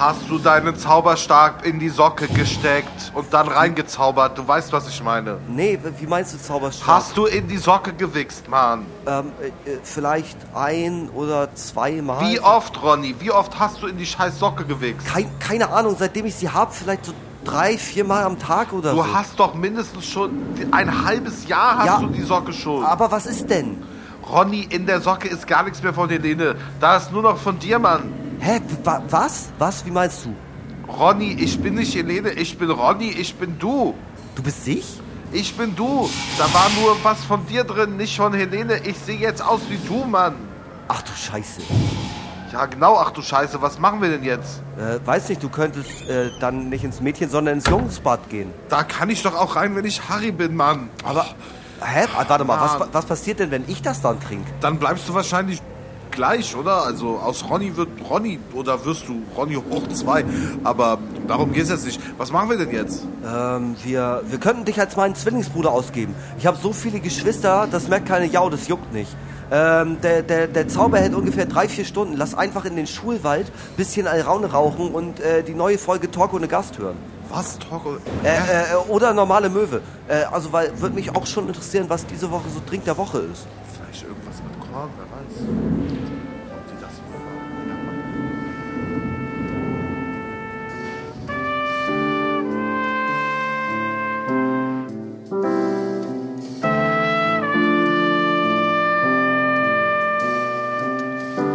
[0.00, 4.38] Hast du deinen Zauberstab in die Socke gesteckt und dann reingezaubert?
[4.38, 5.36] Du weißt, was ich meine.
[5.46, 6.86] Nee, wie meinst du Zauberstab?
[6.88, 8.86] Hast du in die Socke gewichst, Mann?
[9.06, 9.30] Ähm,
[9.66, 12.22] äh, äh, vielleicht ein oder zweimal.
[12.26, 13.14] Wie oft, Ronny?
[13.18, 15.06] Wie oft hast du in die scheiß Socke gewichst?
[15.06, 17.12] Kein, keine Ahnung, seitdem ich sie hab, vielleicht so
[17.44, 19.14] drei, viermal am Tag oder Du so.
[19.14, 20.30] hast doch mindestens schon
[20.70, 21.98] ein halbes Jahr hast Ja.
[22.00, 22.86] du die Socke schon.
[22.86, 23.82] Aber was ist denn?
[24.26, 26.54] Ronny, in der Socke ist gar nichts mehr von Helene.
[26.80, 28.14] Da ist nur noch von dir, Mann.
[28.40, 28.60] Hä?
[28.84, 29.50] Wa was?
[29.58, 29.84] Was?
[29.84, 30.34] Wie meinst du?
[30.90, 33.94] Ronny, ich bin nicht Helene, ich bin Ronny, ich bin du.
[34.34, 35.00] Du bist ich?
[35.32, 36.08] Ich bin du.
[36.38, 38.78] Da war nur was von dir drin, nicht von Helene.
[38.84, 40.34] Ich sehe jetzt aus wie du, Mann.
[40.88, 41.60] Ach du Scheiße.
[42.52, 42.96] Ja, genau.
[42.96, 44.60] Ach du Scheiße, was machen wir denn jetzt?
[44.76, 48.50] Äh, weiß nicht, du könntest äh, dann nicht ins Mädchen, sondern ins Jungsbad gehen.
[48.68, 50.88] Da kann ich doch auch rein, wenn ich Harry bin, Mann.
[51.04, 51.26] Aber,
[51.84, 52.06] hä?
[52.18, 54.50] Ah, Warte mal, was, was passiert denn, wenn ich das dann trinke?
[54.60, 55.60] Dann bleibst du wahrscheinlich
[56.10, 56.84] gleich, oder?
[56.84, 60.24] Also aus Ronny wird Ronny oder wirst du Ronny hoch zwei.
[60.64, 62.00] Aber darum geht's jetzt nicht.
[62.18, 63.06] Was machen wir denn jetzt?
[63.24, 66.14] Ähm, wir, wir könnten dich als meinen Zwillingsbruder ausgeben.
[66.38, 69.14] Ich habe so viele Geschwister, das merkt keine Jau, das juckt nicht.
[69.52, 72.16] Ähm, der, der, der Zauber hält ungefähr drei, vier Stunden.
[72.16, 76.46] Lass einfach in den Schulwald bisschen Alraune rauchen und äh, die neue Folge Talk ohne
[76.46, 76.96] Gast hören.
[77.30, 77.58] Was?
[77.58, 77.82] Talk
[78.24, 79.82] Äh, äh, oder normale Möwe.
[80.08, 83.18] Äh, also, weil würde mich auch schon interessieren, was diese Woche so Trink der Woche
[83.18, 83.46] ist.
[83.72, 85.69] Vielleicht irgendwas mit Korn, wer weiß.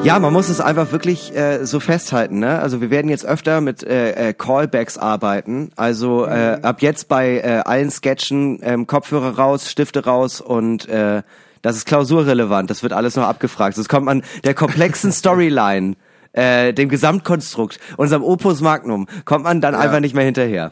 [0.06, 2.38] Ja, man muss es einfach wirklich äh, so festhalten.
[2.38, 2.60] Ne?
[2.60, 5.72] Also wir werden jetzt öfter mit äh, äh, Callbacks arbeiten.
[5.78, 11.24] Also äh, ab jetzt bei äh, allen Sketchen ähm, Kopfhörer raus, Stifte raus und äh,
[11.64, 12.70] das ist klausurrelevant.
[12.70, 13.80] Das wird alles noch abgefragt.
[13.80, 15.95] Das kommt an der komplexen Storyline,
[16.34, 20.70] äh, dem Gesamtkonstrukt, unserem Opus Magnum, kommt man dann einfach nicht mehr hinterher.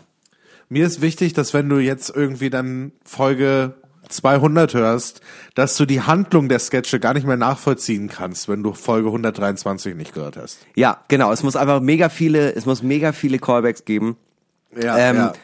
[0.69, 3.73] Mir ist wichtig, dass wenn du jetzt irgendwie dann Folge
[4.13, 5.21] 200 hörst,
[5.55, 9.95] dass du die Handlung der Sketche gar nicht mehr nachvollziehen kannst, wenn du Folge 123
[9.95, 10.59] nicht gehört hast.
[10.75, 11.31] Ja, genau.
[11.31, 14.17] Es muss einfach mega viele, es muss mega viele Callbacks geben.
[14.75, 15.29] Ja, Ähm,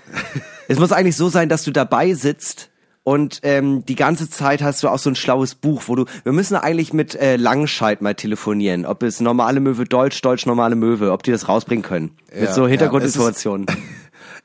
[0.70, 2.70] Es muss eigentlich so sein, dass du dabei sitzt
[3.04, 6.32] und ähm, die ganze Zeit hast du auch so ein schlaues Buch, wo du, wir
[6.32, 11.12] müssen eigentlich mit äh, Langscheid mal telefonieren, ob es normale Möwe Deutsch, Deutsch normale Möwe,
[11.12, 12.12] ob die das rausbringen können.
[12.32, 13.66] mit Ja, so ja, Hintergrundinformationen.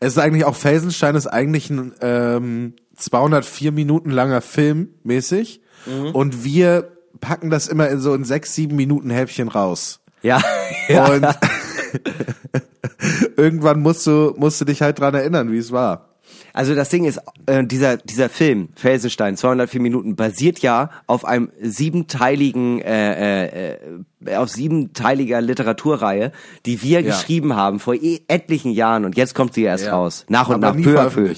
[0.01, 6.13] Es ist eigentlich auch Felsenstein ist eigentlich ein ähm, 204 Minuten langer Film mäßig Mhm.
[6.13, 10.01] und wir packen das immer in so in sechs, sieben Minuten Häppchen raus.
[10.23, 10.41] ja,
[10.89, 11.07] ja.
[11.13, 11.27] Und
[13.37, 16.09] irgendwann musst du, musst du dich halt dran erinnern, wie es war.
[16.53, 21.51] Also das Ding ist, äh, dieser, dieser Film, Felsenstein, 204 Minuten, basiert ja auf einem
[21.61, 23.79] siebenteiligen, äh, äh,
[24.27, 26.33] äh, auf siebenteiliger Literaturreihe,
[26.65, 27.11] die wir Ja.
[27.11, 29.97] geschrieben haben vor eh etlichen Jahren und jetzt kommt sie erst Ja.
[29.97, 30.25] raus.
[30.29, 31.33] Nach und Aber nach, peu à peu.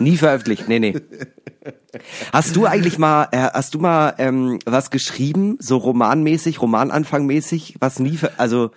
[0.00, 0.94] Nie veröffentlicht, nee, nee.
[2.32, 7.98] Hast du eigentlich mal, äh, hast du mal ähm, was geschrieben, so romanmäßig, Romananfangmäßig, was
[7.98, 8.70] nie, also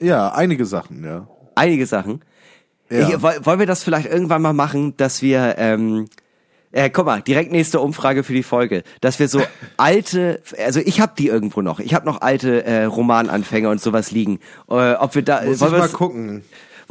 [0.00, 1.26] Ja, einige Sachen, ja.
[1.54, 2.24] einige Sachen.
[2.90, 3.08] Ja.
[3.08, 6.08] Ich, woll- wollen wir das vielleicht irgendwann mal machen, dass wir, ähm,
[6.70, 9.42] äh, guck mal, direkt nächste Umfrage für die Folge, dass wir so
[9.76, 14.10] alte, also ich habe die irgendwo noch, ich habe noch alte äh, Romananfänge und sowas
[14.10, 14.38] liegen.
[14.70, 16.44] Äh, ob wir da, Muss wollen ich wir mal gucken.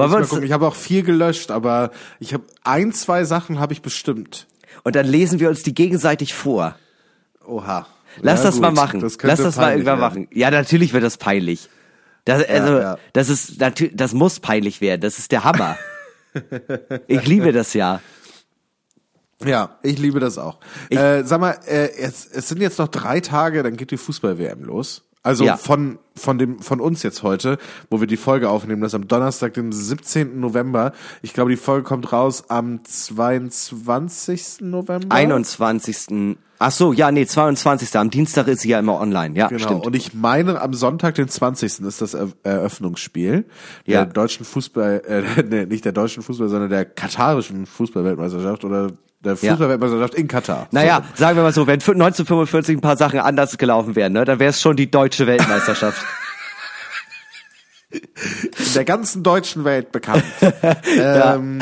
[0.10, 3.74] Wollen wir ich, ich habe auch viel gelöscht, aber ich habe ein, zwei Sachen habe
[3.74, 4.48] ich bestimmt.
[4.84, 6.76] und dann lesen wir uns die gegenseitig vor.
[7.46, 7.86] Oha.
[8.22, 8.62] Lass Ja, das gut.
[8.64, 9.00] mal machen.
[9.00, 10.24] Das Lass das mal irgendwann werden.
[10.24, 10.28] machen.
[10.34, 11.70] Ja, natürlich wird das peinlich.
[12.26, 12.98] Das, also, ja.
[13.14, 15.02] das ist natürlich, das muss peinlich werden.
[15.02, 15.78] Das ist der Hammer.
[17.08, 18.02] ich liebe das ja.
[19.44, 20.60] Ja, ich liebe das auch.
[20.90, 24.64] äh, sag mal, äh, es, es sind jetzt noch drei Tage, dann geht die Fußball-WM
[24.64, 25.04] los.
[25.24, 25.56] Also Ja.
[25.58, 27.58] von von dem von uns jetzt heute,
[27.90, 30.40] wo wir die Folge aufnehmen, das ist am Donnerstag, dem 17.
[30.40, 30.94] November.
[31.22, 34.62] Ich glaube, die Folge kommt raus am 22.
[34.62, 35.14] November.
[35.16, 36.38] 21.
[36.64, 37.96] Ach so, ja, nee, 22.
[37.98, 39.36] Am Dienstag ist sie ja immer online.
[39.36, 39.64] Ja, Genau.
[39.64, 39.86] stimmt.
[39.88, 41.80] Und ich meine, am Sonntag, den 20.
[41.88, 43.46] ist das Er Eröffnungsspiel
[43.86, 44.04] Ja.
[44.06, 48.92] der deutschen Fußball, äh, nee, nicht der deutschen Fußball, sondern der katarischen Fußballweltmeisterschaft oder
[49.24, 49.52] der Ja.
[49.52, 50.68] Fußballweltmeisterschaft in Katar.
[50.72, 54.40] Naja, sagen wir mal so, wenn 1945 ein paar Sachen anders gelaufen wären, ne, dann
[54.40, 56.04] wäre es schon die deutsche Weltmeisterschaft.
[57.92, 60.24] in der ganzen deutschen Welt bekannt.
[60.98, 61.60] ähm,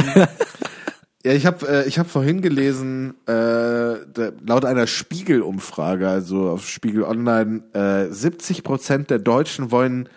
[1.25, 6.67] ja, ich habe äh, ich hab vorhin gelesen, äh, da, laut einer Spiegel-Umfrage, also auf
[6.67, 10.07] Spiegel Online, äh, 70 Prozent der Deutschen wollen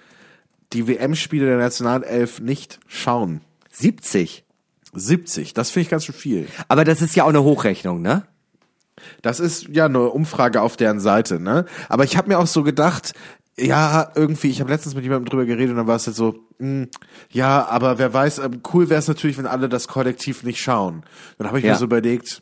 [0.73, 3.41] die WM-Spiele der Nationalelf nicht schauen.
[3.71, 4.45] 70.
[4.93, 6.49] 70, das finde ich ganz schön viel.
[6.69, 8.25] Aber das ist ja auch eine Hochrechnung, ne?
[9.23, 11.65] Das ist ja eine Umfrage auf deren Seite, ne?
[11.89, 13.15] Aber ich habe mir auch so gedacht,
[13.59, 16.35] ja, irgendwie, ich habe letztens mit jemandem drüber geredet und dann war es jetzt so,
[16.59, 16.87] mh,
[17.31, 21.03] ja, aber wer weiß, ähm, cool wäre es natürlich, wenn alle das Kollektiv nicht schauen.
[21.39, 21.73] Dann habe ich Ja.
[21.73, 22.41] mir so überlegt,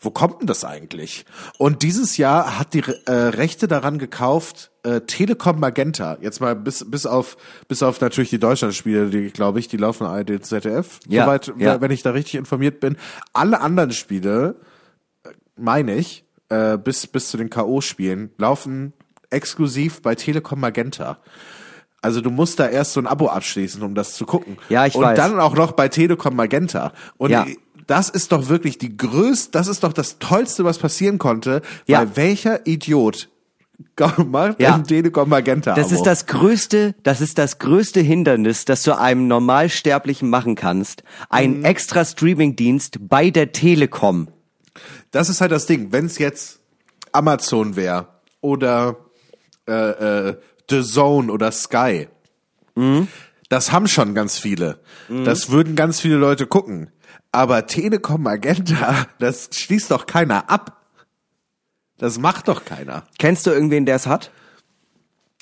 [0.00, 1.26] wo kommt denn das eigentlich?
[1.58, 6.16] Und dieses Jahr hat die äh, Rechte daran gekauft äh, Telekom Magenta.
[6.22, 7.36] Jetzt mal bis bis auf
[7.68, 11.80] bis auf natürlich die Deutschlandspiele, die glaube ich, die laufen ARD ZDF, Ja, soweit ja.
[11.82, 12.96] wenn ich da richtig informiert bin.
[13.34, 14.56] Alle anderen Spiele
[15.56, 18.94] meine ich, äh, bis, bis zu den K.O.-Spielen, laufen
[19.28, 21.18] exklusiv bei Telekom Magenta.
[22.02, 24.56] Also du musst da erst so ein Abo abschließen, um das zu gucken.
[24.70, 25.16] Ja, ich Und weiß.
[25.18, 26.92] dann auch noch bei Telekom Magenta.
[27.18, 27.46] Und Ja.
[27.90, 31.98] Das ist doch wirklich die größte, das ist doch das Tollste, was passieren konnte, Ja.
[31.98, 33.28] weil welcher Idiot
[34.26, 34.74] macht Ja.
[34.76, 39.26] ein Telekom Magenta Das ist das größte, das ist das größte Hindernis, das du einem
[39.26, 41.02] Normalsterblichen machen kannst.
[41.30, 44.28] Ein extra Streamingdienst bei der Telekom.
[45.10, 45.90] Das ist halt das Ding.
[45.90, 46.60] Wenn es jetzt
[47.10, 48.06] Amazon wäre
[48.40, 48.96] oder
[49.66, 49.72] äh,
[50.28, 50.36] äh,
[50.70, 52.06] The Zone oder Sky,
[53.48, 54.78] das haben schon ganz viele.
[55.24, 56.90] Das würden ganz viele Leute gucken.
[57.32, 60.76] Aber Telekom Magenta, das schließt doch keiner ab.
[61.98, 63.04] Das macht doch keiner.
[63.18, 64.30] Kennst du irgendwen, der es hat?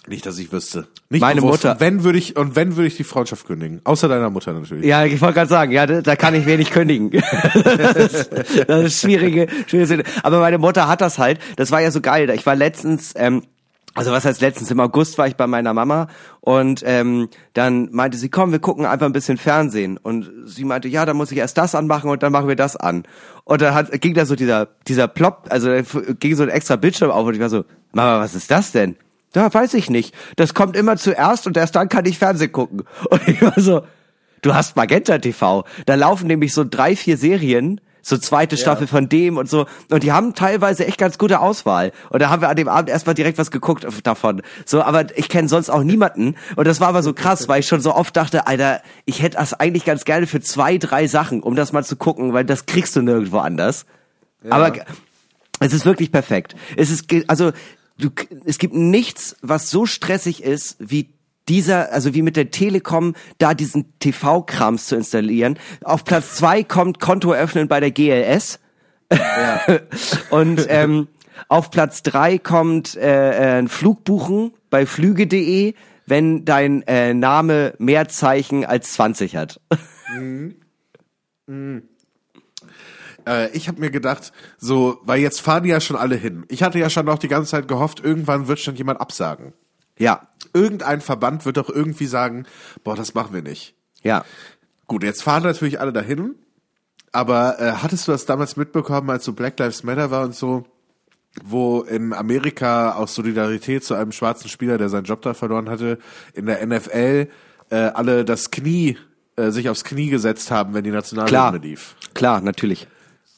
[0.09, 0.89] Nicht, dass ich wüsste.
[1.11, 1.65] Nicht Meine bewusst.
[1.65, 1.73] Mutter.
[1.73, 4.85] Und wenn würde ich und wenn würde ich die Freundschaft kündigen, außer deiner Mutter natürlich.
[4.85, 7.11] Ja, ich wollte gerade sagen, ja, da kann ich wenig kündigen.
[7.55, 8.31] das, ist,
[8.67, 10.05] das ist schwierige, schwierige.
[10.23, 11.41] Aber meine Mutter hat das halt.
[11.57, 12.31] Das war ja so geil.
[12.31, 13.43] Ich war letztens, ähm,
[13.99, 16.07] also was heißt letztens im August war ich bei meiner Mama
[16.41, 19.99] und ähm, dann meinte sie, komm, wir gucken einfach ein bisschen Fernsehen.
[19.99, 22.77] Und sie meinte, ja, dann muss ich erst das anmachen und dann machen wir das
[22.77, 23.03] an.
[23.45, 25.71] Und dann hat, ging da so dieser dieser Plop, also
[26.21, 28.97] ging so ein extra Bildschirm auf und ich war so, Mama, was ist das denn?
[29.35, 30.15] Ja, weiß ich nicht.
[30.37, 32.85] Das kommt immer zuerst und erst dann kann ich Fernsehen gucken.
[33.11, 33.83] Und ich war so,
[34.43, 35.65] du hast Magenta TV.
[35.87, 39.67] Da laufen nämlich so drei, vier Serien, so zweite Staffel von dem und so.
[39.91, 41.93] Und die haben teilweise echt ganz gute Auswahl.
[42.11, 44.43] Und da haben wir an dem Abend erstmal direkt was geguckt davon.
[44.65, 46.37] So, aber ich kenne sonst auch niemanden.
[46.57, 49.37] Und das war aber so krass, weil ich schon so oft dachte, Alter, ich hätte
[49.37, 52.67] das eigentlich ganz gerne für zwei, drei Sachen, um das mal zu gucken, weil das
[52.67, 53.87] kriegst du nirgendwo anders.
[54.49, 54.73] Aber
[55.61, 56.55] es ist wirklich perfekt.
[56.77, 57.53] Es ist, also,
[57.99, 58.11] du,
[58.45, 61.11] es gibt nichts, was so stressig ist, wie
[61.49, 65.59] dieser, also wie mit der Telekom, da diesen TV-Krams zu installieren.
[65.83, 68.61] Auf Platz zwei kommt Konto öffnen bei der GLS.
[70.31, 71.09] Und ähm,
[71.49, 75.75] auf Platz drei kommt äh, äh, ein Flug buchen bei flüge.de,
[76.07, 79.61] wenn dein äh, Name mehr Zeichen als 20 hat.
[83.27, 86.45] Äh, ich habe mir gedacht, so, weil jetzt fahren die ja schon alle hin.
[86.49, 89.53] Ich hatte ja schon noch die ganze Zeit gehofft, irgendwann wird schon jemand absagen.
[89.99, 92.47] Ja, Irgendein Verband wird doch irgendwie sagen,
[92.83, 93.75] boah, das machen wir nicht.
[94.03, 94.25] ja.
[94.87, 96.35] Gut, jetzt fahren natürlich alle dahin.
[97.13, 100.65] Aber äh, hattest du das damals mitbekommen, als so Black Lives Matter war und so,
[101.45, 105.99] wo in Amerika aus Solidarität zu einem schwarzen Spieler, der seinen Job da verloren hatte,
[106.33, 107.29] in der NFL
[107.69, 108.97] äh, alle das Knie,
[109.37, 111.95] äh, sich aufs Knie gesetzt haben, wenn die Nationalhymne lief.
[112.15, 112.89] klar, natürlich.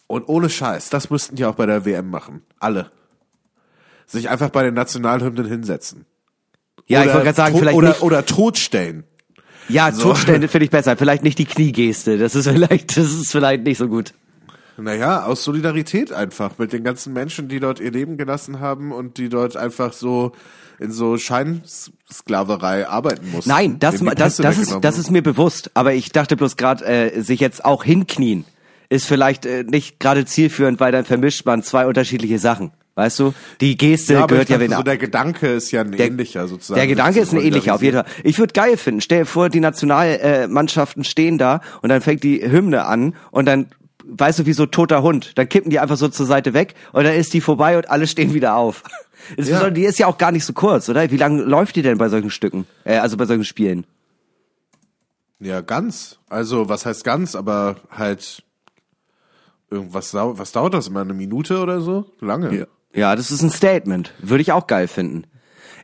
[0.07, 2.43] Und ohne Scheiß, das müssten die auch bei der WM machen.
[2.59, 2.91] Alle.
[4.07, 6.07] Sich einfach bei den Nationalhymnen hinsetzen.
[6.87, 9.05] Ja, ich Oder wollte gerade sagen, vielleicht oder, nicht, oder totstellen.
[9.69, 10.03] ja, so.
[10.03, 10.97] Totstände finde ich besser.
[10.97, 12.19] Vielleicht nicht die Kniegeste.
[12.19, 14.13] Das ist vielleicht, das ist vielleicht nicht so gut.
[14.77, 19.19] Naja, aus Solidarität einfach mit den ganzen Menschen, die dort ihr Leben gelassen haben und
[19.19, 20.33] die dort einfach so
[20.79, 23.51] in so Scheinsklaverei arbeiten mussten.
[23.51, 25.71] Nein, das, das, das ist, das ist mir bewusst.
[25.75, 28.47] Aber ich dachte bloß gerade, äh, sich jetzt auch hinknien
[28.91, 32.73] ist vielleicht äh, nicht gerade zielführend, weil dann vermischt man zwei unterschiedliche Sachen.
[32.95, 33.33] Weißt du?
[33.61, 34.77] Die Geste ja, aber gehört ich dachte, ja wieder.
[34.77, 36.79] so der Gedanke ist ja ein ähnlicher sozusagen.
[36.79, 38.07] Der Gedanke Sich ist ein ähnlicher, auf jeden Fall.
[38.25, 39.01] Ich würde geil finden.
[39.01, 43.69] Stell dir vor, die Nationalmannschaften stehen da und dann fängt die Hymne an und dann,
[44.05, 45.39] weißt du, wie so toter Hund.
[45.39, 48.07] Dann kippen die einfach so zur Seite weg und dann ist die vorbei und alle
[48.07, 48.83] stehen wieder auf.
[49.37, 51.11] Insbesondere, Die ist ja auch gar nicht so kurz, oder?
[51.11, 52.67] Wie lange läuft die denn bei solchen Stücken?
[52.85, 53.87] Äh, also bei solchen Spielen?
[55.39, 56.19] Ja, ganz.
[56.29, 58.43] Also, was heißt ganz, aber halt
[59.71, 61.01] irgendwas, was dauert das immer?
[61.01, 62.07] Eine Minute oder so?
[62.21, 62.55] Lange.
[62.55, 64.13] Ja, das ist ein Statement.
[64.21, 65.25] Würde ich auch geil finden.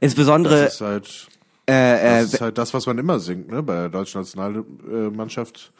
[0.00, 1.28] Insbesondere, Das ist halt,
[1.68, 3.62] äh, äh, das ist halt das, was man immer singt, ne?
[3.62, 5.72] Bei der deutschen Nationalmannschaft.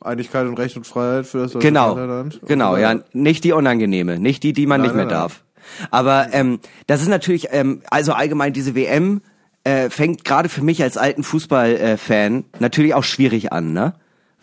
[0.00, 1.94] Einigkeit und Recht und Freiheit für das deutsche Genau.
[1.94, 5.22] Und genau, ja, nicht die unangenehme, nicht die, die man Nein, nicht mehr nein, nein.
[5.22, 5.44] darf.
[5.90, 9.22] Aber ähm, das ist natürlich, ähm, also allgemein diese WM
[9.64, 13.94] äh, fängt gerade für mich als alten Fußballfan äh, natürlich auch schwierig an, ne?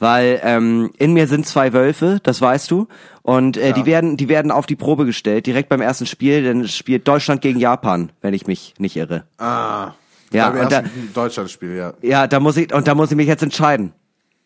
[0.01, 2.87] Weil ähm, in mir sind zwei Wölfe, das weißt du,
[3.21, 6.61] und äh, die werden, die werden auf die Probe gestellt direkt beim ersten Spiel, denn
[6.61, 9.25] es spielt Deutschland gegen Japan, wenn ich mich nicht irre.
[9.37, 9.91] Ah.
[10.33, 10.83] Ja, beim und da-
[11.13, 11.93] Deutschlandspiel, ja.
[12.01, 13.93] Ja, da muss ich und da muss ich mich jetzt entscheiden.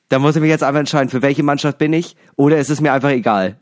[0.09, 2.81] Da muss ich mich jetzt einfach entscheiden, für welche Mannschaft bin ich oder ist es
[2.81, 3.55] mir einfach egal.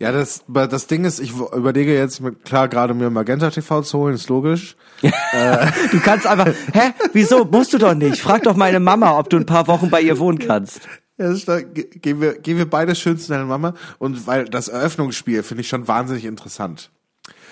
[0.00, 3.98] Ja, das, das Ding ist, ich überlege jetzt, mit, klar, gerade mir Magenta TV zu
[3.98, 4.76] holen, ist logisch.
[5.02, 6.92] Du kannst einfach, hä?
[7.12, 7.44] Wieso?
[7.44, 8.20] Musst du doch nicht.
[8.20, 10.80] Frag doch meine Mama, ob du ein paar Wochen bei ihr wohnen kannst.
[11.16, 13.74] Ja, das ist da, ge- gehen wir, gehen wir beide schön zu deiner Mama.
[13.98, 16.90] Und weil das Eröffnungsspiel finde ich schon wahnsinnig interessant.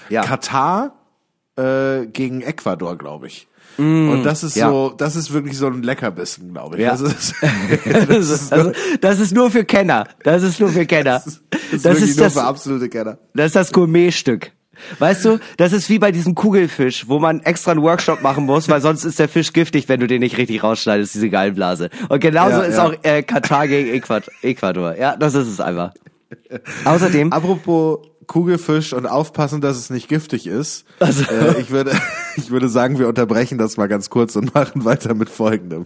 [0.09, 0.23] Ja.
[0.23, 0.93] Katar
[1.57, 3.49] äh, gegen Ecuador, glaube ich.
[3.79, 4.68] Und das ist Mm, ja.
[4.70, 6.83] so, das ist wirklich so ein Leckerbissen, glaube ich.
[6.83, 6.91] Ja.
[6.93, 7.35] Das ist,
[8.09, 10.05] Das ist, also, das ist nur für Kenner.
[10.24, 11.22] Das ist nur für Kenner.
[11.24, 13.18] das ist Das wirklich ist nur das, für absolute Kenner.
[13.34, 14.53] das ist das Gourmetstück.
[14.99, 18.68] Weißt du, das ist wie bei diesem Kugelfisch, wo man extra einen Workshop machen muss,
[18.68, 21.88] weil sonst ist der Fisch giftig, wenn du den nicht richtig rausschneidest, diese Gallenblase.
[22.11, 22.84] Und genauso Ja, ist ja.
[22.87, 24.95] auch äh, Katar gegen Äquat Ecuador.
[24.99, 25.92] Ja, das ist es einfach.
[26.84, 30.85] Außerdem, Apropos Kugelfisch und aufpassen, dass es nicht giftig ist.
[31.01, 31.93] Also- Äh, ich, würde,
[32.37, 35.85] ich würde sagen, wir unterbrechen das mal ganz kurz und machen weiter mit folgendem.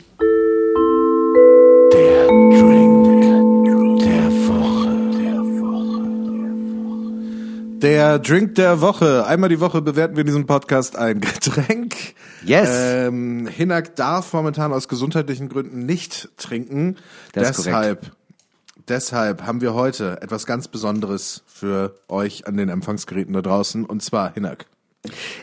[7.82, 9.26] Der Drink der Woche.
[9.26, 11.94] Einmal die Woche bewerten wir in diesem Podcast ein Getränk.
[12.44, 12.68] Yes.
[12.72, 16.96] Ähm, Hinak darf momentan aus gesundheitlichen Gründen nicht trinken.
[17.32, 18.12] Das ist deshalb,
[18.90, 23.84] deshalb haben wir heute etwas ganz Besonderes für euch an den Empfangsgeräten da draußen.
[23.86, 24.66] Und zwar Hinak.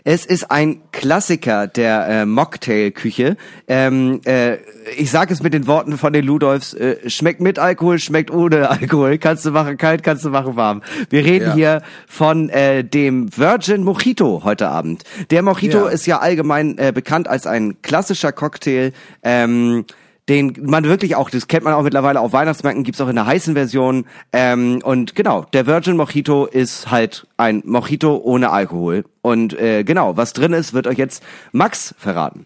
[0.03, 3.37] Es ist ein Klassiker der äh, Mocktail-Küche.
[3.67, 4.57] Ähm, äh,
[4.95, 8.69] ich sage es mit den Worten von den Ludolfs, äh, schmeckt mit Alkohol, schmeckt ohne
[8.69, 9.17] Alkohol.
[9.17, 10.83] Kannst du machen kalt, kannst du machen warm.
[11.09, 11.53] Wir reden Ja.
[11.55, 15.03] hier von äh, dem Virgin Mojito heute Abend.
[15.31, 15.89] Der Mojito Ja.
[15.89, 18.91] ist ja allgemein äh, bekannt als ein klassischer Cocktail.
[19.23, 19.85] Ähm,
[20.29, 23.25] den man wirklich auch, das kennt man auch mittlerweile auf Weihnachtsmärkten, gibt's auch in der
[23.25, 24.05] heißen Version.
[24.33, 29.05] Ähm, und genau, der Virgin Mojito ist halt ein Mojito ohne Alkohol.
[29.21, 31.23] Und äh, genau, was drin ist, wird euch jetzt
[31.53, 32.45] Max verraten.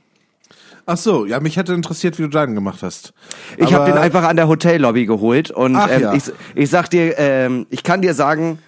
[0.86, 3.14] Ach so, ja, mich hätte interessiert, wie du deinen gemacht hast.
[3.58, 6.14] Ich habe Aber- den einfach an der Hotellobby geholt und Ach ähm, ja.
[6.14, 6.24] ich,
[6.56, 8.60] ich sag dir, ähm, ich kann dir sagen,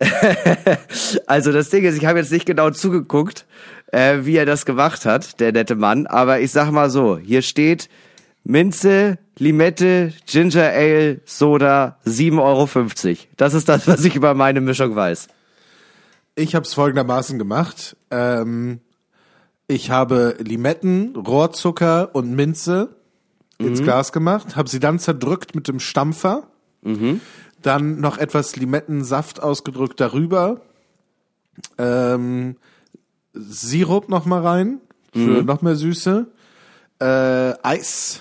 [1.26, 3.46] also das Ding ist, ich habe jetzt nicht genau zugeguckt,
[3.92, 7.42] äh, wie er das gemacht hat, der nette Mann, aber ich sag mal so, hier
[7.42, 7.88] steht
[8.44, 13.18] Minze, Limette, Ginger Ale, Soda, 7,50 Euro.
[13.36, 15.28] Das ist das, was ich über meine Mischung weiß.
[16.34, 17.96] Ich habe es folgendermaßen gemacht.
[18.10, 18.80] Ähm,
[19.66, 22.96] ich habe Limetten, Rohrzucker und Minze
[23.58, 26.48] ins Glas gemacht, habe sie dann zerdrückt mit dem Stampfer,
[27.62, 30.62] dann noch etwas Limettensaft ausgedrückt darüber,
[31.76, 32.56] ähm,
[33.34, 34.80] Sirup noch mal rein
[35.12, 36.26] für noch mehr Süße,
[37.00, 38.20] äh, Eis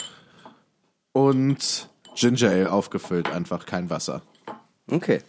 [1.27, 4.21] und Ginger Ale aufgefüllt, einfach kein Wasser.
[4.89, 5.19] Okay.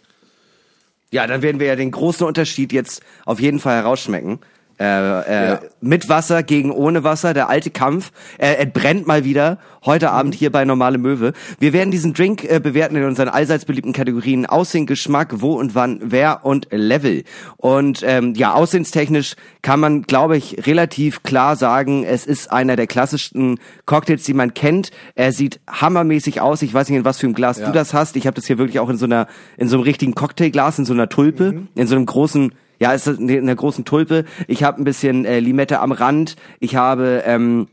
[1.11, 4.39] Ja, dann werden wir ja den großen Unterschied jetzt auf jeden Fall herausschmecken.
[4.81, 5.59] Äh, äh, Ja.
[5.79, 8.11] Mit Wasser gegen ohne Wasser, der alte Kampf.
[8.37, 11.33] Äh, entbrennt mal wieder heute Abend hier bei Normale Möwe.
[11.59, 15.75] Wir werden diesen Drink äh, bewerten in unseren allseits beliebten Kategorien Aussehen, Geschmack, wo und
[15.75, 17.23] wann, wer und Level.
[17.57, 22.87] Und ähm, ja, aussehenstechnisch kann man, glaube ich, relativ klar sagen, es ist einer der
[22.87, 24.91] klassischsten Cocktails, die man kennt.
[25.15, 26.61] Er sieht hammermäßig aus.
[26.63, 27.67] Ich weiß nicht, in was für einem Glas Ja.
[27.67, 28.15] du das hast.
[28.15, 29.27] Ich habe das hier wirklich auch in so einer,
[29.57, 31.67] in so einem richtigen Cocktailglas, in so einer Tulpe, Mhm.
[31.75, 34.25] in so einem großen, ja, ist das in einer großen Tulpe.
[34.47, 36.35] Ich habe ein bisschen äh, Limette am Rand.
[36.59, 37.67] Ich habe ähm,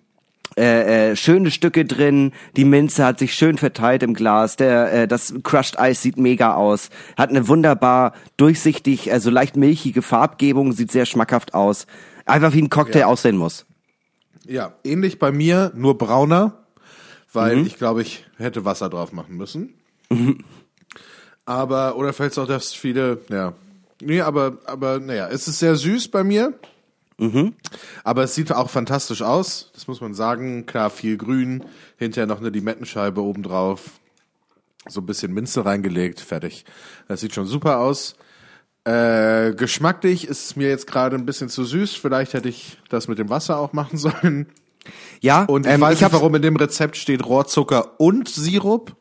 [0.59, 2.33] äh, äh, schöne Stücke drin.
[2.59, 4.57] Die Minze hat sich schön verteilt im Glas.
[4.57, 6.91] Der, äh, das Crushed Eis sieht mega aus.
[7.17, 11.87] Hat eine wunderbar durchsichtig, also leicht milchige Farbgebung, sieht sehr schmackhaft aus.
[12.27, 13.65] Einfach wie ein Cocktail aussehen muss.
[14.45, 16.53] Ja, ähnlich bei mir, nur brauner,
[17.33, 19.73] weil ich glaube, ich hätte Wasser drauf machen müssen.
[21.47, 23.55] Aber, oder vielleicht auch, dass viele, ja.
[24.01, 26.55] Nee, aber, aber, naja, es ist sehr süß bei mir.
[28.05, 30.67] Aber es sieht auch fantastisch aus, das muss man sagen.
[30.67, 31.65] Klar, viel grün,
[31.97, 33.99] hinterher noch eine Limettenscheibe obendrauf,
[34.87, 36.65] so ein bisschen Minze reingelegt, fertig.
[37.09, 38.15] Das sieht schon super aus.
[38.85, 41.95] Äh, geschmacklich ist es mir jetzt gerade ein bisschen zu süß.
[41.97, 44.47] Vielleicht hätte ich das mit dem Wasser auch machen sollen.
[45.21, 48.95] Ja, Und ich ähm, weiß ich nicht, warum in dem Rezept steht Rohrzucker und Sirup.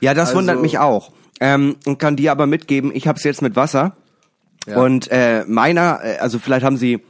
[0.00, 1.10] Ja, das Also- wundert mich auch.
[1.40, 3.96] Ähm, und kann dir aber mitgeben, ich habe es jetzt mit Wasser.
[4.66, 4.76] Ja.
[4.80, 7.00] Und äh, meiner, äh, also vielleicht haben sie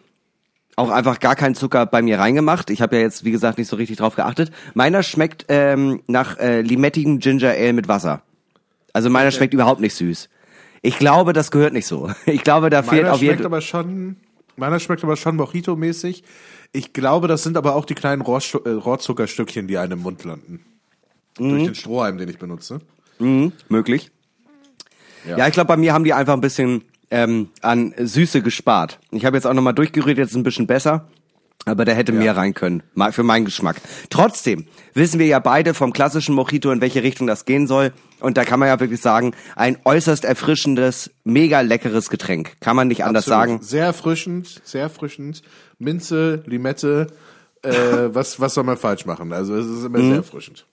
[0.76, 2.70] auch einfach gar keinen Zucker bei mir reingemacht.
[2.70, 4.50] Ich habe ja jetzt, wie gesagt, nicht so richtig drauf geachtet.
[4.74, 8.22] Meiner schmeckt ähm, nach äh, limettigem Ginger Ale mit Wasser.
[8.94, 10.28] Also meiner schmeckt überhaupt nicht süß.
[10.80, 12.10] Ich glaube, das gehört nicht so.
[12.26, 14.16] Ich glaube, da fehlt Meiner auf jeden schmeckt aber schon,
[14.56, 16.22] meiner schmeckt aber schon Mojito-mäßig.
[16.72, 20.24] Ich glaube, das sind aber auch die kleinen Rohrstu- äh, Rohrzuckerstückchen, die einem im Mund
[20.24, 20.64] landen.
[21.36, 22.80] Durch den Strohhalm, den ich benutze.
[23.68, 24.10] möglich.
[25.26, 26.82] Ja, ich glaube, bei mir haben die einfach ein bisschen
[27.12, 28.98] ähm, an Süße gespart.
[29.12, 31.06] Ich habe jetzt auch nochmal durchgerührt, jetzt ist ein bisschen besser.
[31.64, 33.76] Aber da hätte mehr rein können, mal für meinen Geschmack.
[34.10, 37.92] Trotzdem wissen wir ja beide vom klassischen Mojito, in welche Richtung das gehen soll.
[38.18, 42.56] Und da kann man ja wirklich sagen, ein äußerst erfrischendes, mega leckeres Getränk.
[42.58, 43.48] Kann man nicht anders Absolut.
[43.60, 43.62] sagen.
[43.62, 45.42] Sehr erfrischend, sehr erfrischend.
[45.78, 47.06] Minze, Limette,
[47.62, 47.70] äh,
[48.08, 49.32] was, was soll man falsch machen?
[49.32, 50.08] Also es ist immer Mhm.
[50.08, 50.66] sehr erfrischend.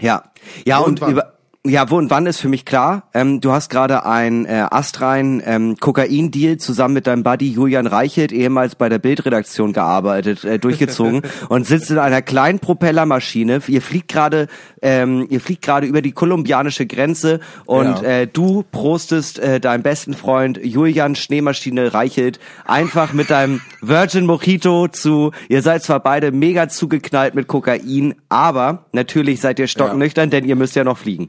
[0.00, 0.24] Ja.
[0.64, 3.04] Ja, und und, über, Ja, wo und wann ist für mich klar.
[3.14, 8.32] Ähm, du hast gerade ein äh, astrein ähm, Kokain-Deal zusammen mit deinem Buddy Julian Reichelt,
[8.32, 13.60] ehemals bei der Bildredaktion gearbeitet, äh, durchgezogen und sitzt in einer kleinen Propellermaschine.
[13.68, 14.48] Ihr fliegt gerade,
[14.82, 18.22] ähm, ihr fliegt gerade über die kolumbianische Grenze und Ja.
[18.22, 24.88] äh, du prostest äh, deinem besten Freund Julian Schneemaschine Reichelt einfach mit deinem Virgin Mojito
[24.88, 25.30] zu.
[25.48, 30.56] Ihr seid zwar beide mega zugeknallt mit Kokain, aber natürlich seid ihr stocknüchtern, denn ihr
[30.56, 31.28] müsst ja noch fliegen.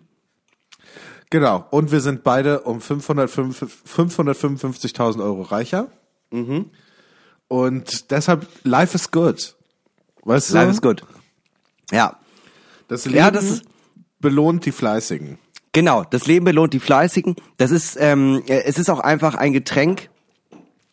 [1.34, 1.65] Genau.
[1.72, 5.88] Und wir sind beide um 505 555.000 Euro reicher.
[6.30, 6.69] Mhm.
[7.47, 9.55] Und deshalb, life is good.
[10.26, 10.53] Weißt du?
[10.53, 11.03] Life is good.
[11.91, 12.19] Ja,
[12.88, 13.64] Das Leben Ja, das
[14.19, 15.39] belohnt die Fleißigen.
[15.72, 16.03] genau.
[16.03, 17.35] Das Leben belohnt die Fleißigen.
[17.57, 20.11] Das ist, ähm, äh, es ist auch einfach ein Getränk,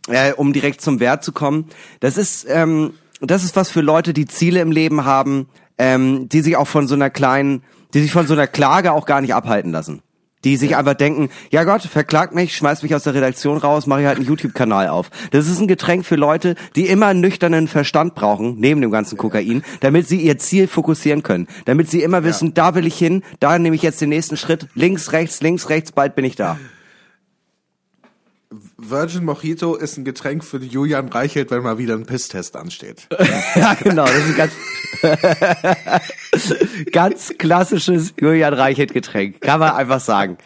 [0.08, 1.66] äh, um direkt zum Wert zu kommen.
[2.00, 6.40] Das ist, ähm, das ist was für Leute, die Ziele im Leben haben, ähm, die
[6.40, 7.62] sich auch von so einer kleinen,
[7.92, 10.00] die sich von so einer Klage auch gar nicht abhalten lassen.
[10.44, 14.00] Die sich einfach denken, ja Gott, verklagt mich, schmeißt mich aus der Redaktion raus, mache
[14.00, 15.10] ich halt einen YouTube-Kanal auf.
[15.32, 19.18] Das ist ein Getränk für Leute, die immer einen nüchternen Verstand brauchen, neben dem ganzen
[19.18, 21.46] Kokain, damit sie ihr Ziel fokussieren können.
[21.66, 24.66] Damit sie immer wissen, da will ich hin, da nehme ich jetzt den nächsten Schritt,
[24.74, 26.58] links, rechts, links, rechts, bald bin ich da.
[28.76, 33.06] Virgin Mojito ist ein Getränk für Julian Reichelt, wenn mal wieder ein Pisstest ansteht.
[33.54, 34.52] Ja, genau, das ist ein ganz,
[36.92, 40.36] ganz klassisches Julian Reichelt Getränk, kann man einfach sagen.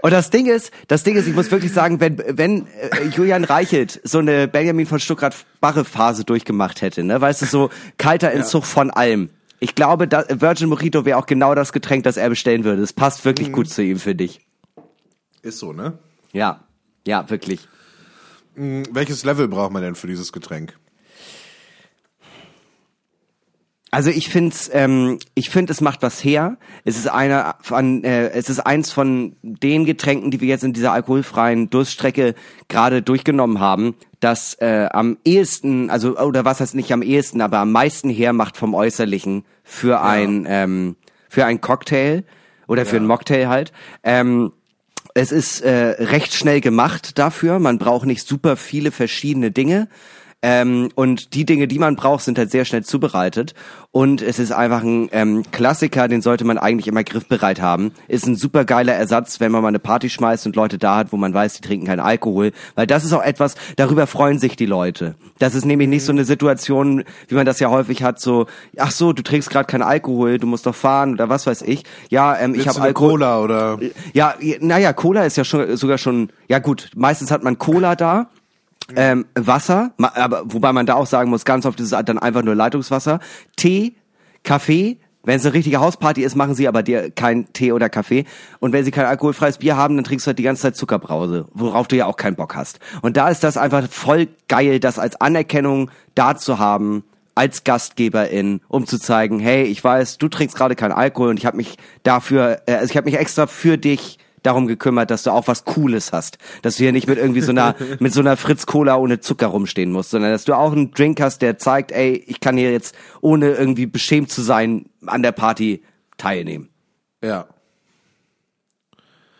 [0.00, 3.44] Und das Ding ist, das Ding ist, ich muss wirklich sagen, wenn, wenn äh, Julian
[3.44, 8.90] Reichelt so eine Benjamin von Stuttgart-Barre-Phase durchgemacht hätte, ne, weißt du, so kalter Entzug von
[8.90, 9.28] allem.
[9.60, 12.82] Ich glaube, da, Virgin Mojito wäre auch genau das Getränk, das er bestellen würde.
[12.82, 14.40] Es passt wirklich gut zu ihm, finde ich.
[15.42, 15.98] Ist so, ne?
[16.32, 16.64] Ja,
[17.06, 17.68] ja, wirklich.
[18.54, 20.76] Hm, Welches Level braucht man denn für dieses Getränk?
[23.94, 26.56] Also ich finde, ähm, ich finde, es macht was her.
[26.84, 30.72] Es ist einer von, äh, es ist eins von den Getränken, die wir jetzt in
[30.72, 32.34] dieser alkoholfreien Durststrecke
[32.68, 37.58] gerade durchgenommen haben, das äh, am ehesten, also oder was heißt nicht am ehesten, aber
[37.58, 40.96] am meisten hermacht vom Äußerlichen für ein ähm,
[41.28, 42.24] für ein Cocktail
[42.68, 43.72] oder für ein Mocktail halt.
[44.04, 44.52] Ähm,
[45.14, 47.58] es ist äh, recht schnell gemacht dafür.
[47.58, 49.88] Man braucht nicht super viele verschiedene Dinge.
[50.44, 53.54] Ähm, und die Dinge, die man braucht, sind halt sehr schnell zubereitet.
[53.92, 57.92] Und es ist einfach ein ähm, Klassiker, den sollte man eigentlich immer griffbereit haben.
[58.08, 61.12] Ist ein super geiler Ersatz, wenn man mal eine Party schmeißt und Leute da hat,
[61.12, 62.50] wo man weiß, die trinken keinen Alkohol.
[62.74, 65.14] Weil das ist auch etwas, darüber freuen sich die Leute.
[65.38, 68.46] Das ist nämlich nicht so eine Situation, wie man das ja häufig hat, so,
[68.78, 71.84] ach so, du trinkst gerade keinen Alkohol, du musst doch fahren oder was weiß ich.
[72.10, 73.10] Ja, ähm, ich habe Alkohol.
[73.10, 73.78] Cola oder?
[74.12, 78.28] Ja, naja, Cola ist ja schon sogar schon, ja gut, meistens hat man Cola da.
[78.96, 82.42] Ähm, Wasser, aber wobei man da auch sagen muss, ganz oft ist es dann einfach
[82.42, 83.20] nur Leitungswasser.
[83.56, 83.94] Tee,
[84.42, 88.24] Kaffee, wenn es eine richtige Hausparty ist, machen sie aber dir kein Tee oder Kaffee.
[88.58, 91.46] Und wenn sie kein alkoholfreies Bier haben, dann trinkst du halt die ganze Zeit Zuckerbrause,
[91.52, 92.80] worauf du ja auch keinen Bock hast.
[93.02, 97.04] Und da ist das einfach voll geil, das als Anerkennung da zu haben,
[97.34, 101.46] als Gastgeberin, um zu zeigen, hey, ich weiß, du trinkst gerade keinen Alkohol und ich
[101.46, 105.30] habe mich dafür, äh, also ich habe mich extra für dich darum gekümmert, dass du
[105.30, 108.36] auch was Cooles hast, dass du hier nicht mit irgendwie so einer mit so einer
[108.36, 111.92] Fritz Cola ohne Zucker rumstehen musst, sondern dass du auch einen Drink hast, der zeigt,
[111.92, 115.82] ey, ich kann hier jetzt ohne irgendwie beschämt zu sein an der Party
[116.16, 116.68] teilnehmen.
[117.22, 117.46] Ja.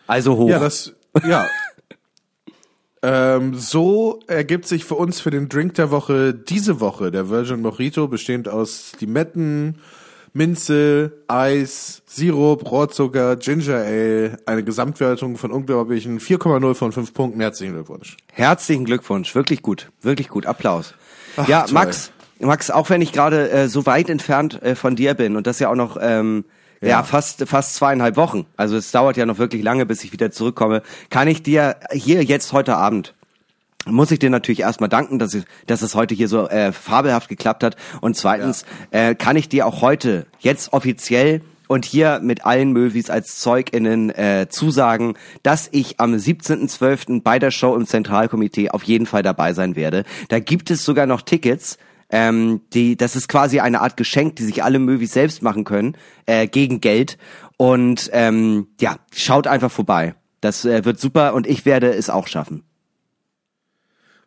[0.07, 0.49] Also hoch.
[0.49, 0.93] Ja, das,
[1.25, 1.47] ja.
[3.01, 7.61] ähm, so ergibt sich für uns für den Drink der Woche diese Woche der Virgin
[7.61, 9.79] Mojito, bestehend aus Limetten,
[10.33, 17.39] Minze, Eis, Sirup, Rohrzucker, Ginger Ale, eine Gesamtwertung von unglaublichen 4,0 von 5 Punkten.
[17.39, 18.17] Herzlichen Glückwunsch.
[18.31, 20.95] Herzlichen Glückwunsch, wirklich gut, wirklich gut, Applaus.
[21.47, 21.73] ja, toll.
[21.73, 25.45] Max, Max, auch wenn ich gerade äh, so weit entfernt äh, von dir bin und
[25.45, 26.45] das ja auch noch ähm,
[26.81, 26.87] ja.
[26.89, 27.03] Ja.
[27.03, 30.81] fast fast zweieinhalb Wochen, also es dauert ja noch wirklich lange, bis ich wieder zurückkomme,
[31.11, 33.13] kann ich dir hier jetzt heute Abend
[33.85, 37.29] muss ich dir natürlich erstmal danken, dass, ich, dass es heute hier so äh, fabelhaft
[37.29, 37.75] geklappt hat.
[38.01, 43.09] Und zweitens äh, kann ich dir auch heute jetzt offiziell und hier mit allen Möwis
[43.09, 47.21] als ZeugInnen äh, zusagen, dass ich am 17.12.
[47.23, 50.03] bei der Show im Zentralkomitee auf jeden Fall dabei sein werde.
[50.29, 51.77] Da gibt es sogar noch Tickets.
[52.09, 55.97] Ähm, die, das ist quasi eine Art Geschenk, die sich alle Möwis selbst machen können,
[56.25, 57.17] äh, gegen Geld.
[57.57, 60.15] Und ähm, ja, schaut einfach vorbei.
[60.41, 62.63] Das äh, wird super und ich werde es auch schaffen.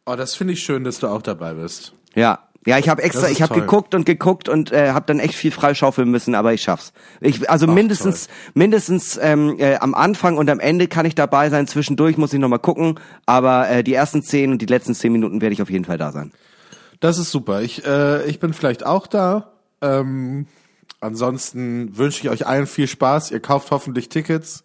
[0.07, 1.93] Oh, das finde ich schön, dass du auch dabei bist.
[2.15, 2.39] Ja.
[2.65, 3.63] Ja, ich habe extra, ich habe toll.
[3.63, 6.93] geguckt und geguckt und äh, habe dann echt viel freischaufeln müssen, aber ich schaff's.
[7.21, 11.69] Ich, also mindestens, mindestens ähm, äh, am Anfang und am Ende kann ich dabei sein.
[11.69, 15.13] Zwischendurch muss ich noch mal gucken, aber äh, die ersten zehn und die letzten zehn
[15.13, 16.33] Minuten werde ich auf jeden Fall da sein.
[16.99, 17.63] Das ist super.
[17.63, 19.53] Ich, äh, ich bin vielleicht auch da.
[19.81, 20.49] Ähm,
[20.99, 23.31] ansonsten wünsche ich euch allen viel Spaß.
[23.31, 24.65] Ihr kauft hoffentlich Tickets.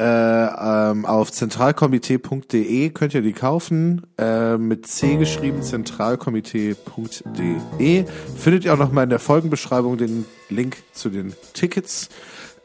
[0.00, 4.06] Äh, ähm, auf zentralkomitee.de könnt ihr die kaufen.
[4.16, 8.04] Äh, mit C geschrieben, zentralkomitee.de.
[8.36, 12.08] Findet ihr auch nochmal in der Folgenbeschreibung den Link zu den Tickets.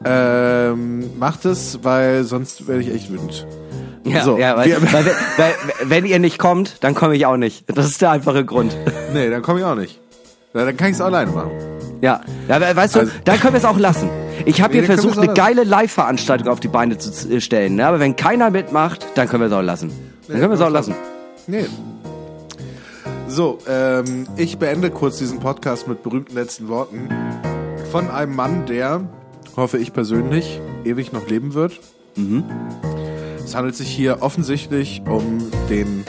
[0.04, 3.46] Ähm, macht es, weil sonst werde ich echt wütend.
[4.04, 5.04] Ja, So, ja weil, wir- weil,
[5.36, 5.54] weil,
[5.84, 7.64] wenn ihr nicht kommt, dann komme ich auch nicht.
[7.74, 8.76] Das ist der einfache Grund.
[9.12, 10.00] Nee, dann komme ich auch nicht.
[10.52, 11.50] Dann kann ich es alleine machen.
[12.00, 14.08] Ja, ja we- weißt du, Also- dann können wir es auch lassen.
[14.44, 17.76] Ich habe hier versucht, eine geile Live-Veranstaltung auf die Beine zu äh, stellen.
[17.76, 17.86] Ne?
[17.86, 19.90] Aber wenn keiner mitmacht, dann können wir es auch lassen.
[20.28, 20.94] Dann können wir es auch lassen.
[21.46, 21.66] Nee.
[23.28, 27.08] So, ähm, ich beende kurz diesen Podcast mit berühmten letzten Worten
[27.90, 29.02] von einem Mann, der,
[29.56, 31.80] hoffe ich persönlich, ewig noch leben wird.
[33.44, 36.04] Es handelt sich hier offensichtlich um den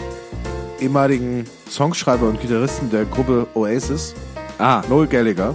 [0.80, 4.14] ehemaligen Songschreiber und Gitarristen der Gruppe Oasis,
[4.57, 5.53] Ah, Noel Gallagher.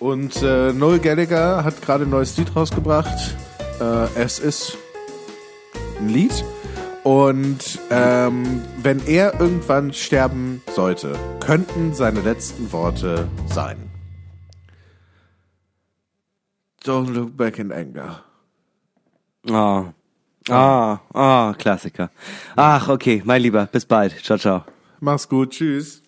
[0.00, 3.36] Und äh, Noel Gallagher hat gerade ein neues Lied rausgebracht.
[3.80, 4.78] Äh, es ist
[5.98, 6.44] ein Lied.
[7.02, 13.78] Und ähm, wenn er irgendwann sterben sollte, könnten seine letzten Worte sein.
[16.84, 18.22] Don't look back in anger.
[19.50, 19.92] ah,
[20.48, 22.10] ah, ah, Klassiker.
[22.56, 24.12] Ach, okay, mein Lieber, bis bald.
[24.22, 24.64] Ciao, ciao.
[25.00, 26.02] Mach's gut, tschüss.